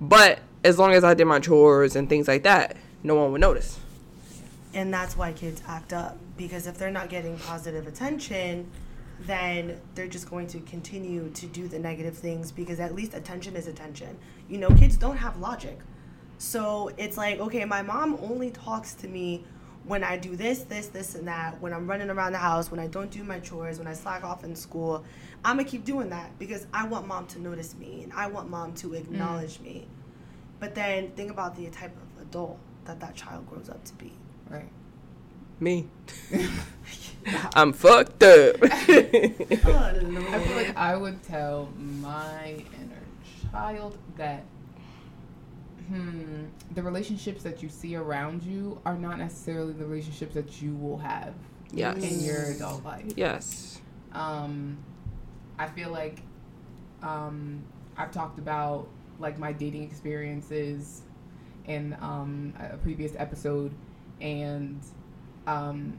But 0.00 0.40
as 0.64 0.78
long 0.78 0.92
as 0.92 1.04
I 1.04 1.14
did 1.14 1.24
my 1.24 1.40
chores 1.40 1.96
and 1.96 2.08
things 2.08 2.28
like 2.28 2.42
that, 2.42 2.76
no 3.02 3.14
one 3.14 3.32
would 3.32 3.40
notice. 3.40 3.78
And 4.74 4.92
that's 4.92 5.16
why 5.16 5.32
kids 5.32 5.62
act 5.66 5.92
up 5.92 6.18
because 6.36 6.66
if 6.66 6.76
they're 6.76 6.90
not 6.90 7.08
getting 7.08 7.38
positive 7.38 7.86
attention, 7.86 8.70
then 9.20 9.80
they're 9.94 10.08
just 10.08 10.28
going 10.28 10.46
to 10.48 10.60
continue 10.60 11.30
to 11.30 11.46
do 11.46 11.68
the 11.68 11.78
negative 11.78 12.16
things 12.16 12.52
because 12.52 12.80
at 12.80 12.94
least 12.94 13.14
attention 13.14 13.56
is 13.56 13.66
attention. 13.66 14.16
You 14.48 14.58
know, 14.58 14.68
kids 14.70 14.96
don't 14.96 15.16
have 15.16 15.38
logic. 15.38 15.78
So 16.38 16.90
it's 16.98 17.16
like, 17.16 17.40
okay, 17.40 17.64
my 17.64 17.82
mom 17.82 18.18
only 18.20 18.50
talks 18.50 18.94
to 18.94 19.08
me 19.08 19.44
when 19.84 20.02
I 20.02 20.16
do 20.16 20.36
this, 20.36 20.64
this, 20.64 20.88
this, 20.88 21.14
and 21.14 21.28
that, 21.28 21.60
when 21.60 21.72
I'm 21.72 21.86
running 21.86 22.10
around 22.10 22.32
the 22.32 22.38
house, 22.38 22.70
when 22.70 22.80
I 22.80 22.88
don't 22.88 23.10
do 23.10 23.22
my 23.22 23.38
chores, 23.38 23.78
when 23.78 23.86
I 23.86 23.94
slack 23.94 24.24
off 24.24 24.44
in 24.44 24.54
school. 24.56 25.04
I'm 25.44 25.56
gonna 25.56 25.68
keep 25.68 25.84
doing 25.84 26.10
that 26.10 26.36
because 26.38 26.66
I 26.74 26.86
want 26.86 27.06
mom 27.06 27.26
to 27.28 27.40
notice 27.40 27.74
me 27.76 28.02
and 28.02 28.12
I 28.12 28.26
want 28.26 28.50
mom 28.50 28.74
to 28.74 28.88
mm. 28.88 28.96
acknowledge 28.96 29.60
me. 29.60 29.86
But 30.58 30.74
then 30.74 31.10
think 31.12 31.30
about 31.30 31.56
the 31.56 31.68
type 31.70 31.94
of 31.96 32.22
adult 32.22 32.58
that 32.84 32.98
that 33.00 33.14
child 33.14 33.48
grows 33.48 33.68
up 33.68 33.84
to 33.84 33.94
be. 33.94 34.12
Right. 34.50 34.68
Me. 35.58 35.88
I'm 37.54 37.72
fucked 37.72 38.22
up. 38.22 38.56
I 38.62 38.78
feel 38.78 40.56
like 40.56 40.76
I 40.76 40.96
would 40.96 41.22
tell 41.22 41.70
my 41.76 42.64
inner 42.80 43.02
child 43.50 43.98
that 44.16 44.44
hmm, 45.88 46.44
the 46.74 46.82
relationships 46.82 47.42
that 47.42 47.62
you 47.62 47.68
see 47.68 47.96
around 47.96 48.42
you 48.42 48.80
are 48.84 48.96
not 48.96 49.18
necessarily 49.18 49.72
the 49.72 49.84
relationships 49.84 50.34
that 50.34 50.60
you 50.60 50.74
will 50.74 50.98
have 50.98 51.34
yes. 51.72 51.96
in 52.02 52.20
your 52.20 52.50
adult 52.52 52.84
life. 52.84 53.12
Yes. 53.16 53.80
Um, 54.12 54.78
I 55.58 55.66
feel 55.68 55.90
like 55.90 56.20
um, 57.02 57.62
I've 57.96 58.12
talked 58.12 58.38
about 58.38 58.88
like 59.18 59.38
my 59.38 59.52
dating 59.52 59.82
experiences 59.82 61.02
in 61.66 61.96
um, 62.00 62.52
a 62.60 62.76
previous 62.76 63.12
episode, 63.16 63.72
and 64.20 64.80
um, 65.46 65.98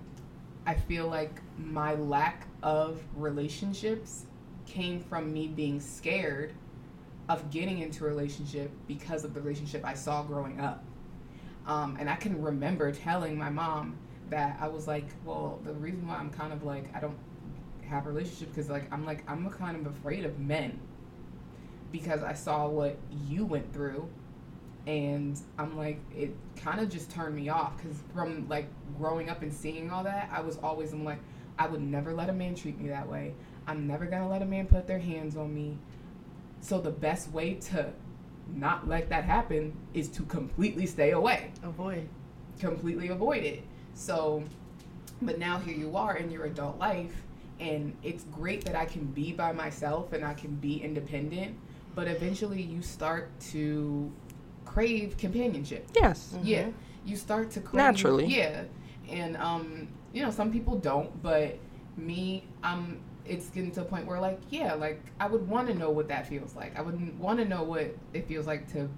I 0.66 0.74
feel 0.74 1.08
like 1.08 1.42
my 1.58 1.94
lack 1.96 2.48
of 2.64 3.02
relationships 3.16 4.26
came 4.66 5.00
from 5.00 5.32
me 5.32 5.48
being 5.48 5.80
scared 5.80 6.54
of 7.30 7.50
getting 7.52 7.80
into 7.80 8.06
a 8.06 8.08
relationship 8.08 8.72
because 8.88 9.24
of 9.24 9.34
the 9.34 9.42
relationship 9.42 9.86
I 9.86 9.94
saw 9.94 10.24
growing 10.24 10.60
up. 10.60 10.84
Um, 11.66 11.98
and 12.00 12.10
I 12.10 12.16
can 12.16 12.42
remember 12.42 12.92
telling 12.92 13.38
my 13.38 13.50
mom 13.50 13.98
that 14.30 14.58
I 14.60 14.68
was 14.68 14.88
like, 14.88 15.06
well, 15.26 15.60
the 15.64 15.74
reason 15.74 16.08
why 16.08 16.16
I'm 16.16 16.30
kind 16.30 16.54
of 16.54 16.64
like, 16.64 16.94
I 16.96 17.00
don't 17.00 17.18
have 17.88 18.06
a 18.06 18.10
relationship 18.10 18.50
because 18.50 18.70
like 18.70 18.92
I'm 18.92 19.06
like 19.06 19.24
I'm 19.28 19.50
kind 19.50 19.78
of 19.78 19.88
afraid 19.88 20.26
of 20.26 20.40
men 20.40 20.80
because 21.92 22.22
I 22.22 22.34
saw 22.34 22.68
what 22.68 22.98
you 23.26 23.46
went 23.46 23.74
through 23.74 24.10
and 24.88 25.40
I'm 25.60 25.78
like 25.78 26.00
it 26.16 26.34
kind 26.56 26.80
of 26.80 26.90
just 26.90 27.12
turned 27.12 27.36
me 27.36 27.50
off 27.50 27.78
because 27.78 27.98
from 28.14 28.48
like 28.50 28.68
growing 28.98 29.30
up 29.30 29.44
and 29.44 29.54
seeing 29.54 29.92
all 29.92 30.04
that 30.06 30.30
I 30.32 30.42
was 30.42 30.58
always 30.58 30.94
I'm 30.94 31.04
like 31.04 31.20
I 31.60 31.68
would 31.68 31.82
never 31.82 32.14
let 32.14 32.30
a 32.30 32.34
man 32.34 32.56
treat 32.56 32.80
me 32.80 32.90
that 32.90 33.08
way 33.08 33.34
I'm 33.68 33.86
never 33.86 34.06
gonna 34.06 34.30
let 34.30 34.42
a 34.42 34.46
man 34.46 34.66
put 34.66 34.88
their 34.88 35.00
hands 35.00 35.38
on 35.38 35.54
me 35.54 35.78
so 36.62 36.82
the 36.82 36.92
best 36.92 37.32
way 37.32 37.56
to 37.56 37.94
not 38.56 38.88
let 38.88 39.10
that 39.10 39.26
happen 39.26 39.76
is 39.94 40.08
to 40.10 40.24
completely 40.24 40.86
stay 40.86 41.12
away 41.12 41.52
Avoid. 41.64 42.08
completely 42.60 43.10
avoid 43.10 43.44
it. 43.44 43.64
So, 43.94 44.44
but 45.22 45.40
now 45.40 45.60
here 45.60 45.76
you 45.76 45.96
are 45.98 46.18
in 46.18 46.30
your 46.32 46.46
adult 46.46 46.78
life, 46.78 47.14
and 47.60 47.96
it's 48.04 48.24
great 48.26 48.64
that 48.66 48.76
I 48.76 48.86
can 48.86 49.06
be 49.06 49.32
by 49.34 49.52
myself 49.52 50.14
and 50.14 50.24
I 50.24 50.34
can 50.34 50.56
be 50.56 50.82
independent, 50.82 51.58
but 51.96 52.08
eventually 52.08 52.62
you 52.62 52.82
start 52.82 53.38
to 53.52 54.12
crave 54.68 55.18
companionship. 55.18 55.88
Yes. 55.96 56.36
Yeah, 56.44 56.70
you 57.06 57.16
start 57.16 57.52
to 57.52 57.60
crave 57.62 57.76
Naturally. 57.76 58.26
Yeah, 58.26 58.64
and 59.10 59.38
um, 59.38 59.88
you 60.14 60.22
know, 60.24 60.32
some 60.32 60.52
people 60.52 60.78
don't, 60.78 61.22
but 61.24 61.58
me, 61.96 62.44
um, 62.64 62.98
it's 63.26 63.50
getting 63.50 63.72
to 63.72 63.82
a 63.82 63.86
point 63.86 64.06
where 64.06 64.20
like, 64.20 64.40
yeah, 64.50 64.74
like 64.74 65.02
I 65.20 65.28
would 65.28 65.48
want 65.48 65.68
to 65.70 65.74
know 65.74 65.90
what 65.90 66.08
that 66.10 66.28
feels 66.28 66.56
like. 66.56 66.78
I 66.78 66.82
would 66.82 67.20
want 67.20 67.40
to 67.40 67.46
know 67.46 67.64
what 67.64 67.96
it 68.14 68.28
feels 68.28 68.46
like 68.48 68.72
to 68.74 68.90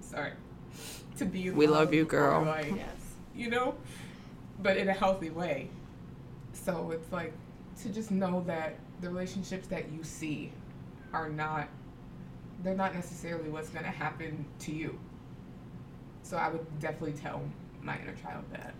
sorry 0.00 0.32
to 1.18 1.24
be 1.24 1.50
We 1.50 1.66
love 1.66 1.76
loved 1.86 1.94
you, 1.94 2.04
girl. 2.04 2.48
I- 2.48 2.72
Yes. 2.76 2.88
you 3.34 3.50
know 3.50 3.74
but 4.62 4.76
in 4.76 4.88
a 4.88 4.92
healthy 4.92 5.30
way 5.30 5.68
so 6.52 6.90
it's 6.92 7.10
like 7.12 7.32
to 7.82 7.88
just 7.88 8.10
know 8.10 8.42
that 8.46 8.76
the 9.00 9.08
relationships 9.08 9.66
that 9.68 9.90
you 9.90 10.02
see 10.02 10.52
are 11.12 11.28
not 11.28 11.68
they're 12.62 12.74
not 12.74 12.94
necessarily 12.94 13.50
what's 13.50 13.68
going 13.68 13.84
to 13.84 13.90
happen 13.90 14.44
to 14.58 14.72
you. 14.72 14.98
So 16.22 16.36
i 16.38 16.48
would 16.48 16.80
definitely 16.80 17.12
tell 17.12 17.42
my 17.82 17.98
inner 17.98 18.14
child 18.14 18.44
that 18.52 18.74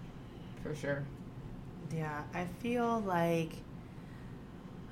for 0.63 0.75
sure. 0.75 1.05
Yeah, 1.95 2.23
I 2.33 2.47
feel 2.61 3.01
like 3.07 3.53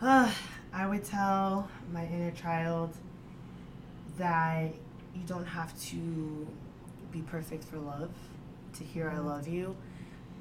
uh, 0.00 0.30
I 0.72 0.86
would 0.86 1.04
tell 1.04 1.68
my 1.92 2.04
inner 2.06 2.32
child 2.32 2.94
that 4.18 4.72
you 5.14 5.22
don't 5.26 5.46
have 5.46 5.78
to 5.86 6.46
be 7.10 7.20
perfect 7.22 7.64
for 7.64 7.78
love 7.78 8.10
to 8.74 8.84
hear 8.84 9.10
I 9.10 9.18
love 9.18 9.48
you. 9.48 9.76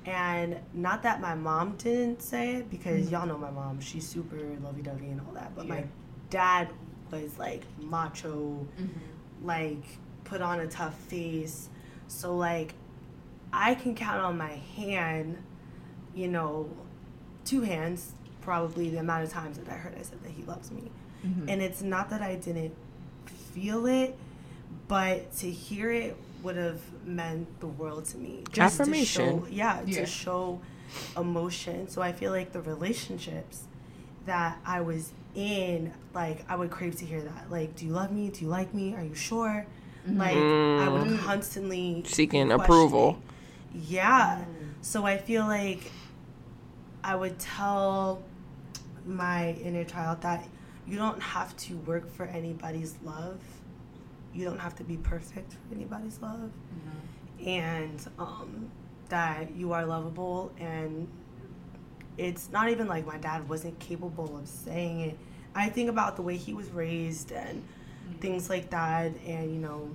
And 0.05 0.57
not 0.73 1.03
that 1.03 1.21
my 1.21 1.35
mom 1.35 1.75
didn't 1.77 2.21
say 2.21 2.55
it 2.55 2.69
because 2.71 3.11
y'all 3.11 3.27
know 3.27 3.37
my 3.37 3.51
mom, 3.51 3.79
she's 3.79 4.07
super 4.07 4.37
lovey 4.63 4.81
dovey 4.81 5.09
and 5.09 5.21
all 5.21 5.33
that. 5.33 5.55
But 5.55 5.67
my 5.67 5.83
dad 6.29 6.69
was 7.11 7.37
like 7.37 7.63
macho, 7.79 8.65
like 9.43 9.83
put 10.23 10.41
on 10.41 10.59
a 10.59 10.67
tough 10.67 10.95
face. 10.95 11.69
So 12.07 12.35
like 12.35 12.73
I 13.53 13.75
can 13.75 13.93
count 13.93 14.21
on 14.21 14.37
my 14.37 14.53
hand, 14.75 15.37
you 16.15 16.27
know, 16.27 16.69
two 17.45 17.61
hands, 17.61 18.13
probably 18.41 18.89
the 18.89 18.97
amount 18.97 19.23
of 19.23 19.29
times 19.29 19.59
that 19.59 19.69
I 19.69 19.73
heard 19.73 19.95
I 19.99 20.01
said 20.01 20.23
that 20.23 20.31
he 20.31 20.43
loves 20.43 20.71
me. 20.71 20.89
Mm-hmm. 21.25 21.49
And 21.49 21.61
it's 21.61 21.83
not 21.83 22.09
that 22.09 22.21
I 22.23 22.35
didn't 22.35 22.73
feel 23.25 23.85
it, 23.85 24.17
but 24.87 25.31
to 25.37 25.51
hear 25.51 25.91
it 25.91 26.17
would 26.41 26.55
have 26.55 26.81
meant 27.05 27.59
the 27.59 27.67
world 27.67 28.05
to 28.05 28.17
me. 28.17 28.43
Affirmation. 28.57 29.41
To 29.41 29.45
show, 29.45 29.51
yeah, 29.51 29.81
Yeah. 29.85 29.99
to 30.01 30.05
show 30.05 30.61
emotion. 31.17 31.87
So 31.87 32.01
I 32.01 32.11
feel 32.11 32.31
like 32.31 32.51
the 32.51 32.61
relationships 32.61 33.63
that 34.25 34.59
I 34.65 34.81
was 34.81 35.11
in, 35.35 35.93
like 36.13 36.43
I 36.49 36.55
would 36.55 36.71
crave 36.71 36.95
to 36.97 37.05
hear 37.05 37.21
that. 37.21 37.49
Like, 37.51 37.75
do 37.75 37.85
you 37.85 37.91
love 37.91 38.11
me? 38.11 38.29
Do 38.29 38.41
you 38.41 38.47
like 38.49 38.73
me? 38.73 38.95
Are 38.95 39.03
you 39.03 39.15
sure? 39.15 39.65
Like 40.07 40.35
I 40.35 40.89
would 40.89 41.07
Mm. 41.07 41.19
constantly 41.19 42.03
Seeking 42.07 42.51
approval. 42.51 43.19
Yeah. 43.73 44.43
So 44.81 45.05
I 45.05 45.17
feel 45.17 45.45
like 45.45 45.91
I 47.03 47.15
would 47.15 47.37
tell 47.39 48.21
my 49.05 49.51
inner 49.53 49.83
child 49.83 50.21
that 50.21 50.43
you 50.87 50.97
don't 50.97 51.21
have 51.21 51.55
to 51.57 51.75
work 51.77 52.11
for 52.13 52.25
anybody's 52.25 52.95
love. 53.03 53.39
You 54.33 54.45
don't 54.45 54.59
have 54.59 54.75
to 54.75 54.83
be 54.83 54.97
perfect 54.97 55.53
for 55.53 55.75
anybody's 55.75 56.19
love. 56.21 56.51
And 57.45 58.07
um, 58.19 58.69
that 59.09 59.55
you 59.55 59.73
are 59.73 59.85
lovable. 59.85 60.51
And 60.59 61.07
it's 62.17 62.51
not 62.51 62.69
even 62.69 62.87
like 62.87 63.05
my 63.05 63.17
dad 63.17 63.47
wasn't 63.49 63.77
capable 63.79 64.37
of 64.37 64.47
saying 64.47 65.01
it. 65.01 65.17
I 65.53 65.69
think 65.69 65.89
about 65.89 66.15
the 66.15 66.21
way 66.21 66.37
he 66.37 66.53
was 66.53 66.69
raised 66.69 67.31
and 67.31 67.63
things 68.19 68.49
like 68.49 68.69
that. 68.69 69.11
And, 69.25 69.53
you 69.53 69.59
know, 69.59 69.89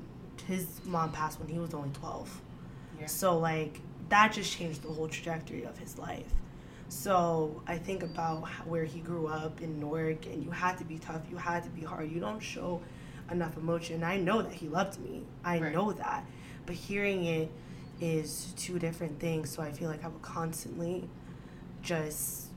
his 0.47 0.67
mom 0.85 1.13
passed 1.13 1.41
when 1.41 1.49
he 1.49 1.59
was 1.59 1.75
only 1.75 1.91
12. 1.91 2.43
Yeah. 3.01 3.07
So 3.07 3.39
like 3.39 3.81
that 4.09 4.33
just 4.33 4.53
changed 4.53 4.83
the 4.83 4.89
whole 4.89 5.09
trajectory 5.09 5.65
of 5.65 5.79
his 5.79 5.99
life. 5.99 6.33
So 6.89 7.63
I 7.67 7.79
think 7.79 8.03
about 8.03 8.47
where 8.67 8.85
he 8.85 9.01
grew 9.01 9.27
up 9.27 9.61
in 9.61 9.81
Newark, 9.81 10.27
and 10.27 10.45
you 10.45 10.51
had 10.51 10.79
to 10.79 10.85
be 10.85 10.99
tough, 10.99 11.21
you 11.31 11.37
had 11.37 11.65
to 11.65 11.71
be 11.71 11.83
hard. 11.83 12.11
You 12.11 12.21
don't 12.21 12.41
show 12.41 12.81
enough 13.31 13.57
emotion. 13.57 14.03
I 14.05 14.19
know 14.19 14.43
that 14.43 14.53
he 14.53 14.69
loved 14.69 15.01
me. 15.01 15.23
I 15.45 15.59
Right. 15.59 15.75
know 15.75 15.93
that, 15.93 16.25
but 16.65 16.75
hearing 16.75 17.25
it 17.25 17.51
is 18.01 18.53
two 18.57 18.79
different 18.79 19.19
things. 19.19 19.51
So 19.51 19.63
I 19.63 19.73
feel 19.73 19.89
like 19.89 20.05
I 20.05 20.09
would 20.09 20.23
constantly 20.23 21.09
just 21.83 22.49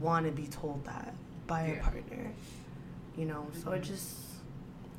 want 0.00 0.26
to 0.26 0.32
be 0.32 0.46
told 0.46 0.84
that 0.84 1.14
by 1.46 1.62
a 1.62 1.82
partner. 1.82 2.32
You 3.16 3.26
know, 3.26 3.46
so 3.52 3.72
it 3.72 3.82
mm-hmm. 3.82 3.92
just 3.92 4.16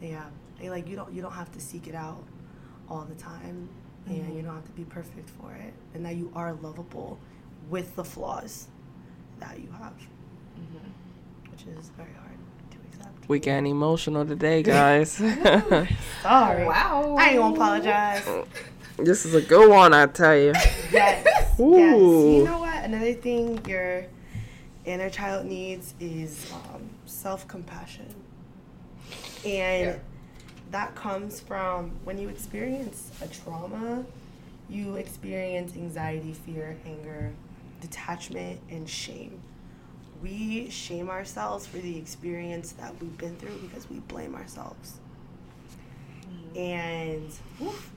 yeah, 0.01 0.25
like 0.63 0.87
you 0.87 0.95
don't 0.95 1.11
you 1.13 1.21
don't 1.21 1.31
have 1.33 1.51
to 1.53 1.59
seek 1.59 1.87
it 1.87 1.95
out 1.95 2.23
all 2.89 3.05
the 3.05 3.15
time 3.15 3.69
and 4.05 4.17
mm-hmm. 4.17 4.37
you 4.37 4.41
don't 4.41 4.55
have 4.55 4.65
to 4.65 4.71
be 4.71 4.83
perfect 4.83 5.29
for 5.29 5.53
it 5.53 5.73
and 5.93 6.05
that 6.05 6.15
you 6.15 6.31
are 6.35 6.53
lovable 6.53 7.19
with 7.69 7.95
the 7.95 8.03
flaws 8.03 8.67
that 9.39 9.59
you 9.59 9.69
have 9.71 9.93
mm-hmm. 9.93 11.51
which 11.51 11.63
is 11.77 11.89
very 11.97 12.13
hard 12.13 12.30
We 13.31 13.39
getting 13.39 13.67
emotional 13.67 14.25
today, 14.25 14.61
guys. 14.61 15.11
sorry 16.21 16.65
Wow. 16.65 17.15
i 17.17 17.29
ain't 17.29 17.37
gonna 17.37 17.55
apologize 17.55 18.27
this 18.97 19.25
is 19.25 19.33
a 19.35 19.41
good 19.41 19.69
one, 19.69 19.93
I 19.93 20.05
tell 20.07 20.35
you. 20.35 20.51
yes 20.91 21.25
yes 21.57 21.57
you 21.57 22.43
know 22.43 22.59
what 22.59 22.83
another 22.83 23.13
thing 23.13 23.57
your 23.65 24.05
inner 24.83 25.09
child 25.09 25.45
needs 25.45 25.93
is 26.01 26.51
um, 26.53 26.81
self-compassion 27.05 28.13
and 29.45 29.85
Yeah. 29.87 29.95
that 30.71 30.93
comes 30.95 31.39
from 31.39 31.91
when 32.03 32.17
you 32.17 32.27
experience 32.27 33.11
a 33.21 33.27
trauma 33.29 34.03
you 34.69 34.97
experience 34.97 35.73
anxiety 35.77 36.33
fear 36.33 36.75
anger 36.85 37.31
detachment 37.79 38.59
and 38.69 38.89
shame 38.89 39.39
we 40.21 40.69
shame 40.69 41.09
ourselves 41.09 41.65
for 41.67 41.77
the 41.77 41.97
experience 41.97 42.73
that 42.73 42.93
we've 43.01 43.17
been 43.17 43.35
through 43.37 43.57
because 43.59 43.89
we 43.89 43.99
blame 43.99 44.35
ourselves. 44.35 44.99
Mm-hmm. 46.29 46.57
And 46.57 47.33
oof, 47.61 47.91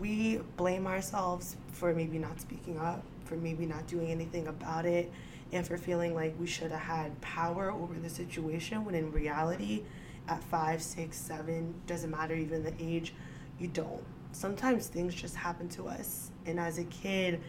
we 0.00 0.38
blame 0.56 0.86
ourselves 0.86 1.56
for 1.72 1.94
maybe 1.94 2.18
not 2.18 2.40
speaking 2.40 2.78
up 2.78 3.02
for 3.26 3.36
maybe 3.36 3.66
not 3.66 3.86
doing 3.86 4.10
anything 4.10 4.46
about 4.46 4.86
it 4.86 5.12
and 5.52 5.66
for 5.66 5.76
feeling 5.76 6.14
like 6.14 6.34
we 6.38 6.46
should 6.46 6.70
have 6.70 6.80
had 6.80 7.20
power 7.20 7.70
over 7.70 7.94
the 7.94 8.08
situation 8.08 8.84
when 8.84 8.94
in 8.94 9.12
reality 9.12 9.82
at 10.28 10.42
five 10.44 10.82
six 10.82 11.16
seven 11.16 11.74
doesn't 11.86 12.10
matter 12.10 12.34
even 12.34 12.62
the 12.62 12.72
age 12.80 13.12
you 13.58 13.68
don't. 13.68 14.02
Sometimes 14.32 14.86
things 14.86 15.14
just 15.14 15.34
happen 15.34 15.68
to 15.70 15.86
us 15.88 16.30
and 16.46 16.58
as 16.58 16.78
a 16.78 16.84
kid 16.84 17.40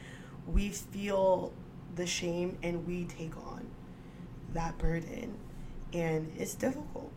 we 0.48 0.70
feel 0.70 1.52
the 1.96 2.06
shame 2.06 2.58
and 2.64 2.86
we 2.88 3.06
take 3.06 3.36
on 3.38 3.57
that 4.54 4.78
burden 4.78 5.38
and 5.94 6.32
it's 6.38 6.56
difficult 6.56 7.12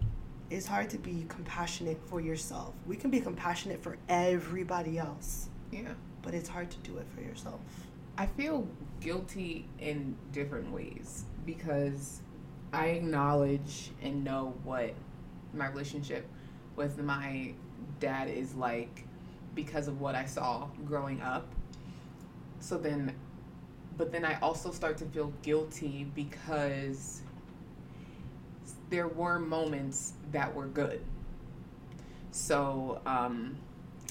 it's 0.51 0.67
hard 0.67 0.91
to 0.91 0.99
be 0.99 1.25
compassionate 1.29 2.01
for 2.07 2.21
yourself 2.21 2.75
we 2.87 2.97
can 2.97 3.11
be 3.11 3.21
compassionate 3.21 3.83
for 3.83 3.97
everybody 4.09 4.99
else 4.99 5.49
Yeah. 5.71 5.95
but 6.23 6.35
it's 6.35 6.49
hard 6.49 6.71
to 6.71 6.79
do 6.79 6.99
it 6.99 7.07
for 7.15 7.21
yourself 7.23 7.61
I 8.19 8.27
feel 8.27 8.69
guilty 9.01 9.67
in 9.79 10.15
different 10.33 10.71
ways 10.73 11.25
because 11.47 12.21
I 12.73 12.89
acknowledge 12.89 13.91
and 14.03 14.23
know 14.23 14.55
what 14.63 14.95
my 15.55 15.69
relationship 15.69 16.27
with 16.77 16.99
my 16.99 17.55
dad 17.99 18.29
is 18.29 18.55
like 18.55 19.05
because 19.55 19.89
of 19.89 20.01
what 20.01 20.15
I 20.15 20.27
saw 20.27 20.69
growing 20.85 21.23
up. 21.23 21.47
So 22.61 22.77
then, 22.77 23.15
but 24.01 24.11
then 24.11 24.25
I 24.25 24.39
also 24.41 24.71
start 24.71 24.97
to 24.97 25.05
feel 25.05 25.31
guilty 25.43 26.07
because 26.15 27.21
there 28.89 29.09
were 29.09 29.39
moments 29.39 30.15
that 30.33 30.55
were 30.55 30.69
good. 30.69 31.03
So 32.31 33.03
um, 33.05 33.59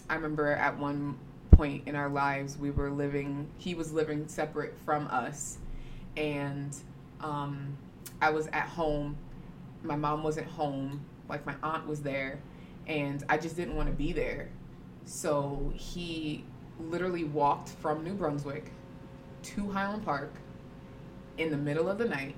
I 0.07 0.13
remember 0.13 0.51
at 0.51 0.77
one 0.77 1.17
point 1.49 1.87
in 1.87 1.95
our 1.95 2.07
lives 2.07 2.55
we 2.55 2.69
were 2.69 2.91
living 2.91 3.49
he 3.57 3.73
was 3.73 3.91
living 3.91 4.27
separate 4.27 4.77
from 4.85 5.07
us 5.07 5.57
and 6.15 6.77
um, 7.21 7.75
i 8.21 8.29
was 8.29 8.45
at 8.53 8.67
home. 8.67 9.17
My 9.81 9.95
mom 9.95 10.21
wasn't 10.21 10.47
home. 10.47 11.03
Like 11.27 11.47
my 11.47 11.55
aunt 11.63 11.87
was 11.87 12.03
there 12.03 12.37
and 12.85 13.23
i 13.27 13.39
just 13.39 13.55
didn't 13.55 13.75
want 13.75 13.89
to 13.89 13.95
be 13.95 14.13
there. 14.13 14.49
So 15.05 15.73
he 15.75 16.43
literally 16.79 17.23
walked 17.23 17.69
from 17.69 18.03
new 18.03 18.13
brunswick 18.13 18.71
to 19.43 19.69
highland 19.71 20.03
park 20.03 20.31
in 21.37 21.51
the 21.51 21.57
middle 21.57 21.89
of 21.89 21.97
the 21.97 22.05
night 22.05 22.35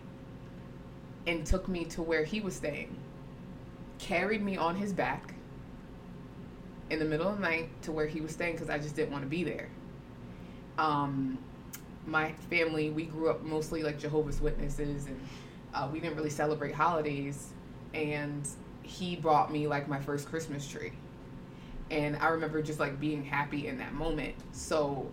and 1.28 1.46
took 1.46 1.68
me 1.68 1.86
to 1.86 2.02
where 2.02 2.24
he 2.24 2.40
was 2.42 2.56
staying 2.56 2.96
carried 4.02 4.42
me 4.42 4.58
on 4.58 4.76
his 4.76 4.92
back 4.92 5.36
in 6.90 7.00
the 7.00 7.06
middle 7.06 7.28
of 7.28 7.38
the 7.38 7.42
night 7.42 7.70
to 7.84 7.92
where 7.92 8.08
he 8.08 8.20
was 8.20 8.32
staying 8.32 8.54
because 8.54 8.70
I 8.70 8.78
just 8.80 8.96
didn't 8.96 9.12
want 9.12 9.24
to 9.24 9.30
be 9.30 9.44
there. 9.44 9.70
Um, 10.78 11.38
my 12.06 12.34
family, 12.50 12.90
we 12.90 13.04
grew 13.06 13.30
up 13.30 13.44
mostly 13.44 13.84
like 13.84 14.00
Jehovah's 14.00 14.42
Witnesses, 14.42 15.06
and 15.06 15.20
uh, 15.74 15.88
we 15.92 16.00
didn't 16.00 16.18
really 16.18 16.32
celebrate 16.32 16.74
holidays. 16.74 17.54
And 17.94 18.48
he 18.82 19.16
brought 19.16 19.54
me 19.54 19.68
like 19.68 19.88
my 19.88 20.00
first 20.00 20.28
Christmas 20.28 20.68
tree, 20.68 20.94
and 21.92 22.18
I 22.18 22.30
remember 22.30 22.62
just 22.62 22.80
like 22.80 23.00
being 23.00 23.24
happy 23.24 23.68
in 23.68 23.78
that 23.78 23.94
moment. 23.94 24.36
So 24.52 25.12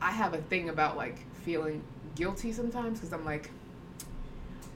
I 0.00 0.12
have 0.12 0.34
a 0.34 0.38
thing 0.42 0.68
about 0.68 0.96
like 0.96 1.18
feeling 1.44 1.82
guilty 2.14 2.52
sometimes 2.52 3.00
because 3.00 3.12
I'm 3.12 3.24
like. 3.24 3.50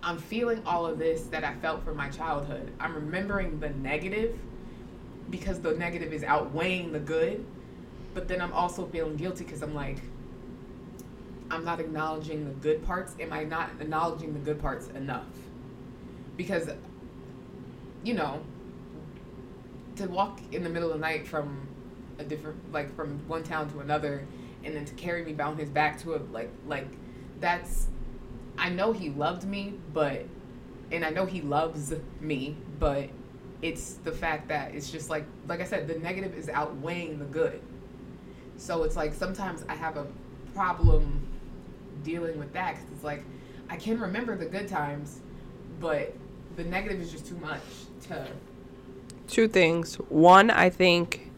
I'm 0.02 0.16
feeling 0.16 0.62
all 0.64 0.86
of 0.86 0.98
this 0.98 1.24
that 1.24 1.44
I 1.44 1.54
felt 1.56 1.84
from 1.84 1.98
my 1.98 2.08
childhood. 2.08 2.72
I'm 2.80 2.94
remembering 2.94 3.60
the 3.60 3.68
negative 3.68 4.34
because 5.28 5.60
the 5.60 5.72
negative 5.74 6.14
is 6.14 6.24
outweighing 6.24 6.92
the 6.92 7.00
good. 7.00 7.44
But 8.14 8.26
then 8.26 8.40
I'm 8.40 8.52
also 8.52 8.86
feeling 8.86 9.16
guilty 9.16 9.44
because 9.44 9.62
I'm 9.62 9.74
like, 9.74 9.98
I'm 11.50 11.64
not 11.64 11.80
acknowledging 11.80 12.44
the 12.44 12.54
good 12.54 12.84
parts. 12.84 13.14
Am 13.20 13.32
I 13.32 13.44
not 13.44 13.70
acknowledging 13.80 14.32
the 14.32 14.40
good 14.40 14.60
parts 14.60 14.88
enough? 14.88 15.26
Because, 16.36 16.70
you 18.02 18.14
know, 18.14 18.40
to 19.96 20.06
walk 20.06 20.40
in 20.52 20.62
the 20.62 20.70
middle 20.70 20.90
of 20.90 20.94
the 20.94 21.00
night 21.00 21.26
from 21.26 21.68
a 22.18 22.24
different, 22.24 22.72
like 22.72 22.94
from 22.96 23.20
one 23.28 23.42
town 23.42 23.70
to 23.72 23.80
another, 23.80 24.26
and 24.64 24.74
then 24.74 24.84
to 24.84 24.94
carry 24.94 25.24
me 25.24 25.32
down 25.32 25.56
his 25.56 25.70
back 25.70 26.00
to 26.02 26.14
a 26.14 26.18
like, 26.32 26.50
like 26.66 26.86
that's. 27.40 27.86
I 28.58 28.68
know 28.68 28.92
he 28.92 29.08
loved 29.10 29.44
me, 29.44 29.74
but, 29.94 30.26
and 30.92 31.04
I 31.04 31.10
know 31.10 31.24
he 31.24 31.40
loves 31.40 31.94
me, 32.20 32.56
but 32.78 33.08
it's 33.62 33.94
the 33.94 34.12
fact 34.12 34.48
that 34.48 34.74
it's 34.74 34.90
just 34.90 35.10
like 35.10 35.24
like 35.46 35.60
I 35.60 35.64
said, 35.64 35.86
the 35.86 35.98
negative 35.98 36.36
is 36.36 36.48
outweighing 36.48 37.18
the 37.18 37.24
good. 37.24 37.60
So 38.56 38.82
it's 38.82 38.96
like 38.96 39.14
sometimes 39.14 39.64
I 39.68 39.74
have 39.74 39.96
a 39.96 40.06
problem 40.54 41.26
dealing 42.02 42.38
with 42.38 42.52
that 42.52 42.74
because 42.74 42.90
it's 42.92 43.04
like 43.04 43.24
I 43.68 43.76
can 43.76 43.98
remember 43.98 44.36
the 44.36 44.46
good 44.46 44.68
times, 44.68 45.20
but 45.78 46.14
the 46.56 46.64
negative 46.64 47.00
is 47.00 47.10
just 47.12 47.26
too 47.26 47.36
much 47.36 47.62
to. 48.08 48.26
Two 49.28 49.46
things. 49.46 49.94
One, 50.08 50.50
I 50.50 50.70
think 50.70 51.30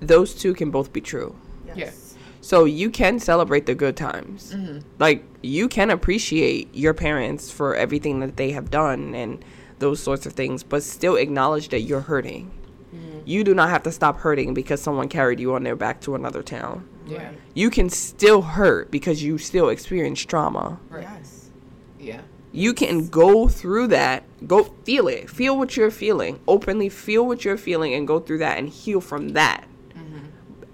those 0.00 0.34
two 0.34 0.52
can 0.52 0.70
both 0.70 0.92
be 0.92 1.00
true. 1.00 1.36
yes 1.74 2.03
So 2.44 2.66
you 2.66 2.90
can 2.90 3.18
celebrate 3.20 3.64
the 3.64 3.74
good 3.74 3.96
times. 3.96 4.52
Mm-hmm. 4.54 4.80
Like 4.98 5.24
you 5.40 5.66
can 5.66 5.88
appreciate 5.88 6.68
your 6.74 6.92
parents 6.92 7.50
for 7.50 7.74
everything 7.74 8.20
that 8.20 8.36
they 8.36 8.50
have 8.50 8.70
done 8.70 9.14
and 9.14 9.42
those 9.78 9.98
sorts 9.98 10.26
of 10.26 10.34
things, 10.34 10.62
but 10.62 10.82
still 10.82 11.16
acknowledge 11.16 11.70
that 11.70 11.80
you're 11.80 12.02
hurting. 12.02 12.50
You 13.24 13.44
do 13.44 13.54
not 13.54 13.70
have 13.70 13.82
to 13.84 13.90
stop 13.90 14.18
hurting 14.18 14.52
because 14.52 14.82
someone 14.82 15.08
carried 15.08 15.40
you 15.40 15.54
on 15.54 15.62
their 15.62 15.74
back 15.74 16.02
to 16.02 16.14
another 16.14 16.42
town. 16.42 16.86
Yeah. 17.06 17.28
Right. 17.28 17.38
You 17.54 17.70
can 17.70 17.88
still 17.88 18.42
hurt 18.42 18.90
because 18.90 19.22
you 19.22 19.38
still 19.38 19.70
experience 19.70 20.20
trauma. 20.20 20.78
Right. 20.90 21.02
yes 21.02 21.50
Yeah. 21.98 22.20
you 22.52 22.74
can 22.74 23.08
go 23.08 23.48
through 23.48 23.86
that 23.88 24.24
go 24.46 24.64
feel 24.84 25.08
it 25.08 25.30
feel 25.30 25.56
what 25.56 25.76
you're 25.78 25.90
feeling 25.90 26.38
openly 26.46 26.90
feel 26.90 27.26
what 27.26 27.44
you're 27.44 27.56
feeling 27.56 27.94
and 27.94 28.06
go 28.06 28.20
through 28.20 28.38
that 28.38 28.58
and 28.58 28.68
heal 28.68 29.00
from 29.00 29.30
that 29.30 29.64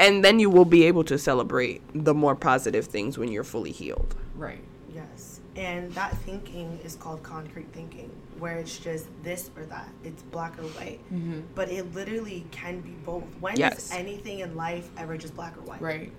and 0.01 0.25
then 0.25 0.39
you 0.41 0.51
will 0.51 0.65
be 0.65 0.83
able 0.85 1.05
to 1.05 1.17
celebrate 1.19 1.81
the 1.95 2.15
more 2.15 2.35
positive 2.35 2.87
things 2.87 3.17
when 3.19 3.31
you're 3.31 3.45
fully 3.45 3.73
healed 3.73 4.15
Right. 4.37 4.65
Yes. 4.95 5.41
And 5.57 5.93
that 5.93 6.17
thinking 6.19 6.79
is 6.83 6.97
called 6.97 7.23
concrete 7.23 7.71
thinking, 7.73 8.11
where 8.39 8.57
it's 8.57 8.79
just 8.79 9.07
this 9.23 9.51
or 9.57 9.65
that. 9.67 9.89
It's 10.03 10.23
black 10.23 10.59
or 10.59 10.63
white. 10.79 11.01
Mm-hmm. 11.13 11.41
But 11.55 11.71
it 11.71 11.93
literally 11.95 12.47
can 12.51 12.81
be 12.81 12.91
both. 13.05 13.25
When 13.41 13.57
Yes. 13.57 13.87
is 13.87 13.93
anything 13.93 14.39
in 14.41 14.57
life 14.57 14.89
ever 14.97 15.19
just 15.19 15.35
black 15.37 15.57
or 15.59 15.63
white? 15.63 15.83
Right. 15.83 16.11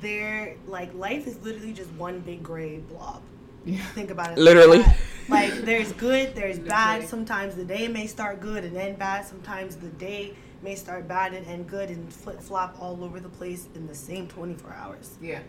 There, 0.00 0.56
like, 0.66 0.92
life 0.94 1.26
is 1.28 1.38
literally 1.44 1.72
just 1.72 1.90
one 1.92 2.20
big 2.20 2.42
gray 2.42 2.78
blob. 2.78 3.22
Yeah. 3.64 3.78
Think 3.94 4.10
about 4.10 4.32
it. 4.32 4.38
Literally. 4.38 4.80
Like. 4.80 4.96
Like, 5.28 5.52
there's 5.64 5.92
good, 5.92 6.34
there's 6.34 6.58
bad. 6.76 7.06
Sometimes 7.08 7.54
the 7.54 7.64
day 7.64 7.86
may 7.88 8.06
start 8.06 8.40
good 8.40 8.64
and 8.64 8.76
end 8.76 8.98
bad. 8.98 9.24
Sometimes 9.24 9.76
the 9.76 9.88
day 9.88 10.34
may 10.64 10.74
start 10.74 11.06
bad 11.06 11.34
and 11.34 11.46
end 11.46 11.68
good 11.68 11.90
and 11.90 12.12
flip 12.12 12.40
flop 12.40 12.76
all 12.80 13.04
over 13.04 13.20
the 13.20 13.28
place 13.28 13.68
in 13.74 13.86
the 13.86 13.94
same 13.94 14.26
24 14.26 14.72
hours. 14.72 15.16
Yeah. 15.20 15.40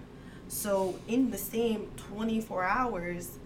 So 0.48 1.00
in 1.08 1.32
the 1.32 1.38
same 1.38 1.90
24 1.96 2.64
hours, 2.64 3.40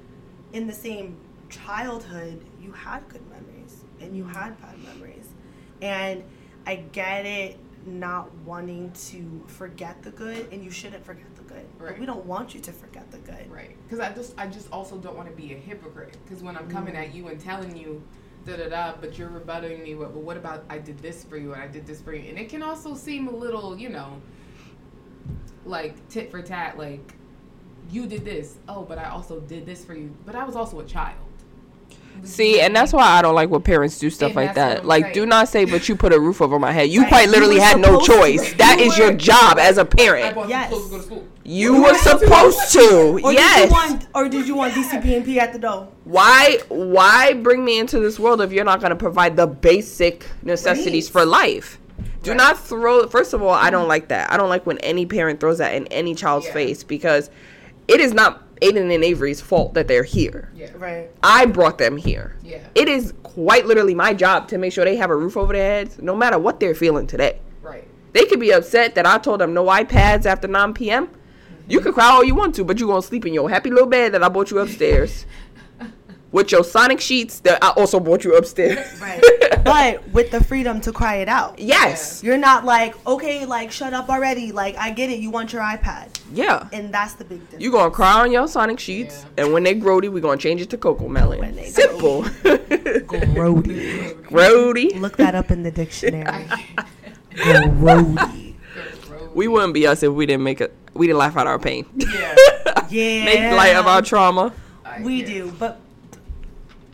in 0.51 0.67
the 0.67 0.73
same 0.73 1.15
childhood, 1.47 2.43
you 2.59 2.71
had 2.71 3.07
good 3.07 3.21
memories 3.29 3.83
and 4.01 4.17
you 4.17 4.25
had 4.25 4.59
bad 4.59 4.77
memories. 4.83 5.29
And 5.81 6.23
I 6.65 6.77
get 6.91 7.25
it 7.25 7.57
not 7.85 8.33
wanting 8.39 8.91
to 8.91 9.43
forget 9.47 10.01
the 10.03 10.11
good 10.11 10.51
and 10.51 10.63
you 10.63 10.71
shouldn't 10.71 11.05
forget 11.05 11.33
the 11.35 11.43
good. 11.43 11.65
But 11.77 11.85
Right. 11.85 11.99
we 11.99 12.05
don't 12.05 12.25
want 12.25 12.53
you 12.53 12.59
to 12.61 12.71
forget 12.71 13.09
the 13.11 13.19
good. 13.19 13.49
Right. 13.49 13.77
Because 13.83 13.99
I 13.99 14.11
just 14.11 14.33
I 14.37 14.47
just 14.47 14.71
also 14.71 14.97
don't 14.97 15.15
want 15.15 15.29
to 15.29 15.35
be 15.35 15.53
a 15.53 15.57
hypocrite. 15.57 16.17
Because 16.25 16.43
when 16.43 16.57
I'm 16.57 16.69
coming 16.69 16.95
mm-hmm. 16.95 17.03
at 17.03 17.15
you 17.15 17.27
and 17.27 17.39
telling 17.39 17.77
you 17.77 18.03
da 18.45 18.57
da 18.57 18.69
da, 18.69 18.93
but 18.99 19.17
you're 19.17 19.29
rebutting 19.29 19.83
me 19.83 19.95
with, 19.95 20.13
but 20.13 20.21
what 20.21 20.37
about 20.37 20.63
I 20.69 20.79
did 20.79 20.99
this 20.99 21.23
for 21.23 21.37
you 21.37 21.53
and 21.53 21.61
I 21.61 21.67
did 21.67 21.85
this 21.85 22.01
for 22.01 22.13
you, 22.13 22.29
and 22.29 22.37
it 22.37 22.49
can 22.49 22.63
also 22.63 22.95
seem 22.95 23.27
a 23.27 23.35
little, 23.35 23.77
you 23.77 23.89
know, 23.89 24.21
like 25.65 26.07
tit 26.09 26.31
for 26.31 26.41
tat, 26.41 26.77
like 26.77 27.13
you 27.91 28.07
did 28.07 28.25
this. 28.25 28.57
Oh, 28.67 28.83
but 28.83 28.97
I 28.97 29.09
also 29.09 29.39
did 29.39 29.65
this 29.65 29.83
for 29.85 29.93
you. 29.93 30.15
But 30.25 30.35
I 30.35 30.43
was 30.43 30.55
also 30.55 30.79
a 30.79 30.85
child. 30.85 31.28
See, 32.23 32.59
and 32.61 32.75
that's 32.75 32.93
why 32.93 33.03
I 33.03 33.21
don't 33.21 33.35
like 33.35 33.49
when 33.49 33.61
parents 33.61 33.97
do 33.99 34.09
stuff 34.09 34.29
And 34.29 34.35
like 34.35 34.55
that. 34.55 34.85
Like, 34.85 35.05
saying. 35.05 35.13
do 35.13 35.25
not 35.25 35.47
say, 35.47 35.65
"But 35.65 35.87
you 35.89 35.95
put 35.95 36.13
a 36.13 36.19
roof 36.19 36.41
over 36.41 36.59
my 36.59 36.71
head." 36.71 36.89
You 36.89 37.01
Right. 37.01 37.09
quite 37.09 37.29
literally 37.29 37.55
were 37.55 37.61
had 37.61 37.79
no 37.79 37.99
supposed 38.01 38.05
to. 38.05 38.13
choice. 38.17 38.53
That 38.53 38.79
You 38.79 38.85
is 38.85 38.97
your 38.97 39.13
job 39.13 39.57
as 39.59 39.77
a 39.77 39.85
parent. 39.85 40.35
bought 40.35 40.49
Yes. 40.49 40.71
you 40.71 40.83
to 40.83 40.89
go 40.89 40.97
to 40.97 41.03
school. 41.03 41.23
You 41.43 41.81
were 41.81 41.95
supposed 41.95 42.71
to. 42.73 43.19
Or 43.23 43.33
Yes. 43.33 43.65
you 43.65 43.71
want 43.71 44.07
or 44.13 44.29
did 44.29 44.47
you 44.47 44.55
want 44.55 44.73
DCP&P 44.75 45.39
at 45.39 45.51
the 45.53 45.59
door? 45.59 45.87
Why? 46.03 46.59
Why 46.69 47.33
bring 47.33 47.65
me 47.65 47.79
into 47.79 47.99
this 47.99 48.19
world 48.19 48.41
if 48.41 48.51
you're 48.51 48.65
not 48.65 48.79
going 48.81 48.91
to 48.91 48.95
provide 48.95 49.35
the 49.35 49.47
basic 49.47 50.25
necessities 50.43 51.05
Right. 51.07 51.23
for 51.23 51.25
life? 51.25 51.79
Do 52.21 52.31
Right. 52.31 52.37
not 52.37 52.59
throw. 52.59 53.07
First 53.07 53.33
of 53.33 53.41
all, 53.41 53.49
I 53.49 53.69
don't 53.69 53.81
mm-hmm. 53.83 53.89
like 53.89 54.07
that. 54.09 54.31
I 54.31 54.37
don't 54.37 54.49
like 54.49 54.65
when 54.67 54.77
any 54.79 55.05
parent 55.05 55.39
throws 55.39 55.57
that 55.57 55.73
in 55.73 55.87
any 55.87 56.13
child's 56.13 56.45
Yeah. 56.47 56.53
face 56.53 56.83
because 56.83 57.29
it 57.87 57.99
is 57.99 58.13
not 58.13 58.48
Aiden 58.61 58.93
and 58.93 59.03
Avery's 59.03 59.41
fault 59.41 59.73
that 59.73 59.87
they're 59.87 60.03
here. 60.03 60.51
Yeah. 60.55 60.71
Right. 60.75 61.09
I 61.23 61.45
brought 61.45 61.77
them 61.77 61.97
here. 61.97 62.35
Yeah. 62.43 62.65
It 62.75 62.87
is 62.87 63.13
quite 63.23 63.65
literally 63.65 63.95
my 63.95 64.13
job 64.13 64.47
to 64.49 64.57
make 64.57 64.73
sure 64.73 64.85
they 64.85 64.97
have 64.97 65.09
a 65.09 65.15
roof 65.15 65.37
over 65.37 65.53
their 65.53 65.63
heads, 65.63 65.99
no 66.01 66.15
matter 66.15 66.37
what 66.37 66.59
they're 66.59 66.75
feeling 66.75 67.07
today. 67.07 67.39
Right. 67.61 67.87
They 68.13 68.25
could 68.25 68.39
be 68.39 68.51
upset 68.51 68.95
that 68.95 69.05
I 69.05 69.17
told 69.17 69.41
them 69.41 69.53
no 69.53 69.65
iPads 69.65 70.25
after 70.25 70.47
9 70.47 70.73
p.m. 70.73 71.09
You 71.67 71.77
mm-hmm. 71.77 71.85
can 71.85 71.93
cry 71.93 72.05
all 72.05 72.23
you 72.23 72.35
want 72.35 72.55
to, 72.55 72.63
but 72.63 72.79
you're 72.79 72.87
going 72.87 73.01
to 73.01 73.07
sleep 73.07 73.25
in 73.25 73.33
your 73.33 73.49
happy 73.49 73.69
little 73.69 73.87
bed 73.87 74.13
that 74.13 74.23
I 74.23 74.29
bought 74.29 74.51
you 74.51 74.59
upstairs. 74.59 75.25
With 76.31 76.51
your 76.51 76.63
Sonic 76.63 77.01
sheets 77.01 77.39
that 77.39 77.63
I 77.63 77.69
also 77.71 77.99
bought 77.99 78.23
you 78.23 78.35
upstairs. 78.37 79.01
Right. 79.01 79.19
but 79.63 80.07
with 80.09 80.29
the 80.29 80.43
freedom 80.43 80.79
to 80.81 80.91
cry 80.91 81.15
it 81.15 81.27
out. 81.27 81.57
yes. 81.57 82.21
You're 82.23 82.37
not 82.37 82.65
like, 82.65 82.93
okay, 83.07 83.45
like 83.47 83.71
shut 83.71 83.93
up 83.93 84.09
already. 84.09 84.51
Like 84.51 84.75
I 84.77 84.91
get 84.91 85.09
it, 85.09 85.19
you 85.19 85.31
want 85.31 85.51
your 85.53 85.63
iPad. 85.63 86.09
Yeah. 86.31 86.67
And 86.71 86.93
that's 86.93 87.13
the 87.15 87.23
big 87.25 87.39
difference. 87.41 87.63
You're 87.63 87.71
going 87.71 87.89
to 87.89 87.95
cry 87.95 88.21
on 88.21 88.31
your 88.31 88.47
Sonic 88.47 88.79
sheets, 88.79 89.25
and 89.37 89.51
when 89.53 89.63
they 89.63 89.73
grody, 89.73 90.11
we're 90.11 90.19
going 90.21 90.37
to 90.37 90.41
change 90.43 90.61
it 90.61 90.69
to 90.69 90.77
Cocomelon. 90.77 91.39
When 91.39 91.55
they 91.55 91.65
Simple. 91.69 92.21
Grody. 92.23 94.13
grody. 94.23 94.99
Look 94.99 95.17
that 95.17 95.33
up 95.33 95.49
in 95.49 95.63
the 95.63 95.71
dictionary. 95.71 96.45
Grody. 97.31 98.55
We 99.33 99.47
wouldn't 99.47 99.73
be 99.73 99.87
us 99.87 100.03
if 100.03 100.11
we 100.13 100.25
didn't 100.25 100.43
make 100.43 100.61
it. 100.61 100.75
We 100.93 101.07
didn't 101.07 101.19
laugh 101.19 101.37
out 101.37 101.47
our 101.47 101.59
pain. 101.59 101.85
Yeah. 101.95 102.35
Yeah. 102.89 103.25
make 103.25 103.51
light 103.57 103.75
of 103.75 103.87
our 103.87 104.01
trauma. 104.01 104.51
I 104.85 105.01
We 105.01 105.19
get- 105.19 105.27
do, 105.27 105.51
but 105.57 105.79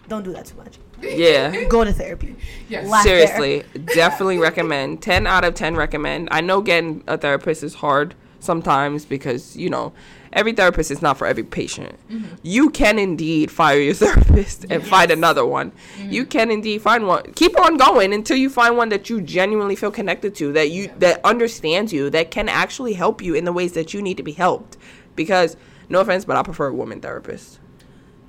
don't 0.08 0.24
do 0.24 0.34
that 0.34 0.46
too 0.46 0.58
much. 0.58 0.78
Yeah. 1.02 1.66
Go 1.66 1.84
to 1.84 1.94
therapy. 1.94 2.36
Yes. 2.70 2.88
Laugh 2.88 3.04
there. 3.04 3.28
Seriously, 3.28 3.64
definitely 3.96 4.38
recommend. 4.38 5.02
10 5.02 5.28
out 5.28 5.44
of 5.44 5.56
10 5.56 5.76
recommend. 5.76 6.30
I 6.32 6.42
know 6.42 6.62
getting 6.62 7.04
a 7.08 7.18
therapist 7.18 7.64
is 7.64 7.76
hard 7.76 8.16
sometimes 8.40 9.06
because, 9.06 9.58
you 9.58 9.70
know, 9.70 9.94
every 10.32 10.54
therapist 10.54 10.92
is 10.92 11.02
not 11.02 11.18
for 11.18 11.26
every 11.26 11.44
patient. 11.44 11.98
Mm-hmm. 12.10 12.36
You 12.44 12.70
can 12.70 13.00
indeed 13.00 13.50
fire 13.50 13.80
your 13.80 13.94
therapist 13.96 14.66
and 14.70 14.86
find 14.86 15.12
another 15.12 15.46
one. 15.46 15.72
Mm-hmm. 15.72 16.12
You 16.12 16.26
can 16.26 16.52
indeed 16.52 16.82
find 16.82 17.08
one. 17.08 17.34
Keep 17.34 17.60
on 17.60 17.78
going 17.78 18.14
until 18.14 18.38
you 18.38 18.50
find 18.50 18.78
one 18.78 18.90
that 18.90 19.10
you 19.10 19.22
genuinely 19.22 19.76
feel 19.76 19.92
connected 19.92 20.36
to, 20.36 20.54
that 20.54 20.70
you 20.70 20.92
that 21.00 21.20
understands 21.24 21.92
you, 21.92 22.10
that 22.12 22.32
can 22.32 22.48
actually 22.48 22.94
help 22.94 23.22
you 23.22 23.34
in 23.34 23.46
the 23.46 23.54
ways 23.54 23.74
that 23.74 23.94
you 23.94 24.02
need 24.02 24.18
to 24.18 24.24
be 24.24 24.34
helped. 24.34 24.78
Because 25.16 25.58
no 25.90 26.02
offense, 26.02 26.26
but 26.26 26.36
I 26.36 26.44
prefer 26.44 26.68
a 26.68 26.74
woman 26.74 27.02
therapist. 27.02 27.60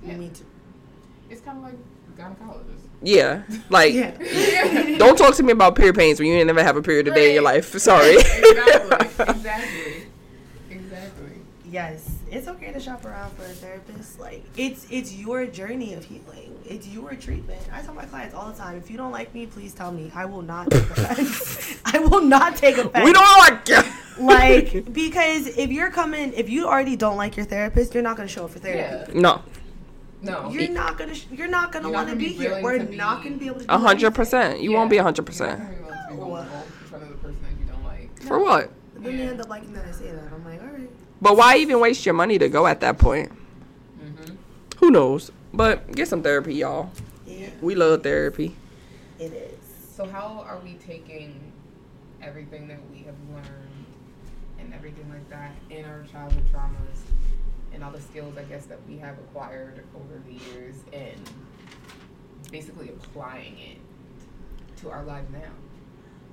Yeah. 0.04 0.16
Me 0.16 0.30
too. 0.32 0.44
It's 1.28 1.40
kind 1.40 1.58
of 1.58 1.64
like 1.64 1.74
gynecologist. 2.34 2.80
Yeah. 3.02 3.42
Like 3.70 3.92
Yeah. 3.94 4.96
Don't 4.98 5.16
talk 5.16 5.34
to 5.36 5.42
me 5.42 5.52
about 5.52 5.76
period 5.76 5.96
pains 5.96 6.18
when 6.18 6.28
you 6.28 6.34
ain't 6.36 6.46
never 6.46 6.62
have 6.62 6.76
a 6.76 6.82
period 6.82 7.08
a 7.08 7.14
day 7.14 7.28
in 7.28 7.34
your 7.34 7.42
life. 7.42 7.66
Sorry. 7.78 8.16
exactly. 8.16 9.24
Exactly. 9.28 10.06
Exactly. 10.70 11.30
Yes, 11.70 12.10
it's 12.30 12.48
okay 12.48 12.72
to 12.72 12.80
shop 12.80 13.04
around 13.04 13.32
for 13.32 13.42
a 13.42 13.48
therapist. 13.48 14.20
Like 14.20 14.44
it's 14.56 14.86
it's 14.90 15.14
your 15.14 15.46
journey 15.46 15.94
of 15.94 16.04
healing. 16.04 16.58
It's 16.64 16.86
your 16.88 17.14
treatment. 17.14 17.60
I 17.72 17.80
tell 17.82 17.94
my 17.94 18.04
clients 18.04 18.34
all 18.34 18.50
the 18.50 18.56
time, 18.58 18.76
if 18.76 18.90
you 18.90 18.96
don't 18.96 19.12
like 19.12 19.32
me, 19.34 19.46
please 19.46 19.72
tell 19.72 19.92
me. 19.92 20.10
I 20.14 20.24
will 20.24 20.42
not 20.42 20.70
take 20.70 20.82
offense. 20.90 21.78
I 21.84 21.98
will 21.98 22.22
not 22.22 22.56
take 22.56 22.76
offense. 22.78 23.04
we 23.04 23.12
don't 23.12 23.38
like 23.38 23.68
you. 23.68 23.82
like 24.18 24.92
because 24.92 25.46
if 25.48 25.70
you're 25.70 25.90
coming, 25.90 26.32
if 26.32 26.48
you 26.48 26.66
already 26.66 26.96
don't 26.96 27.16
like 27.16 27.36
your 27.36 27.46
therapist, 27.46 27.94
you're 27.94 28.02
not 28.02 28.16
gonna 28.16 28.28
show 28.28 28.44
up 28.44 28.50
for 28.50 28.58
therapy. 28.58 29.12
Yeah. 29.12 29.20
No, 29.20 29.42
No. 30.26 30.50
You're 30.50 30.68
not 30.70 30.98
gonna. 30.98 31.14
sh- 31.14 31.26
You're 31.32 31.48
not 31.48 31.72
gonna 31.72 31.90
want 31.90 32.08
to 32.10 32.16
be 32.16 32.28
be 32.28 32.34
here. 32.34 32.60
We're 32.62 32.78
to 32.78 32.96
not 32.96 33.22
gonna 33.22 33.36
be 33.36 33.46
able 33.46 33.60
to. 33.60 33.66
Do 33.66 33.72
a 33.72 33.78
hundred 33.78 34.14
percent. 34.14 34.60
You 34.60 34.72
won't 34.72 34.90
be 34.90 34.96
a 34.98 35.02
hundred 35.02 35.18
You're 35.22 35.26
percent. 35.26 35.58
not 35.60 35.68
gonna 35.68 35.76
be 35.76 35.82
able 35.82 35.92
to 35.92 36.08
be 36.10 36.16
vulnerable 36.16 36.56
in 36.56 36.86
front 36.88 37.02
of 37.04 37.08
the 37.10 37.14
person 37.16 37.36
that 37.42 37.60
you 37.60 37.66
don't 37.72 37.84
like. 37.84 38.22
For 38.22 38.38
what? 38.38 38.70
Then 38.94 39.02
they 39.16 39.24
Yeah. 39.24 39.30
end 39.30 39.40
up 39.40 39.48
liking 39.48 39.72
that 39.74 39.86
I 39.86 39.92
say 39.92 40.10
that. 40.10 40.32
I'm 40.32 40.44
like, 40.44 40.60
all 40.62 40.68
right. 40.68 40.90
But 41.22 41.36
why 41.36 41.56
even 41.56 41.80
waste 41.80 42.04
your 42.04 42.14
money 42.14 42.38
to 42.38 42.48
go 42.48 42.66
at 42.66 42.80
that 42.80 42.98
point? 42.98 43.30
Mm-hmm. 44.02 44.34
Who 44.78 44.90
knows? 44.90 45.30
But 45.54 45.90
get 45.92 46.08
some 46.08 46.22
therapy, 46.22 46.54
y'all. 46.54 46.90
Yeah, 47.26 47.48
We 47.62 47.74
love 47.74 48.02
therapy. 48.02 48.54
it 49.18 49.32
is. 49.32 49.58
So 49.96 50.06
how 50.06 50.44
are 50.46 50.58
we 50.62 50.74
taking 50.74 51.40
everything 52.22 52.68
that 52.68 52.78
we 52.92 52.98
have 53.04 53.14
learned 53.32 53.86
and 54.58 54.74
everything 54.74 55.08
like 55.08 55.28
that 55.30 55.52
in 55.70 55.84
our 55.86 56.04
childhood 56.12 56.44
traumas 56.52 56.98
and 57.76 57.84
all 57.84 57.90
the 57.92 58.00
skills 58.00 58.36
I 58.38 58.44
guess 58.44 58.64
that 58.66 58.78
we 58.88 58.96
have 58.96 59.18
acquired 59.18 59.84
over 59.94 60.20
the 60.26 60.32
years 60.50 60.76
and 60.94 61.20
basically 62.50 62.88
applying 62.88 63.58
it 63.58 63.78
to 64.80 64.90
our 64.90 65.04
lives 65.04 65.30
now? 65.30 65.52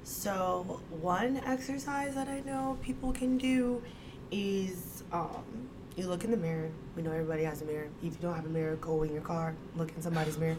So 0.04 0.82
one 0.90 1.38
exercise 1.46 2.16
that 2.16 2.30
I 2.30 2.40
know 2.40 2.78
people 2.82 3.12
can 3.12 3.38
do 3.38 3.84
is 4.32 5.04
um, 5.12 5.70
you 5.98 6.08
look 6.08 6.24
in 6.24 6.32
the 6.32 6.38
mirror. 6.38 6.72
We 6.96 7.04
know 7.04 7.12
everybody 7.12 7.44
has 7.44 7.62
a 7.62 7.66
mirror. 7.66 7.90
If 8.02 8.14
you 8.14 8.18
don't 8.22 8.36
have 8.36 8.46
a 8.46 8.50
mirror, 8.50 8.78
go 8.78 9.04
in 9.04 9.12
your 9.12 9.22
car, 9.22 9.54
look 9.76 9.92
in 9.96 10.02
somebody's 10.02 10.38
mirror. 10.38 10.58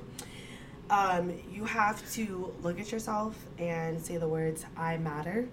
Um, 0.90 1.32
you 1.50 1.64
have 1.64 2.08
to 2.12 2.52
look 2.62 2.78
at 2.78 2.92
yourself 2.92 3.34
and 3.58 4.04
say 4.04 4.18
the 4.18 4.28
words 4.28 4.66
"I 4.76 4.98
matter." 4.98 5.48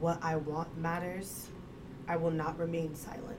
What 0.00 0.18
I 0.22 0.36
want 0.36 0.76
matters. 0.76 1.48
I 2.06 2.16
will 2.16 2.30
not 2.30 2.58
remain 2.58 2.94
silent 2.94 3.38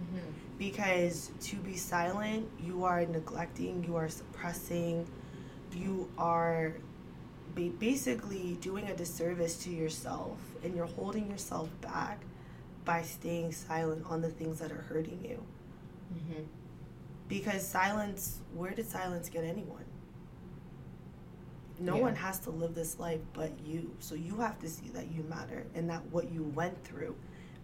Mm-hmm. 0.00 0.30
because 0.58 1.30
to 1.42 1.56
be 1.56 1.76
silent, 1.76 2.48
you 2.62 2.84
are 2.84 3.04
neglecting, 3.06 3.84
you 3.84 3.96
are 3.96 4.08
suppressing, 4.08 5.06
you 5.74 6.10
are 6.18 6.74
ba- 7.54 7.70
basically 7.78 8.56
doing 8.60 8.88
a 8.88 8.94
disservice 8.96 9.56
to 9.64 9.70
yourself, 9.70 10.38
and 10.64 10.74
you're 10.74 10.86
holding 10.86 11.30
yourself 11.30 11.68
back 11.80 12.20
by 12.84 13.02
staying 13.02 13.52
silent 13.52 14.04
on 14.08 14.20
the 14.22 14.28
things 14.30 14.58
that 14.58 14.72
are 14.72 14.82
hurting 14.88 15.20
you. 15.24 15.42
Mm-hmm. 16.14 16.42
Because 17.28 17.66
silence, 17.66 18.40
where 18.54 18.72
did 18.72 18.86
silence 18.88 19.28
get 19.28 19.44
anyone? 19.44 19.84
No 21.78 21.96
Yeah. 21.96 22.02
one 22.02 22.16
has 22.16 22.38
to 22.40 22.50
live 22.50 22.74
this 22.74 22.98
life 22.98 23.20
but 23.32 23.52
you. 23.64 23.94
So 24.00 24.14
you 24.14 24.36
have 24.36 24.58
to 24.60 24.68
see 24.68 24.88
that 24.90 25.10
you 25.12 25.22
matter 25.24 25.64
and 25.74 25.88
that 25.88 26.04
what 26.10 26.30
you 26.30 26.42
went 26.42 26.82
through 26.84 27.14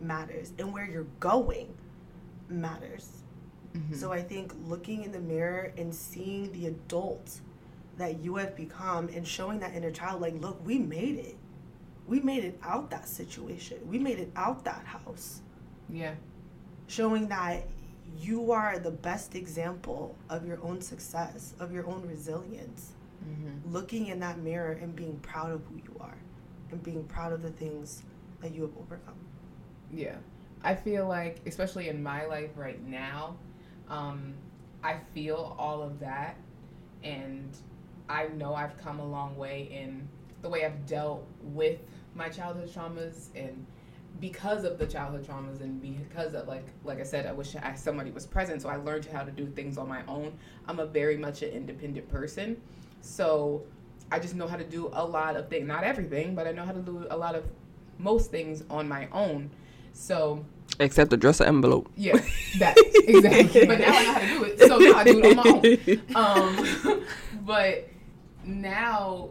matters 0.00 0.52
and 0.58 0.72
where 0.72 0.86
you're 0.86 1.06
going 1.20 1.74
matters. 2.48 3.22
Mm-hmm. 3.74 3.94
So 3.94 4.12
I 4.12 4.22
think 4.22 4.52
looking 4.64 5.04
in 5.04 5.12
the 5.12 5.20
mirror 5.20 5.72
and 5.76 5.94
seeing 5.94 6.52
the 6.52 6.66
adult 6.66 7.40
that 7.98 8.20
you 8.20 8.36
have 8.36 8.56
become 8.56 9.08
and 9.08 9.26
showing 9.26 9.60
that 9.60 9.74
inner 9.74 9.90
child, 9.90 10.20
like, 10.20 10.40
look, 10.40 10.64
we 10.64 10.78
made 10.78 11.16
it. 11.16 11.36
We 12.06 12.20
made 12.20 12.44
it 12.44 12.58
out 12.62 12.90
that 12.90 13.08
situation. 13.08 13.78
We 13.88 13.98
made 13.98 14.18
it 14.18 14.30
out 14.36 14.64
that 14.64 14.84
house. 14.86 15.42
Yeah. 15.90 16.14
Showing 16.86 17.28
that 17.28 17.66
you 18.18 18.52
are 18.52 18.78
the 18.78 18.90
best 18.90 19.34
example 19.34 20.16
of 20.30 20.46
your 20.46 20.62
own 20.62 20.80
success, 20.80 21.54
of 21.58 21.72
your 21.72 21.86
own 21.86 22.06
resilience. 22.06 22.92
Mm-hmm. 23.28 23.72
Looking 23.72 24.06
in 24.06 24.20
that 24.20 24.38
mirror 24.38 24.72
and 24.80 24.94
being 24.94 25.18
proud 25.18 25.50
of 25.50 25.62
who 25.64 25.76
you 25.76 25.96
are 26.00 26.16
and 26.70 26.82
being 26.82 27.04
proud 27.04 27.32
of 27.32 27.42
the 27.42 27.50
things 27.50 28.02
that 28.40 28.54
you 28.54 28.62
have 28.62 28.76
overcome. 28.78 29.14
Yeah. 29.92 30.16
I 30.62 30.74
feel 30.74 31.06
like, 31.06 31.40
especially 31.46 31.88
in 31.88 32.02
my 32.02 32.26
life 32.26 32.50
right 32.56 32.82
now, 32.86 33.36
um, 33.88 34.34
I 34.82 34.98
feel 35.14 35.56
all 35.58 35.82
of 35.82 36.00
that. 36.00 36.36
And 37.02 37.56
I 38.08 38.28
know 38.28 38.54
I've 38.54 38.76
come 38.78 38.98
a 39.00 39.06
long 39.06 39.36
way 39.36 39.68
in 39.70 40.08
the 40.42 40.48
way 40.48 40.64
I've 40.64 40.86
dealt 40.86 41.26
with 41.42 41.78
my 42.14 42.28
childhood 42.28 42.72
traumas 42.72 43.28
and 43.34 43.66
because 44.20 44.64
of 44.64 44.78
the 44.78 44.86
childhood 44.86 45.26
traumas 45.26 45.60
and 45.60 45.80
because 45.80 46.34
of 46.34 46.48
like 46.48 46.66
like 46.84 47.00
I 47.00 47.02
said, 47.02 47.26
I 47.26 47.32
wish 47.32 47.54
I, 47.56 47.74
somebody 47.74 48.10
was 48.10 48.26
present, 48.26 48.62
so 48.62 48.68
I 48.68 48.76
learned 48.76 49.06
how 49.06 49.22
to 49.22 49.30
do 49.30 49.46
things 49.46 49.76
on 49.76 49.88
my 49.88 50.02
own. 50.06 50.32
I'm 50.66 50.80
a 50.80 50.86
very 50.86 51.16
much 51.16 51.42
an 51.42 51.50
independent 51.50 52.08
person, 52.08 52.60
so 53.00 53.62
I 54.10 54.18
just 54.18 54.34
know 54.34 54.46
how 54.46 54.56
to 54.56 54.64
do 54.64 54.90
a 54.92 55.04
lot 55.04 55.36
of 55.36 55.48
things. 55.48 55.66
Not 55.66 55.84
everything, 55.84 56.34
but 56.34 56.46
I 56.46 56.52
know 56.52 56.64
how 56.64 56.72
to 56.72 56.80
do 56.80 57.06
a 57.10 57.16
lot 57.16 57.34
of 57.34 57.44
most 57.98 58.30
things 58.30 58.62
on 58.70 58.88
my 58.88 59.08
own. 59.12 59.50
So 59.96 60.44
except 60.78 61.12
address 61.12 61.40
an 61.40 61.48
envelope. 61.48 61.90
Yeah, 61.96 62.18
that 62.58 62.76
exactly. 63.08 63.66
but 63.66 63.78
now 63.78 63.88
I 63.88 64.02
know 64.04 64.12
how 64.12 64.18
to 64.18 64.26
do 64.26 64.44
it, 64.44 64.60
so 64.60 64.78
now 64.78 64.92
I 64.92 65.04
do 65.04 65.20
it 65.22 65.38
on 65.38 66.10
my 66.16 66.16
own. 66.16 66.94
Um, 66.94 67.04
but 67.44 67.88
now 68.44 69.30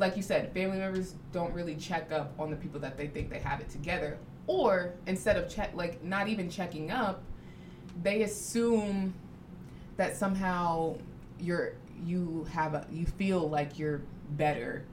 like 0.00 0.16
you 0.16 0.22
said, 0.22 0.52
family 0.52 0.78
members 0.78 1.14
don't 1.30 1.52
really 1.52 1.76
check 1.76 2.10
up 2.10 2.32
on 2.38 2.50
the 2.50 2.56
people 2.56 2.80
that 2.80 2.96
they 2.96 3.06
think 3.06 3.30
they 3.30 3.38
have 3.38 3.60
it 3.60 3.68
together. 3.68 4.18
Or 4.46 4.94
instead 5.06 5.36
of 5.36 5.48
check, 5.48 5.72
like 5.74 6.02
not 6.02 6.26
even 6.26 6.48
checking 6.48 6.90
up, 6.90 7.22
they 8.02 8.22
assume 8.22 9.14
that 9.96 10.16
somehow 10.16 10.96
you're 11.38 11.74
you 12.04 12.46
have 12.52 12.74
a 12.74 12.86
you 12.90 13.04
feel 13.04 13.48
like 13.48 13.78
you're 13.78 14.00
better 14.30 14.84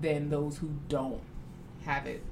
than 0.00 0.30
those 0.30 0.56
who 0.58 0.70
don't 0.88 1.20
have 1.84 2.06
it 2.06 2.22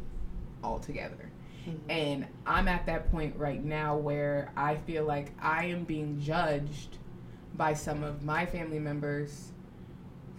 all 0.62 0.78
together. 0.78 1.30
Mm-hmm. 1.68 1.90
And 1.90 2.26
I'm 2.46 2.68
at 2.68 2.86
that 2.86 3.10
point 3.10 3.36
right 3.36 3.62
now 3.62 3.96
where 3.96 4.50
I 4.56 4.76
feel 4.76 5.04
like 5.04 5.32
I 5.40 5.66
am 5.66 5.84
being 5.84 6.18
judged 6.20 6.98
by 7.54 7.74
some 7.74 8.02
of 8.02 8.22
my 8.22 8.46
family 8.46 8.78
members 8.78 9.52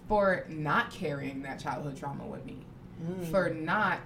for 0.07 0.45
not 0.49 0.91
carrying 0.91 1.41
that 1.43 1.59
childhood 1.59 1.95
trauma 1.95 2.25
with 2.25 2.45
me, 2.45 2.57
mm. 3.01 3.25
for 3.31 3.49
not 3.49 3.99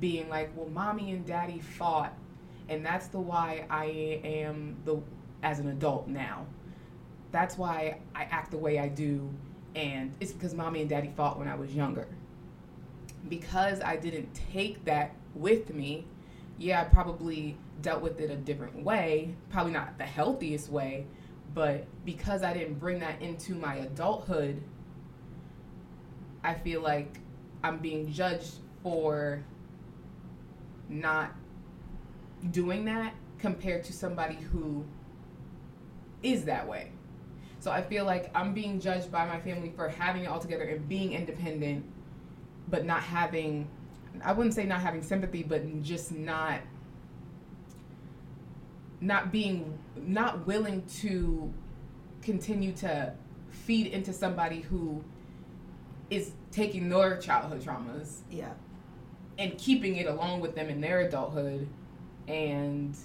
being 0.00 0.28
like, 0.28 0.50
well, 0.56 0.68
mommy 0.68 1.12
and 1.12 1.26
daddy 1.26 1.60
fought, 1.60 2.12
and 2.68 2.84
that's 2.84 3.08
the 3.08 3.20
why 3.20 3.66
I 3.70 4.20
am 4.24 4.76
the 4.84 5.00
as 5.42 5.58
an 5.58 5.68
adult 5.68 6.08
now. 6.08 6.46
That's 7.30 7.58
why 7.58 7.98
I 8.14 8.24
act 8.24 8.50
the 8.50 8.58
way 8.58 8.78
I 8.78 8.88
do, 8.88 9.28
and 9.74 10.14
it's 10.20 10.32
because 10.32 10.54
mommy 10.54 10.80
and 10.80 10.88
daddy 10.88 11.12
fought 11.16 11.38
when 11.38 11.48
I 11.48 11.54
was 11.54 11.74
younger. 11.74 12.08
Because 13.28 13.80
I 13.80 13.96
didn't 13.96 14.34
take 14.52 14.84
that 14.84 15.14
with 15.34 15.72
me, 15.72 16.06
yeah, 16.58 16.82
I 16.82 16.84
probably 16.84 17.56
dealt 17.82 18.02
with 18.02 18.20
it 18.20 18.30
a 18.30 18.36
different 18.36 18.82
way, 18.82 19.34
probably 19.50 19.72
not 19.72 19.98
the 19.98 20.04
healthiest 20.04 20.68
way, 20.70 21.06
but 21.54 21.86
because 22.04 22.42
I 22.42 22.52
didn't 22.52 22.78
bring 22.78 23.00
that 23.00 23.20
into 23.22 23.54
my 23.54 23.76
adulthood 23.76 24.62
I 26.44 26.52
feel 26.52 26.82
like 26.82 27.20
I'm 27.62 27.78
being 27.78 28.12
judged 28.12 28.56
for 28.82 29.42
not 30.90 31.32
doing 32.50 32.84
that 32.84 33.14
compared 33.38 33.84
to 33.84 33.94
somebody 33.94 34.34
who 34.34 34.84
is 36.22 36.44
that 36.44 36.68
way. 36.68 36.92
So 37.60 37.70
I 37.70 37.80
feel 37.80 38.04
like 38.04 38.30
I'm 38.34 38.52
being 38.52 38.78
judged 38.78 39.10
by 39.10 39.24
my 39.26 39.40
family 39.40 39.72
for 39.74 39.88
having 39.88 40.24
it 40.24 40.26
all 40.26 40.38
together 40.38 40.64
and 40.64 40.86
being 40.86 41.14
independent, 41.14 41.86
but 42.68 42.84
not 42.84 43.02
having, 43.02 43.68
I 44.24 44.32
wouldn't 44.32 44.54
say 44.54 44.64
not 44.64 44.80
having 44.80 45.02
sympathy, 45.02 45.42
but 45.42 45.82
just 45.82 46.12
not, 46.12 46.60
not 49.00 49.32
being, 49.32 49.78
not 49.96 50.46
willing 50.46 50.84
to 51.00 51.52
continue 52.22 52.72
to 52.72 53.12
feed 53.50 53.86
into 53.88 54.12
somebody 54.12 54.60
who 54.60 55.02
is 56.10 56.32
taking 56.50 56.88
their 56.88 57.16
childhood 57.18 57.62
traumas 57.62 58.20
yeah. 58.30 58.52
and 59.38 59.56
keeping 59.58 59.96
it 59.96 60.06
along 60.06 60.40
with 60.40 60.54
them 60.54 60.68
in 60.68 60.80
their 60.80 61.00
adulthood 61.00 61.68
and 62.28 62.96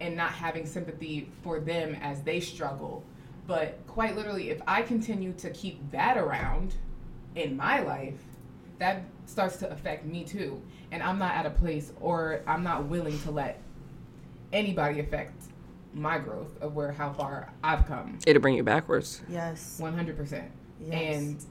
and 0.00 0.16
not 0.16 0.32
having 0.32 0.66
sympathy 0.66 1.30
for 1.42 1.60
them 1.60 1.96
as 2.00 2.22
they 2.22 2.40
struggle. 2.40 3.04
But 3.46 3.78
quite 3.86 4.16
literally 4.16 4.50
if 4.50 4.60
i 4.66 4.82
continue 4.82 5.32
to 5.34 5.50
keep 5.50 5.90
that 5.90 6.16
around 6.16 6.74
in 7.34 7.56
my 7.56 7.80
life 7.80 8.20
that 8.78 9.02
starts 9.26 9.56
to 9.56 9.70
affect 9.70 10.04
me 10.04 10.24
too 10.24 10.60
and 10.90 11.02
i'm 11.02 11.18
not 11.18 11.34
at 11.34 11.46
a 11.46 11.50
place 11.50 11.92
or 12.00 12.42
i'm 12.46 12.62
not 12.62 12.84
willing 12.86 13.18
to 13.20 13.30
let 13.30 13.60
anybody 14.52 15.00
affect 15.00 15.44
my 15.94 16.18
growth 16.18 16.60
of 16.60 16.74
where 16.74 16.92
how 16.92 17.12
far 17.12 17.52
i've 17.62 17.86
come 17.86 18.18
it'll 18.26 18.42
bring 18.42 18.54
you 18.54 18.62
backwards 18.62 19.22
yes 19.28 19.78
100% 19.80 20.48
Yes. 20.84 21.16
And 21.16 21.44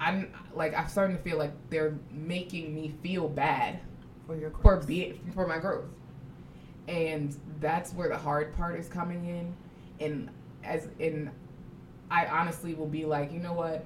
I'm 0.00 0.32
like 0.54 0.76
I'm 0.76 0.88
starting 0.88 1.16
to 1.16 1.22
feel 1.22 1.38
like 1.38 1.52
they're 1.70 1.98
making 2.12 2.74
me 2.74 2.94
feel 3.02 3.28
bad 3.28 3.80
for 4.26 4.36
your 4.36 4.50
growth. 4.50 4.82
for 4.82 4.86
being 4.86 5.18
for 5.34 5.46
my 5.46 5.58
growth. 5.58 5.86
And 6.86 7.36
that's 7.60 7.92
where 7.92 8.08
the 8.08 8.16
hard 8.18 8.54
part 8.56 8.78
is 8.78 8.88
coming 8.88 9.24
in. 9.26 9.54
And 10.04 10.30
as 10.64 10.88
in 10.98 11.30
I 12.10 12.26
honestly 12.26 12.74
will 12.74 12.86
be 12.86 13.04
like, 13.04 13.32
you 13.32 13.40
know 13.40 13.52
what? 13.52 13.84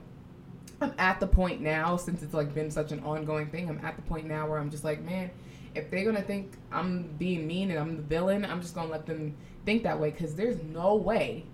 I'm 0.81 0.95
at 0.99 1.21
the 1.21 1.27
point 1.27 1.61
now 1.61 1.97
since 1.97 2.23
it's 2.23 2.35
like 2.35 2.55
been 2.55 2.71
such 2.71 2.93
an 2.93 3.01
ongoing 3.01 3.49
thing. 3.49 3.69
I'm 3.69 3.85
at 3.85 3.97
the 3.97 4.03
point 4.03 4.27
now 4.27 4.49
where 4.49 4.59
I'm 4.59 4.71
just 4.71 4.85
like, 4.85 5.03
man, 5.03 5.31
if 5.75 5.91
they're 5.91 6.05
gonna 6.05 6.23
think 6.23 6.53
I'm 6.71 7.15
being 7.19 7.47
mean 7.47 7.71
and 7.71 7.79
I'm 7.79 7.97
the 7.97 8.03
villain, 8.03 8.45
I'm 8.45 8.61
just 8.61 8.75
gonna 8.75 8.91
let 8.91 9.07
them 9.07 9.35
think 9.65 9.83
that 9.85 9.99
way 9.99 10.11
because 10.11 10.35
there's 10.35 10.63
no 10.63 10.97
way 10.97 11.45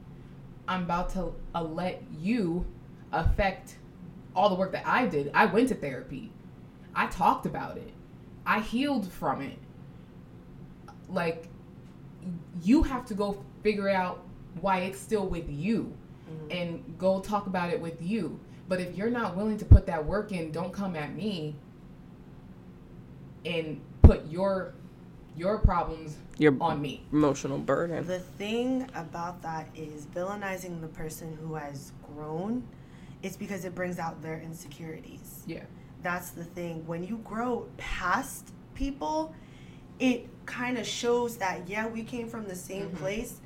I'm 0.66 0.84
about 0.84 1.10
to 1.10 1.34
uh, 1.54 1.62
let 1.62 2.02
you 2.18 2.64
affect 3.12 3.76
all 4.34 4.48
the 4.48 4.54
work 4.54 4.72
that 4.72 4.86
I 4.86 5.06
did. 5.06 5.30
I 5.34 5.46
went 5.46 5.68
to 5.68 5.74
therapy. 5.74 6.30
I 6.94 7.06
talked 7.06 7.46
about 7.46 7.76
it. 7.76 7.92
I 8.46 8.60
healed 8.60 9.10
from 9.10 9.42
it. 9.42 9.58
Like 11.08 11.48
you 12.62 12.82
have 12.82 13.06
to 13.06 13.14
go 13.14 13.42
figure 13.62 13.88
out 13.88 14.22
why 14.60 14.80
it's 14.80 14.98
still 14.98 15.26
with 15.26 15.48
you 15.48 15.94
mm-hmm. 16.30 16.50
and 16.50 16.98
go 16.98 17.20
talk 17.20 17.46
about 17.46 17.70
it 17.70 17.80
with 17.80 18.00
you. 18.02 18.38
But 18.68 18.80
if 18.80 18.96
you're 18.96 19.10
not 19.10 19.36
willing 19.36 19.56
to 19.58 19.64
put 19.64 19.86
that 19.86 20.04
work 20.04 20.32
in, 20.32 20.52
don't 20.52 20.72
come 20.72 20.94
at 20.94 21.14
me 21.14 21.56
and 23.44 23.80
put 24.02 24.26
your 24.26 24.74
your 25.36 25.58
problems 25.58 26.16
your 26.36 26.56
on 26.60 26.82
me. 26.82 27.04
Emotional 27.12 27.58
burden. 27.58 28.06
The 28.06 28.18
thing 28.18 28.90
about 28.94 29.40
that 29.42 29.68
is 29.74 30.06
villainizing 30.06 30.80
the 30.80 30.88
person 30.88 31.38
who 31.40 31.54
has 31.54 31.92
grown 32.14 32.64
it's 33.22 33.36
because 33.36 33.64
it 33.64 33.74
brings 33.74 33.98
out 33.98 34.22
their 34.22 34.40
insecurities. 34.40 35.42
Yeah. 35.46 35.64
That's 36.02 36.30
the 36.30 36.44
thing. 36.44 36.86
When 36.86 37.02
you 37.02 37.18
grow 37.18 37.66
past 37.76 38.52
people, 38.74 39.34
it 39.98 40.28
kind 40.46 40.78
of 40.78 40.86
shows 40.86 41.36
that 41.38 41.68
yeah, 41.68 41.86
we 41.88 42.04
came 42.04 42.28
from 42.28 42.46
the 42.46 42.54
same 42.54 42.86
mm-hmm. 42.86 42.96
place, 42.98 43.40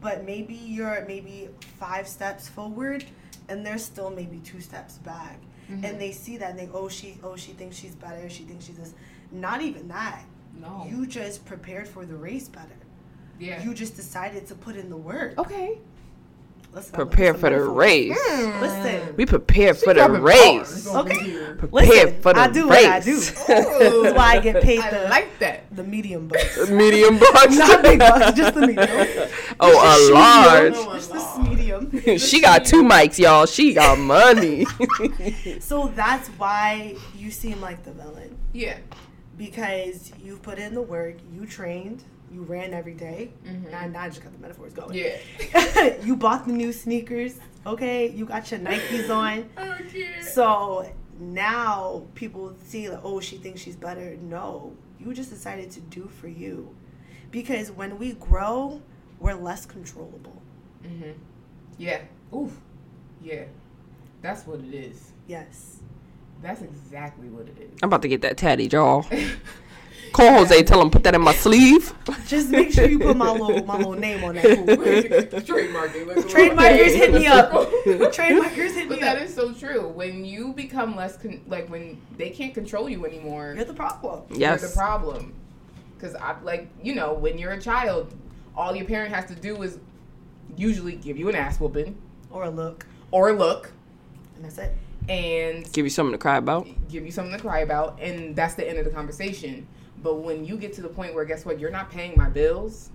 but 0.00 0.24
maybe 0.24 0.54
you're 0.54 1.04
maybe 1.06 1.50
five 1.78 2.08
steps 2.08 2.48
forward 2.48 3.04
and 3.48 3.64
they're 3.64 3.78
still 3.78 4.10
maybe 4.10 4.38
two 4.38 4.60
steps 4.60 4.98
back. 4.98 5.40
Mm-hmm. 5.70 5.84
And 5.84 6.00
they 6.00 6.12
see 6.12 6.36
that 6.38 6.50
and 6.50 6.58
they 6.58 6.68
oh 6.72 6.88
she 6.88 7.18
oh 7.22 7.36
she 7.36 7.52
thinks 7.52 7.76
she's 7.76 7.94
better, 7.94 8.28
she 8.28 8.44
thinks 8.44 8.66
she's 8.66 8.76
this. 8.76 8.94
Not 9.30 9.60
even 9.62 9.88
that. 9.88 10.24
No. 10.58 10.86
You 10.88 11.06
just 11.06 11.44
prepared 11.44 11.86
for 11.86 12.06
the 12.06 12.16
race 12.16 12.48
better. 12.48 12.68
Yeah. 13.38 13.62
You 13.62 13.74
just 13.74 13.96
decided 13.96 14.46
to 14.46 14.54
put 14.54 14.76
in 14.76 14.90
the 14.90 14.96
work. 14.96 15.38
Okay. 15.38 15.78
Listen, 16.78 16.94
prepare 16.94 17.34
for 17.34 17.50
the 17.50 17.60
race. 17.60 18.16
Mm. 18.16 18.60
Listen, 18.60 19.16
we 19.16 19.26
prepare 19.26 19.74
for 19.74 19.94
the 19.94 20.08
race. 20.08 20.86
Okay, 20.86 21.54
prepare 21.58 21.88
Listen, 21.88 22.22
for 22.22 22.34
the 22.34 22.40
I 22.40 22.48
do 22.48 22.70
race. 22.70 22.84
What 22.84 22.92
I 22.92 23.00
do. 23.00 23.20
That's 23.48 24.16
why 24.16 24.36
I 24.36 24.40
get 24.40 24.62
paid. 24.62 24.78
The, 24.78 25.06
I 25.06 25.08
like 25.08 25.38
that. 25.40 25.74
The 25.74 25.82
medium 25.82 26.28
bucks. 26.28 26.70
medium 26.70 27.18
bucks. 27.18 27.56
Not 27.56 27.82
big 27.82 27.98
bucks, 27.98 28.36
just 28.36 28.54
the 28.54 28.66
medium. 28.68 28.88
Oh, 29.60 29.72
a 29.72 30.14
large. 30.14 30.74
Just 30.74 31.12
this 31.12 31.38
medium. 31.38 32.18
she 32.18 32.40
got 32.40 32.64
two 32.64 32.84
mics, 32.84 33.18
y'all. 33.18 33.46
She 33.46 33.74
got 33.74 33.98
money. 33.98 34.64
so 35.58 35.88
that's 35.96 36.28
why 36.30 36.94
you 37.16 37.32
seem 37.32 37.60
like 37.60 37.82
the 37.82 37.90
villain. 37.90 38.36
Yeah. 38.52 38.78
Because 39.36 40.12
you 40.22 40.36
put 40.36 40.60
in 40.60 40.74
the 40.74 40.82
work, 40.82 41.16
you 41.32 41.44
trained, 41.44 42.04
you 42.32 42.42
ran 42.42 42.74
every 42.74 42.94
day. 42.94 43.30
Mhm. 43.46 43.70
Now, 43.70 43.86
now 43.86 44.02
I 44.02 44.08
just 44.08 44.22
got 44.22 44.32
the 44.32 44.38
metaphors 44.38 44.72
going. 44.72 44.94
Yeah. 44.94 45.96
you 46.02 46.16
bought 46.16 46.46
the 46.46 46.52
new 46.52 46.72
sneakers, 46.72 47.38
okay? 47.66 48.08
You 48.10 48.24
got 48.26 48.50
your 48.50 48.60
Nikes 48.60 49.08
on. 49.10 49.48
I 49.56 49.78
can't. 49.82 50.24
So 50.24 50.90
now 51.18 52.04
people 52.14 52.54
see 52.64 52.88
like, 52.88 53.00
oh, 53.02 53.20
she 53.20 53.36
thinks 53.36 53.60
she's 53.60 53.76
better. 53.76 54.16
No, 54.22 54.74
you 55.00 55.12
just 55.14 55.30
decided 55.30 55.70
to 55.72 55.80
do 55.80 56.06
for 56.20 56.28
you, 56.28 56.74
because 57.30 57.70
when 57.70 57.98
we 57.98 58.12
grow, 58.12 58.80
we're 59.20 59.34
less 59.34 59.66
controllable. 59.66 60.42
Mhm. 60.84 61.14
Yeah. 61.78 62.00
Oof. 62.34 62.52
Yeah. 63.22 63.44
That's 64.22 64.46
what 64.46 64.60
it 64.60 64.74
is. 64.74 65.12
Yes. 65.26 65.76
That's 66.42 66.62
exactly 66.62 67.28
what 67.28 67.46
it 67.48 67.56
is. 67.60 67.78
I'm 67.82 67.88
about 67.88 68.02
to 68.02 68.08
get 68.08 68.22
that 68.22 68.36
tatty 68.36 68.68
jaw. 68.68 69.02
Call 70.12 70.38
Jose, 70.38 70.62
tell 70.64 70.80
him 70.80 70.90
put 70.90 71.02
that 71.04 71.14
in 71.14 71.20
my 71.20 71.34
sleeve. 71.34 71.92
Just 72.26 72.50
make 72.50 72.72
sure 72.72 72.88
you 72.88 72.98
put 72.98 73.16
my 73.16 73.30
little 73.30 73.64
my 73.64 73.76
little 73.76 73.92
name 73.94 74.24
on 74.24 74.34
that. 74.36 74.44
food. 74.44 75.46
Trademarking. 75.46 76.06
Like 76.06 76.16
a 76.16 76.20
little 76.20 76.22
Trademarkers 76.24 76.94
hit 76.94 77.12
me 77.12 77.26
up. 77.26 77.52
Trademarkers 77.52 78.74
hit 78.74 78.88
me 78.90 78.96
that 79.00 79.16
up. 79.16 79.22
is 79.22 79.34
so 79.34 79.52
true. 79.52 79.88
When 79.88 80.24
you 80.24 80.52
become 80.52 80.96
less, 80.96 81.16
con- 81.16 81.42
like 81.46 81.68
when 81.68 82.00
they 82.16 82.30
can't 82.30 82.54
control 82.54 82.88
you 82.88 83.04
anymore, 83.06 83.54
You're 83.56 83.64
the 83.64 83.74
problem. 83.74 84.22
Yes. 84.30 84.60
you're 84.60 84.70
the 84.70 84.74
problem. 84.76 85.34
Because 85.96 86.14
I 86.14 86.36
like 86.42 86.68
you 86.82 86.94
know 86.94 87.12
when 87.14 87.38
you're 87.38 87.52
a 87.52 87.60
child, 87.60 88.14
all 88.56 88.74
your 88.74 88.86
parent 88.86 89.14
has 89.14 89.26
to 89.26 89.34
do 89.34 89.60
is 89.62 89.78
usually 90.56 90.96
give 90.96 91.16
you 91.18 91.28
an 91.28 91.34
ass 91.34 91.60
whooping 91.60 91.96
Or 92.30 92.44
a 92.44 92.50
look, 92.50 92.86
or 93.10 93.28
a 93.30 93.32
look 93.32 93.70
and 94.36 94.44
that's 94.44 94.58
it. 94.58 94.72
and 95.08 95.70
Give 95.72 95.84
you 95.84 95.90
something 95.90 96.12
to 96.12 96.18
cry 96.18 96.36
about. 96.36 96.66
give 96.88 97.04
you 97.04 97.10
something 97.10 97.32
to 97.36 97.40
cry 97.42 97.60
about, 97.60 97.98
and 98.00 98.34
that's 98.36 98.54
the 98.54 98.68
end 98.68 98.78
of 98.78 98.84
the 98.84 98.90
conversation. 98.90 99.66
But 100.02 100.16
when 100.16 100.44
you 100.44 100.56
get 100.56 100.72
to 100.74 100.82
the 100.82 100.88
point 100.88 101.14
where, 101.14 101.24
guess 101.24 101.44
what, 101.44 101.58
you're 101.58 101.70
not 101.70 101.90
paying 101.90 102.14
my 102.16 102.28
bills, 102.28 102.90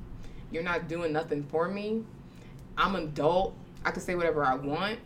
you're 0.51 0.63
not 0.63 0.87
doing 0.87 1.11
nothing 1.11 1.43
for 1.43 1.67
me, 1.67 2.03
I'm 2.77 2.95
an 2.95 3.03
adult, 3.03 3.55
I 3.85 3.91
can 3.91 4.01
say 4.01 4.15
whatever 4.15 4.43
I 4.45 4.55
want, 4.55 4.99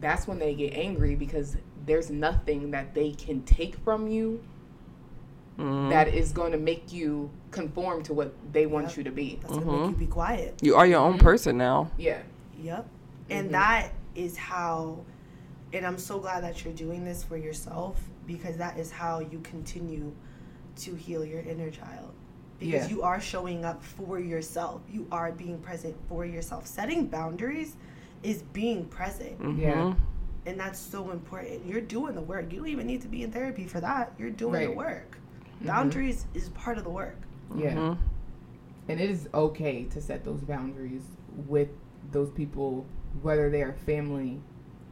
that's 0.00 0.26
when 0.26 0.38
they 0.38 0.54
get 0.54 0.74
angry 0.74 1.14
because 1.14 1.56
there's 1.86 2.10
nothing 2.10 2.70
that 2.72 2.94
they 2.94 3.12
can 3.12 3.42
take 3.42 3.76
from 3.76 4.06
you 4.08 4.42
Mm. 5.58 5.90
that 5.90 6.08
is 6.08 6.32
going 6.32 6.52
to 6.52 6.58
make 6.58 6.90
you 6.90 7.28
conform 7.50 8.02
to 8.04 8.14
what 8.14 8.32
they 8.52 8.64
want 8.64 8.88
Yep. 8.88 8.96
you 8.96 9.04
to 9.04 9.10
be. 9.10 9.38
That's 9.42 9.58
gonna 9.58 9.66
make 9.78 9.90
you 9.90 9.96
be 9.96 10.06
quiet. 10.06 10.54
You 10.62 10.74
are 10.76 10.86
your 10.86 11.00
own 11.00 11.14
Mm-hmm. 11.14 11.22
person 11.22 11.58
now. 11.58 11.90
Yeah. 11.98 12.22
Yep. 12.62 12.88
And 13.28 13.48
Mhm. 13.48 13.52
that 13.52 13.90
is 14.14 14.38
how, 14.38 15.00
and 15.74 15.84
I'm 15.84 15.98
so 15.98 16.18
glad 16.18 16.44
that 16.44 16.64
you're 16.64 16.72
doing 16.72 17.04
this 17.04 17.22
for 17.22 17.36
yourself 17.36 18.00
because 18.26 18.56
that 18.56 18.78
is 18.78 18.90
how 18.90 19.18
you 19.20 19.38
continue 19.40 20.12
to 20.80 20.94
heal 20.94 21.24
your 21.24 21.40
inner 21.40 21.70
child. 21.70 22.12
Because 22.58 22.90
Yeah. 22.90 22.96
you 22.96 23.02
are 23.02 23.20
showing 23.20 23.64
up 23.64 23.82
for 23.82 24.20
yourself. 24.20 24.82
You 24.90 25.06
are 25.10 25.32
being 25.32 25.58
present 25.58 25.96
for 26.08 26.26
yourself. 26.26 26.66
Setting 26.66 27.06
boundaries 27.06 27.76
is 28.22 28.42
being 28.52 28.84
present. 28.86 29.40
Mhm. 29.40 29.58
Yeah. 29.58 29.94
And 30.46 30.60
that's 30.60 30.78
so 30.78 31.10
important. 31.10 31.64
You're 31.66 31.80
doing 31.80 32.14
the 32.14 32.20
work. 32.22 32.52
You 32.52 32.58
don't 32.58 32.68
even 32.68 32.86
need 32.86 33.00
to 33.02 33.08
be 33.08 33.22
in 33.22 33.30
therapy 33.32 33.66
for 33.66 33.80
that. 33.80 34.12
You're 34.18 34.30
doing 34.30 34.60
the 34.60 34.66
Right. 34.68 34.76
work. 34.76 35.18
Mhm. 35.62 35.66
Boundaries 35.66 36.26
is 36.34 36.48
part 36.50 36.76
of 36.78 36.84
the 36.84 36.90
work. 36.90 37.16
Yeah. 37.54 37.74
Mhm. 37.74 37.98
And 38.88 39.00
it 39.00 39.10
is 39.10 39.28
okay 39.32 39.84
to 39.84 40.00
set 40.00 40.24
those 40.24 40.40
boundaries 40.42 41.04
with 41.48 41.68
those 42.12 42.30
people, 42.30 42.84
whether 43.22 43.48
they 43.50 43.62
are 43.62 43.72
family 43.72 44.40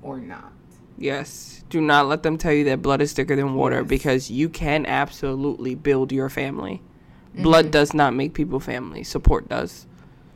or 0.02 0.20
not. 0.20 0.52
Yes. 0.98 1.64
Do 1.70 1.80
not 1.80 2.06
let 2.08 2.22
them 2.22 2.38
tell 2.38 2.52
you 2.52 2.64
that 2.64 2.82
blood 2.82 3.00
is 3.00 3.12
thicker 3.12 3.36
than 3.36 3.54
water 3.54 3.78
Yes. 3.80 3.88
because 3.88 4.30
you 4.30 4.48
can 4.48 4.84
absolutely 4.86 5.74
build 5.74 6.12
your 6.12 6.28
family. 6.28 6.82
Blood 7.34 7.70
does 7.70 7.94
not 7.94 8.14
make 8.14 8.34
people 8.34 8.58
family. 8.58 9.04
Support 9.04 9.48
does. 9.48 9.86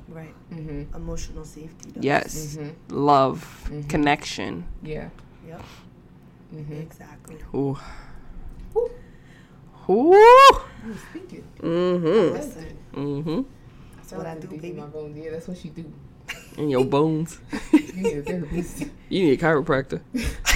Right. 0.09 0.33
Mm-hmm. 0.53 0.95
Emotional 0.95 1.45
safety. 1.45 1.91
Does. 1.91 2.05
Yes. 2.05 2.57
Mm-hmm. 2.57 2.95
Love, 2.97 3.69
Mhm. 3.73 3.89
connection. 3.89 4.65
Yeah. 4.83 5.09
Yep. 5.49 5.63
Mm-hmm. 6.55 6.73
Exactly. 6.75 7.37
Ooh. 7.55 7.77
Woo. 8.75 8.91
Ooh. 9.91 10.61
You 10.87 10.95
speaking. 11.11 11.45
Mhm. 11.61 12.33
Listen. 12.35 12.79
Mhm. 12.95 13.45
That's 13.97 14.13
what 14.13 14.27
I 14.27 14.35
do, 14.39 14.47
baby. 14.49 14.73
My 14.73 14.87
bones. 14.87 15.17
Yeah, 15.19 15.31
that's 15.31 15.49
what 15.49 15.57
she 15.59 15.71
do. 15.71 15.91
In 16.57 16.69
your 16.69 16.85
bones. 16.85 17.39
You 17.73 18.03
need 18.03 18.19
a 18.19 18.23
therapist. 18.23 18.85
You 19.09 19.25
need 19.25 19.41
a 19.41 19.43
chiropractor. 19.43 20.03